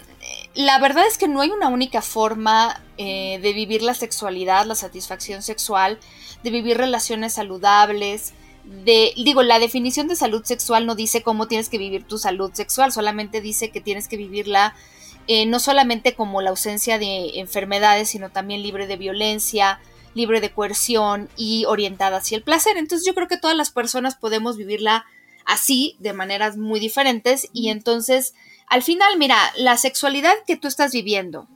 la 0.56 0.80
verdad 0.80 1.06
es 1.08 1.18
que 1.18 1.28
no 1.28 1.42
hay 1.42 1.50
una 1.50 1.68
única 1.68 2.02
forma 2.02 2.82
eh, 2.98 3.40
de 3.42 3.54
vivir 3.54 3.82
la 3.82 3.94
sexualidad, 3.94 4.66
la 4.66 4.76
satisfacción 4.76 5.42
sexual, 5.42 6.00
de 6.44 6.50
vivir 6.50 6.78
relaciones 6.78 7.34
saludables. 7.34 8.34
De, 8.64 9.14
digo, 9.16 9.44
la 9.44 9.60
definición 9.60 10.08
de 10.08 10.16
salud 10.16 10.44
sexual 10.44 10.86
no 10.86 10.96
dice 10.96 11.22
cómo 11.22 11.48
tienes 11.48 11.70
que 11.70 11.78
vivir 11.78 12.04
tu 12.04 12.18
salud 12.18 12.52
sexual, 12.54 12.92
solamente 12.92 13.40
dice 13.40 13.70
que 13.70 13.80
tienes 13.80 14.08
que 14.08 14.18
vivirla 14.18 14.76
eh, 15.28 15.46
no 15.46 15.60
solamente 15.60 16.16
como 16.16 16.42
la 16.42 16.52
ausencia 16.52 16.98
de 16.98 17.40
enfermedades, 17.40 18.10
sino 18.10 18.30
también 18.30 18.64
libre 18.64 18.88
de 18.88 18.98
violencia, 18.98 19.80
libre 20.14 20.42
de 20.42 20.52
coerción 20.52 21.30
y 21.36 21.66
orientada 21.66 22.18
hacia 22.18 22.38
el 22.38 22.44
placer. 22.44 22.78
Entonces 22.78 23.06
yo 23.06 23.14
creo 23.14 23.28
que 23.28 23.38
todas 23.38 23.56
las 23.56 23.70
personas 23.70 24.16
podemos 24.16 24.58
vivirla 24.58 25.06
así, 25.46 25.96
de 26.00 26.14
maneras 26.14 26.58
muy 26.58 26.80
diferentes, 26.80 27.48
y 27.54 27.70
entonces, 27.70 28.34
al 28.68 28.84
final, 28.84 29.18
mira, 29.18 29.38
la 29.56 29.78
sexualidad 29.78 30.34
que 30.46 30.58
tú 30.58 30.68
estás 30.68 30.92
viviendo, 30.92 31.48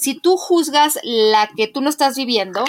si 0.00 0.14
tú 0.14 0.36
juzgas 0.36 0.98
la 1.02 1.48
que 1.56 1.68
tú 1.68 1.80
no 1.80 1.88
estás 1.88 2.16
viviendo, 2.16 2.64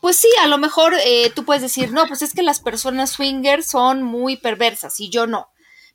pues 0.00 0.16
sí, 0.16 0.28
a 0.42 0.46
lo 0.46 0.56
mejor 0.56 0.94
eh, 1.04 1.30
tú 1.34 1.44
puedes 1.44 1.62
decir, 1.62 1.92
no, 1.92 2.06
pues 2.06 2.22
es 2.22 2.32
que 2.32 2.42
las 2.42 2.60
personas 2.60 3.10
swingers 3.10 3.66
son 3.66 4.02
muy 4.02 4.36
perversas 4.36 5.00
y 5.00 5.10
yo 5.10 5.26
no 5.26 5.48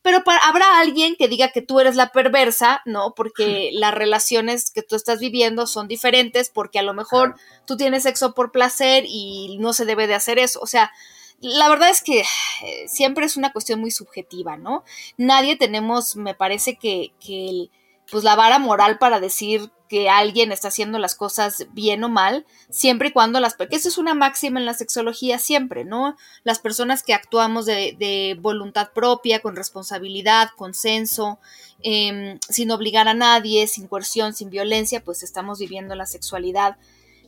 pero 0.05 0.23
habrá 0.43 0.77
alguien 0.77 1.15
que 1.15 1.27
diga 1.27 1.49
que 1.49 1.63
tú 1.63 1.79
eres 1.79 1.95
la 1.95 2.11
perversa, 2.11 2.83
¿no? 2.85 3.15
Porque 3.15 3.71
las 3.73 3.91
relaciones 3.91 4.69
que 4.69 4.83
tú 4.83 4.95
estás 4.95 5.19
viviendo 5.19 5.65
son 5.65 5.87
diferentes, 5.87 6.51
porque 6.51 6.77
a 6.77 6.83
lo 6.83 6.93
mejor 6.93 7.33
tú 7.65 7.75
tienes 7.75 8.03
sexo 8.03 8.35
por 8.35 8.51
placer 8.51 9.05
y 9.07 9.57
no 9.59 9.73
se 9.73 9.83
debe 9.83 10.05
de 10.05 10.13
hacer 10.13 10.37
eso. 10.37 10.59
O 10.61 10.67
sea, 10.67 10.91
la 11.39 11.69
verdad 11.69 11.89
es 11.89 12.03
que 12.03 12.19
eh, 12.19 12.85
siempre 12.87 13.25
es 13.25 13.35
una 13.35 13.51
cuestión 13.51 13.79
muy 13.79 13.89
subjetiva, 13.89 14.57
¿no? 14.57 14.83
Nadie 15.17 15.55
tenemos, 15.55 16.15
me 16.15 16.35
parece 16.35 16.75
que, 16.75 17.11
que 17.19 17.71
pues 18.11 18.23
la 18.23 18.35
vara 18.35 18.59
moral 18.59 18.97
para 18.97 19.19
decir 19.19 19.71
que 19.87 20.09
alguien 20.09 20.51
está 20.51 20.69
haciendo 20.69 20.97
las 20.97 21.15
cosas 21.15 21.67
bien 21.71 22.03
o 22.03 22.09
mal, 22.09 22.45
siempre 22.69 23.09
y 23.09 23.11
cuando 23.11 23.39
las... 23.39 23.53
Porque 23.53 23.75
eso 23.75 23.87
es 23.87 23.97
una 23.97 24.15
máxima 24.15 24.59
en 24.59 24.65
la 24.65 24.73
sexología 24.73 25.37
siempre, 25.37 25.85
¿no? 25.85 26.17
Las 26.43 26.59
personas 26.59 27.03
que 27.03 27.13
actuamos 27.13 27.65
de, 27.65 28.37
voluntad 28.39 28.89
propia, 28.93 29.41
con 29.41 29.55
responsabilidad, 29.55 30.49
consenso, 30.55 31.39
em, 31.83 32.39
sin 32.49 32.71
obligar 32.71 33.07
a 33.07 33.13
nadie, 33.13 33.67
sin 33.67 33.87
coerción, 33.87 34.33
sin 34.33 34.49
violencia, 34.49 35.03
pues 35.03 35.21
estamos 35.21 35.59
viviendo 35.59 35.93
la 35.93 36.07
sexualidad, 36.07 36.77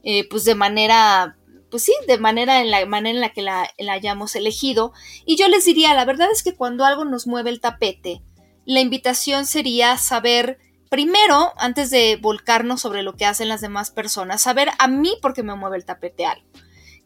eh, 0.04 0.28
pues 0.30 0.46
de 0.46 0.56
manera 0.56 1.36
pues 1.70 1.84
sí, 1.84 1.94
de 2.08 2.18
manera 2.18 2.62
en 2.62 2.72
la 2.72 2.86
manera 2.86 3.14
en 3.14 3.20
la 3.20 3.34
que 3.34 3.42
la, 3.42 3.70
la, 3.78 3.92
hayamos 3.92 4.38
elegido. 4.38 4.94
Y 5.26 5.36
yo 5.36 5.50
les 5.50 5.66
diría, 5.66 5.94
la 5.94 6.06
verdad 6.06 6.30
es 6.32 6.42
que 6.42 6.56
cuando 6.56 6.86
algo 6.86 7.04
nos 7.04 7.28
mueve 7.28 7.50
el 7.50 7.60
tapete, 7.60 8.22
la 8.64 8.80
invitación 8.80 9.46
sería 9.46 9.98
saber 9.98 10.60
primero, 10.90 11.54
antes 11.58 11.90
de 11.90 12.18
volcarnos 12.22 12.82
sobre 12.82 13.04
lo 13.04 13.16
que 13.16 13.26
hacen 13.26 13.50
las 13.50 13.62
demás 13.62 13.92
personas, 13.92 14.42
saber 14.42 14.70
a 14.80 14.88
mí 14.88 15.18
por 15.22 15.34
qué 15.34 15.44
me 15.44 15.56
mueve 15.56 15.78
el 15.78 15.86
tapete 15.86 16.26
algo. 16.26 16.48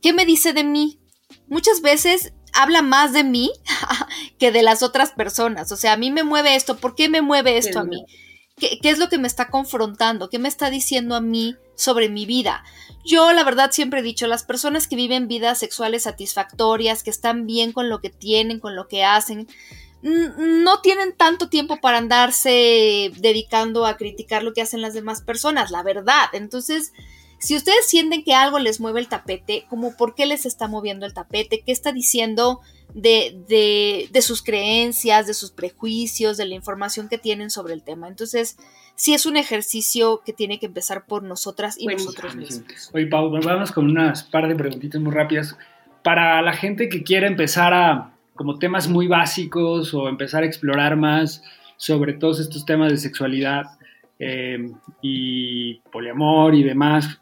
¿Qué 0.02 0.14
me 0.14 0.26
dice 0.26 0.54
de 0.54 0.64
mí? 0.64 1.00
Muchas 1.48 1.82
veces 1.82 2.34
habla 2.54 2.82
más 2.82 3.14
de 3.14 3.24
mí 3.24 3.52
que 4.40 4.52
de 4.52 4.64
las 4.64 4.84
otras 4.84 5.12
personas. 5.12 5.72
O 5.72 5.78
sea, 5.78 5.94
a 5.94 5.98
mí 5.98 6.12
me 6.12 6.24
mueve 6.24 6.56
esto, 6.56 6.78
¿por 6.78 6.96
qué 6.96 7.10
me 7.10 7.22
mueve 7.22 7.58
esto 7.58 7.80
a 7.80 7.84
mí? 7.84 8.06
¿Qué, 8.58 8.80
¿Qué, 8.82 8.90
es 8.90 9.00
lo 9.00 9.10
que 9.10 9.18
me 9.18 9.28
está 9.28 9.50
confrontando? 9.50 10.30
¿Qué 10.30 10.40
me 10.40 10.50
está 10.50 10.70
diciendo 10.70 11.16
a 11.16 11.22
mí 11.22 11.56
sobre 11.76 12.10
mi 12.10 12.26
vida? 12.26 12.64
Yo, 13.04 13.34
la 13.34 13.44
verdad, 13.44 13.72
siempre 13.72 14.02
he 14.02 14.04
dicho, 14.04 14.28
las 14.28 14.44
personas 14.44 14.88
que 14.88 14.96
viven 14.96 15.28
vidas 15.28 15.58
sexuales 15.58 16.04
satisfactorias, 16.04 17.02
que 17.02 17.10
están 17.10 17.48
bien 17.48 17.72
con 17.72 17.90
lo 17.90 18.00
que 18.00 18.12
tienen, 18.12 18.60
con 18.60 18.76
lo 18.76 18.88
que 18.88 19.04
hacen, 19.04 19.48
no 20.02 20.82
tienen 20.82 21.14
tanto 21.16 21.50
tiempo 21.50 21.80
para 21.80 22.00
andarse 22.00 23.12
dedicando 23.18 23.86
a 23.86 23.98
criticar 23.98 24.44
lo 24.44 24.54
que 24.54 24.62
hacen 24.62 24.82
las 24.82 24.94
demás 24.94 25.22
personas, 25.22 25.70
la 25.70 25.84
verdad. 25.84 26.30
Entonces, 26.34 26.92
si 27.38 27.56
ustedes 27.56 27.88
sienten 27.88 28.24
que 28.24 28.34
algo 28.34 28.60
les 28.60 28.80
mueve 28.80 29.00
el 29.00 29.08
tapete, 29.08 29.66
como 29.70 29.96
por 29.98 30.16
qué 30.16 30.26
les 30.26 30.46
está 30.46 30.68
moviendo 30.68 31.06
el 31.06 31.14
tapete, 31.14 31.64
qué 31.66 31.72
está 31.72 31.92
diciendo 31.92 32.62
de, 32.94 34.08
de, 34.12 34.22
sus 34.22 34.44
creencias, 34.44 35.28
de 35.28 35.34
sus 35.34 35.52
prejuicios, 35.52 36.38
de 36.38 36.46
la 36.46 36.56
información 36.56 37.10
que 37.10 37.18
tienen 37.18 37.50
sobre 37.50 37.74
el 37.74 37.84
tema. 37.84 38.08
Entonces, 38.08 38.58
sí 38.96 39.14
es 39.14 39.26
un 39.26 39.38
ejercicio 39.38 40.22
que 40.26 40.34
tiene 40.34 40.60
que 40.60 40.68
empezar 40.68 41.06
por 41.06 41.24
nosotras 41.24 41.76
y 41.80 41.88
nosotros 41.88 42.36
mismos. 42.36 42.92
Oye, 42.94 43.08
Pau, 43.08 43.32
vamos 43.32 43.72
con 43.72 43.90
unas 43.90 44.24
par 44.24 44.48
de 44.48 44.56
preguntitas 44.56 45.02
muy 45.02 45.14
rápidas. 45.14 45.58
Para 46.04 46.42
la 46.42 46.54
gente 46.54 46.90
que 46.90 47.04
quiera 47.04 47.28
empezar 47.28 47.74
a 47.74 48.14
como 48.42 48.58
temas 48.58 48.88
muy 48.88 49.06
básicos 49.06 49.94
o 49.94 50.10
empezar 50.10 50.42
a 50.42 50.48
explorar 50.48 50.96
más 50.96 51.44
sobre 51.78 52.14
todos 52.14 52.40
estos 52.40 52.66
temas 52.66 52.92
de 52.92 52.98
sexualidad 52.98 53.66
eh, 54.18 54.58
y 55.00 55.76
poliamor 55.92 56.56
y 56.56 56.64
demás, 56.64 57.22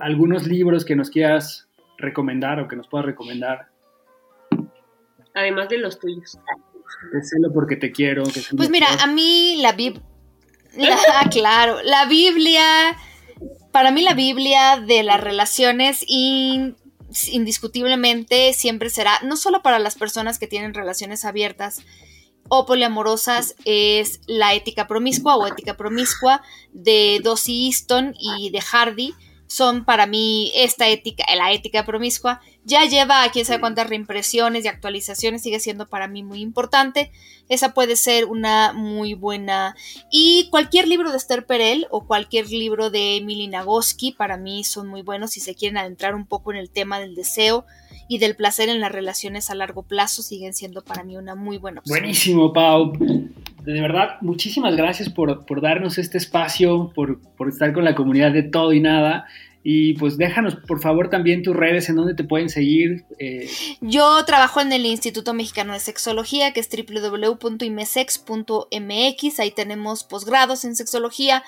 algunos 0.00 0.46
libros 0.46 0.84
que 0.84 0.94
nos 0.94 1.10
quieras 1.10 1.68
recomendar 1.98 2.60
o 2.60 2.68
que 2.68 2.76
nos 2.76 2.86
puedas 2.86 3.04
recomendar. 3.04 3.66
Además 5.34 5.68
de 5.70 5.78
los 5.78 5.98
tuyos. 5.98 6.38
Decelo 7.12 7.52
porque 7.52 7.74
te 7.74 7.90
quiero. 7.90 8.22
pues 8.56 8.70
mira, 8.70 8.86
a 9.02 9.08
mí 9.08 9.56
la 9.60 9.72
Biblia, 9.72 10.04
claro, 11.32 11.78
la 11.82 12.04
Biblia, 12.06 12.96
para 13.72 13.90
mí 13.90 14.02
la 14.02 14.14
Biblia 14.14 14.78
de 14.78 15.02
las 15.02 15.20
relaciones 15.20 16.04
y 16.06 16.76
indiscutiblemente 17.30 18.52
siempre 18.52 18.90
será, 18.90 19.20
no 19.22 19.36
solo 19.36 19.62
para 19.62 19.78
las 19.78 19.94
personas 19.94 20.38
que 20.38 20.46
tienen 20.46 20.74
relaciones 20.74 21.24
abiertas 21.24 21.82
o 22.48 22.66
poliamorosas, 22.66 23.54
es 23.64 24.20
la 24.26 24.54
ética 24.54 24.88
promiscua 24.88 25.36
o 25.36 25.46
ética 25.46 25.76
promiscua 25.76 26.42
de 26.72 27.20
Dossie 27.22 27.66
Easton 27.66 28.14
y 28.18 28.50
de 28.50 28.60
Hardy, 28.60 29.14
son 29.50 29.84
para 29.84 30.06
mí 30.06 30.52
esta 30.54 30.88
ética, 30.88 31.24
la 31.34 31.52
ética 31.52 31.84
promiscua, 31.84 32.40
ya 32.64 32.84
lleva 32.84 33.24
a 33.24 33.32
quién 33.32 33.44
sabe 33.44 33.58
cuántas 33.58 33.88
reimpresiones 33.88 34.64
y 34.64 34.68
actualizaciones, 34.68 35.42
sigue 35.42 35.58
siendo 35.58 35.88
para 35.88 36.06
mí 36.06 36.22
muy 36.22 36.40
importante. 36.40 37.10
Esa 37.48 37.74
puede 37.74 37.96
ser 37.96 38.26
una 38.26 38.72
muy 38.72 39.14
buena. 39.14 39.74
Y 40.08 40.48
cualquier 40.50 40.86
libro 40.86 41.10
de 41.10 41.16
Esther 41.16 41.46
Perel 41.46 41.88
o 41.90 42.06
cualquier 42.06 42.48
libro 42.48 42.90
de 42.90 43.16
Emily 43.16 43.48
Nagoski 43.48 44.12
para 44.12 44.36
mí 44.36 44.62
son 44.62 44.86
muy 44.86 45.02
buenos 45.02 45.32
si 45.32 45.40
se 45.40 45.56
quieren 45.56 45.78
adentrar 45.78 46.14
un 46.14 46.26
poco 46.26 46.52
en 46.52 46.58
el 46.58 46.70
tema 46.70 47.00
del 47.00 47.16
deseo 47.16 47.66
y 48.10 48.18
del 48.18 48.34
placer 48.34 48.68
en 48.68 48.80
las 48.80 48.90
relaciones 48.90 49.50
a 49.50 49.54
largo 49.54 49.84
plazo, 49.84 50.22
siguen 50.22 50.52
siendo 50.52 50.82
para 50.82 51.04
mí 51.04 51.16
una 51.16 51.36
muy 51.36 51.58
buena 51.58 51.78
opción. 51.78 51.96
Buenísimo, 51.96 52.52
Pau. 52.52 52.92
De 52.98 53.80
verdad, 53.80 54.16
muchísimas 54.20 54.74
gracias 54.74 55.08
por, 55.08 55.44
darnos 55.62 55.96
este 55.96 56.18
espacio, 56.18 56.90
por, 56.92 57.20
por 57.36 57.48
estar 57.48 57.72
con 57.72 57.84
la 57.84 57.94
comunidad 57.94 58.32
de 58.32 58.42
todo 58.42 58.72
y 58.72 58.80
nada. 58.80 59.26
Y 59.62 59.92
pues 59.92 60.18
déjanos 60.18 60.56
por 60.56 60.80
favor 60.80 61.08
también 61.08 61.44
tus 61.44 61.54
redes 61.54 61.88
en 61.88 61.94
donde 61.94 62.14
te 62.14 62.24
pueden 62.24 62.48
seguir. 62.48 63.04
Eh. 63.20 63.48
Yo 63.80 64.24
trabajo 64.24 64.60
en 64.60 64.72
el 64.72 64.86
Instituto 64.86 65.32
Mexicano 65.32 65.72
de 65.72 65.78
Sexología, 65.78 66.52
que 66.52 66.58
es 66.58 66.68
www.imesex.mx. 66.68 69.38
Ahí 69.38 69.52
tenemos 69.52 70.02
posgrados 70.02 70.64
en 70.64 70.74
sexología, 70.74 71.44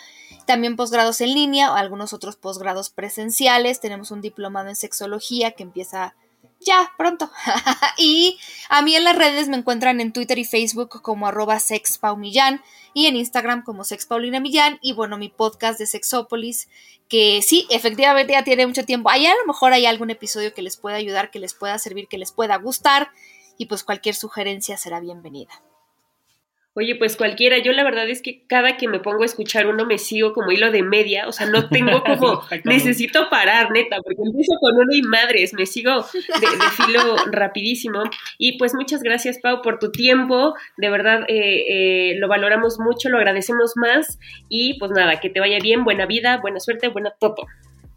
también 0.46 0.76
posgrados 0.76 1.20
en 1.22 1.34
línea, 1.34 1.74
algunos 1.74 2.12
otros 2.12 2.36
posgrados 2.36 2.88
presenciales. 2.88 3.80
Tenemos 3.80 4.12
un 4.12 4.20
diplomado 4.20 4.68
en 4.68 4.76
sexología 4.76 5.50
que 5.50 5.64
empieza 5.64 6.14
ya, 6.64 6.92
pronto. 6.96 7.30
y 7.98 8.38
a 8.68 8.82
mí 8.82 8.94
en 8.96 9.04
las 9.04 9.16
redes 9.16 9.48
me 9.48 9.56
encuentran 9.56 10.00
en 10.00 10.12
Twitter 10.12 10.38
y 10.38 10.44
Facebook 10.44 11.02
como 11.02 11.26
arroba 11.26 11.60
sexpaumillán 11.60 12.62
y 12.94 13.06
en 13.06 13.16
Instagram 13.16 13.62
como 13.62 13.84
sexpaulinamillán 13.84 14.78
y 14.82 14.92
bueno, 14.92 15.18
mi 15.18 15.28
podcast 15.28 15.78
de 15.78 15.86
Sexópolis, 15.86 16.68
que 17.08 17.42
sí, 17.42 17.66
efectivamente 17.70 18.32
ya 18.32 18.44
tiene 18.44 18.66
mucho 18.66 18.84
tiempo. 18.84 19.10
Ahí 19.10 19.26
a 19.26 19.34
lo 19.34 19.46
mejor 19.46 19.72
hay 19.72 19.86
algún 19.86 20.10
episodio 20.10 20.54
que 20.54 20.62
les 20.62 20.76
pueda 20.76 20.96
ayudar, 20.96 21.30
que 21.30 21.38
les 21.38 21.54
pueda 21.54 21.78
servir, 21.78 22.08
que 22.08 22.18
les 22.18 22.32
pueda 22.32 22.56
gustar 22.56 23.10
y 23.58 23.66
pues 23.66 23.84
cualquier 23.84 24.14
sugerencia 24.14 24.76
será 24.76 25.00
bienvenida. 25.00 25.62
Oye, 26.74 26.96
pues 26.96 27.16
cualquiera, 27.16 27.58
yo 27.58 27.72
la 27.72 27.84
verdad 27.84 28.08
es 28.08 28.22
que 28.22 28.46
cada 28.46 28.78
que 28.78 28.88
me 28.88 28.98
pongo 28.98 29.24
a 29.24 29.26
escuchar 29.26 29.66
uno 29.66 29.84
me 29.84 29.98
sigo 29.98 30.32
como 30.32 30.52
hilo 30.52 30.70
de 30.70 30.82
media, 30.82 31.28
o 31.28 31.32
sea, 31.32 31.46
no 31.46 31.68
tengo 31.68 32.02
como, 32.04 32.42
necesito 32.64 33.28
parar, 33.28 33.70
neta, 33.72 33.98
porque 34.02 34.22
empiezo 34.24 34.52
con 34.58 34.76
uno 34.76 34.94
y 34.94 35.02
madres, 35.02 35.52
me 35.52 35.66
sigo 35.66 36.02
de, 36.14 36.46
filo 36.84 37.16
rapidísimo. 37.30 38.04
Y 38.38 38.56
pues 38.56 38.72
muchas 38.74 39.02
gracias, 39.02 39.38
Pau, 39.38 39.60
por 39.60 39.78
tu 39.78 39.92
tiempo, 39.92 40.54
de 40.78 40.88
verdad 40.88 41.24
eh, 41.28 41.64
eh, 41.68 42.14
lo 42.18 42.26
valoramos 42.26 42.78
mucho, 42.80 43.10
lo 43.10 43.18
agradecemos 43.18 43.72
más 43.76 44.18
y 44.48 44.78
pues 44.78 44.92
nada, 44.92 45.20
que 45.20 45.28
te 45.28 45.40
vaya 45.40 45.58
bien, 45.62 45.84
buena 45.84 46.06
vida, 46.06 46.38
buena 46.38 46.58
suerte, 46.58 46.88
buena 46.88 47.10
todo. 47.20 47.46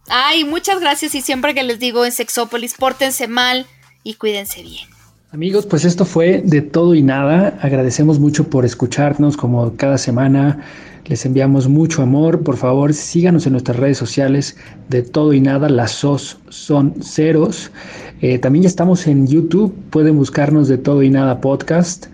Ay, 0.10 0.44
muchas 0.44 0.82
gracias 0.82 1.16
y 1.16 1.22
siempre 1.22 1.54
que 1.54 1.64
les 1.64 1.80
digo 1.80 2.04
en 2.04 2.12
Sexópolis, 2.12 2.74
pórtense 2.74 3.30
mal 3.30 3.66
y 4.04 4.16
cuídense 4.16 4.62
bien. 4.64 4.95
Amigos, 5.32 5.66
pues 5.66 5.84
esto 5.84 6.06
fue 6.06 6.42
de 6.46 6.62
todo 6.62 6.96
y 6.96 7.02
nada. 7.02 7.58
Agradecemos 7.62 8.20
mucho 8.20 8.50
por 8.50 8.64
escucharnos 8.64 9.36
como 9.36 9.76
cada 9.76 9.98
semana. 9.98 10.60
Les 11.08 11.26
enviamos 11.26 11.68
mucho 11.68 12.04
amor. 12.04 12.42
Por 12.44 12.56
favor, 12.56 12.94
síganos 12.94 13.46
en 13.46 13.54
nuestras 13.54 13.78
redes 13.78 13.98
sociales 13.98 14.56
de 14.88 15.02
todo 15.02 15.34
y 15.34 15.42
nada. 15.42 15.68
Las 15.68 15.92
SOS 15.92 16.38
son 16.50 16.94
ceros. 17.02 17.72
Eh, 18.22 18.38
también 18.38 18.64
ya 18.64 18.70
estamos 18.70 19.08
en 19.08 19.28
YouTube. 19.28 19.74
Pueden 19.90 20.16
buscarnos 20.16 20.68
de 20.68 20.78
todo 20.78 21.04
y 21.04 21.10
nada 21.10 21.42
podcast 21.42 22.06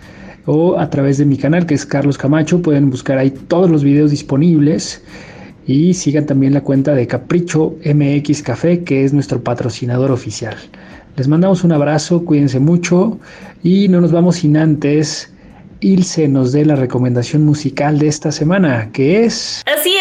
o 0.46 0.80
a 0.80 0.90
través 0.90 1.20
de 1.20 1.26
mi 1.26 1.38
canal 1.38 1.66
que 1.66 1.76
es 1.76 1.86
Carlos 1.86 2.18
Camacho. 2.18 2.62
Pueden 2.62 2.90
buscar 2.90 3.18
ahí 3.18 3.30
todos 3.30 3.70
los 3.70 3.84
videos 3.84 4.10
disponibles. 4.10 5.04
Y 5.68 5.94
sigan 5.94 6.26
también 6.26 6.54
la 6.54 6.62
cuenta 6.62 6.96
de 6.96 7.06
Capricho 7.06 7.76
MX 7.86 8.42
Café, 8.42 8.84
que 8.84 9.04
es 9.04 9.14
nuestro 9.14 9.44
patrocinador 9.44 10.12
oficial. 10.12 10.56
Les 11.22 11.28
mandamos 11.28 11.64
un 11.64 11.72
abrazo, 11.72 12.26
cuídense 12.26 12.60
mucho 12.60 13.20
y 13.62 13.88
no 13.90 14.02
nos 14.02 14.12
vamos 14.12 14.38
sin 14.38 14.58
antes 14.58 15.32
Ilse 15.80 16.28
nos 16.28 16.52
dé 16.52 16.66
la 16.66 16.76
recomendación 16.76 17.46
musical 17.46 18.00
de 18.00 18.08
esta 18.08 18.32
semana, 18.32 18.90
que 18.92 19.24
es... 19.24 19.62
Así 19.68 19.94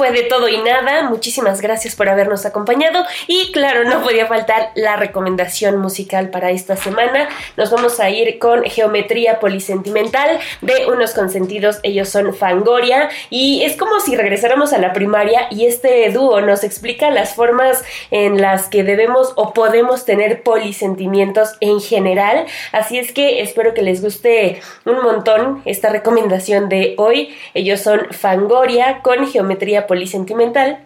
fue 0.00 0.12
de 0.12 0.22
todo 0.22 0.48
y 0.48 0.56
nada. 0.56 1.02
Muchísimas 1.10 1.60
gracias 1.60 1.94
por 1.94 2.08
habernos 2.08 2.46
acompañado 2.46 3.04
y 3.26 3.52
claro, 3.52 3.84
no 3.84 4.02
podía 4.02 4.26
faltar 4.26 4.70
la 4.74 4.96
recomendación 4.96 5.76
musical 5.76 6.30
para 6.30 6.50
esta 6.52 6.74
semana. 6.74 7.28
Nos 7.58 7.70
vamos 7.70 8.00
a 8.00 8.08
ir 8.08 8.38
con 8.38 8.62
Geometría 8.64 9.40
Polisentimental 9.40 10.38
de 10.62 10.86
unos 10.86 11.12
consentidos, 11.12 11.80
ellos 11.82 12.08
son 12.08 12.34
Fangoria 12.34 13.10
y 13.28 13.62
es 13.62 13.76
como 13.76 14.00
si 14.00 14.16
regresáramos 14.16 14.72
a 14.72 14.78
la 14.78 14.94
primaria 14.94 15.48
y 15.50 15.66
este 15.66 16.10
dúo 16.10 16.40
nos 16.40 16.64
explica 16.64 17.10
las 17.10 17.34
formas 17.34 17.84
en 18.10 18.40
las 18.40 18.68
que 18.68 18.84
debemos 18.84 19.34
o 19.36 19.52
podemos 19.52 20.06
tener 20.06 20.42
polisentimientos 20.42 21.50
en 21.60 21.78
general. 21.78 22.46
Así 22.72 22.98
es 22.98 23.12
que 23.12 23.42
espero 23.42 23.74
que 23.74 23.82
les 23.82 24.00
guste 24.00 24.62
un 24.86 25.02
montón 25.02 25.60
esta 25.66 25.90
recomendación 25.90 26.70
de 26.70 26.94
hoy. 26.96 27.36
Ellos 27.52 27.82
son 27.82 28.06
Fangoria 28.12 29.02
con 29.02 29.30
geometría 29.30 29.88
polisentimental. 29.90 30.78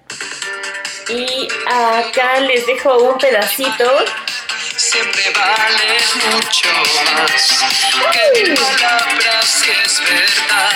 Y 1.10 1.46
acá 1.66 2.40
les 2.40 2.66
dejo 2.66 2.96
un 2.96 3.18
pedacito. 3.18 3.84
Siempre 4.76 5.24
vales 5.36 6.16
mucho 6.32 6.70
más 7.14 7.64
que 8.12 8.44
mil 8.44 8.54
palabras 8.54 9.44
si 9.44 9.70
es 9.70 10.00
verdad. 10.00 10.72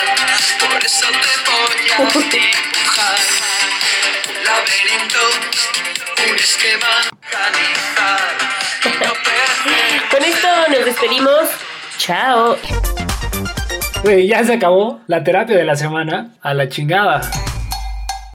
Por 0.59 0.85
eso 0.85 1.07
te 1.07 1.33
voy 1.49 1.89
a 1.91 2.11
dibujar 2.29 3.17
un 4.27 4.43
laberinto, 4.45 5.23
un 6.29 6.35
esquema 6.35 7.09
Con 10.11 10.23
esto 10.23 10.47
nos 10.69 10.85
despedimos. 10.85 11.49
Chao. 11.97 12.57
Güey, 14.03 14.27
ya 14.27 14.43
se 14.43 14.53
acabó 14.53 15.01
la 15.07 15.23
terapia 15.23 15.57
de 15.57 15.65
la 15.65 15.75
semana. 15.75 16.29
A 16.41 16.53
la 16.53 16.69
chingada. 16.69 17.21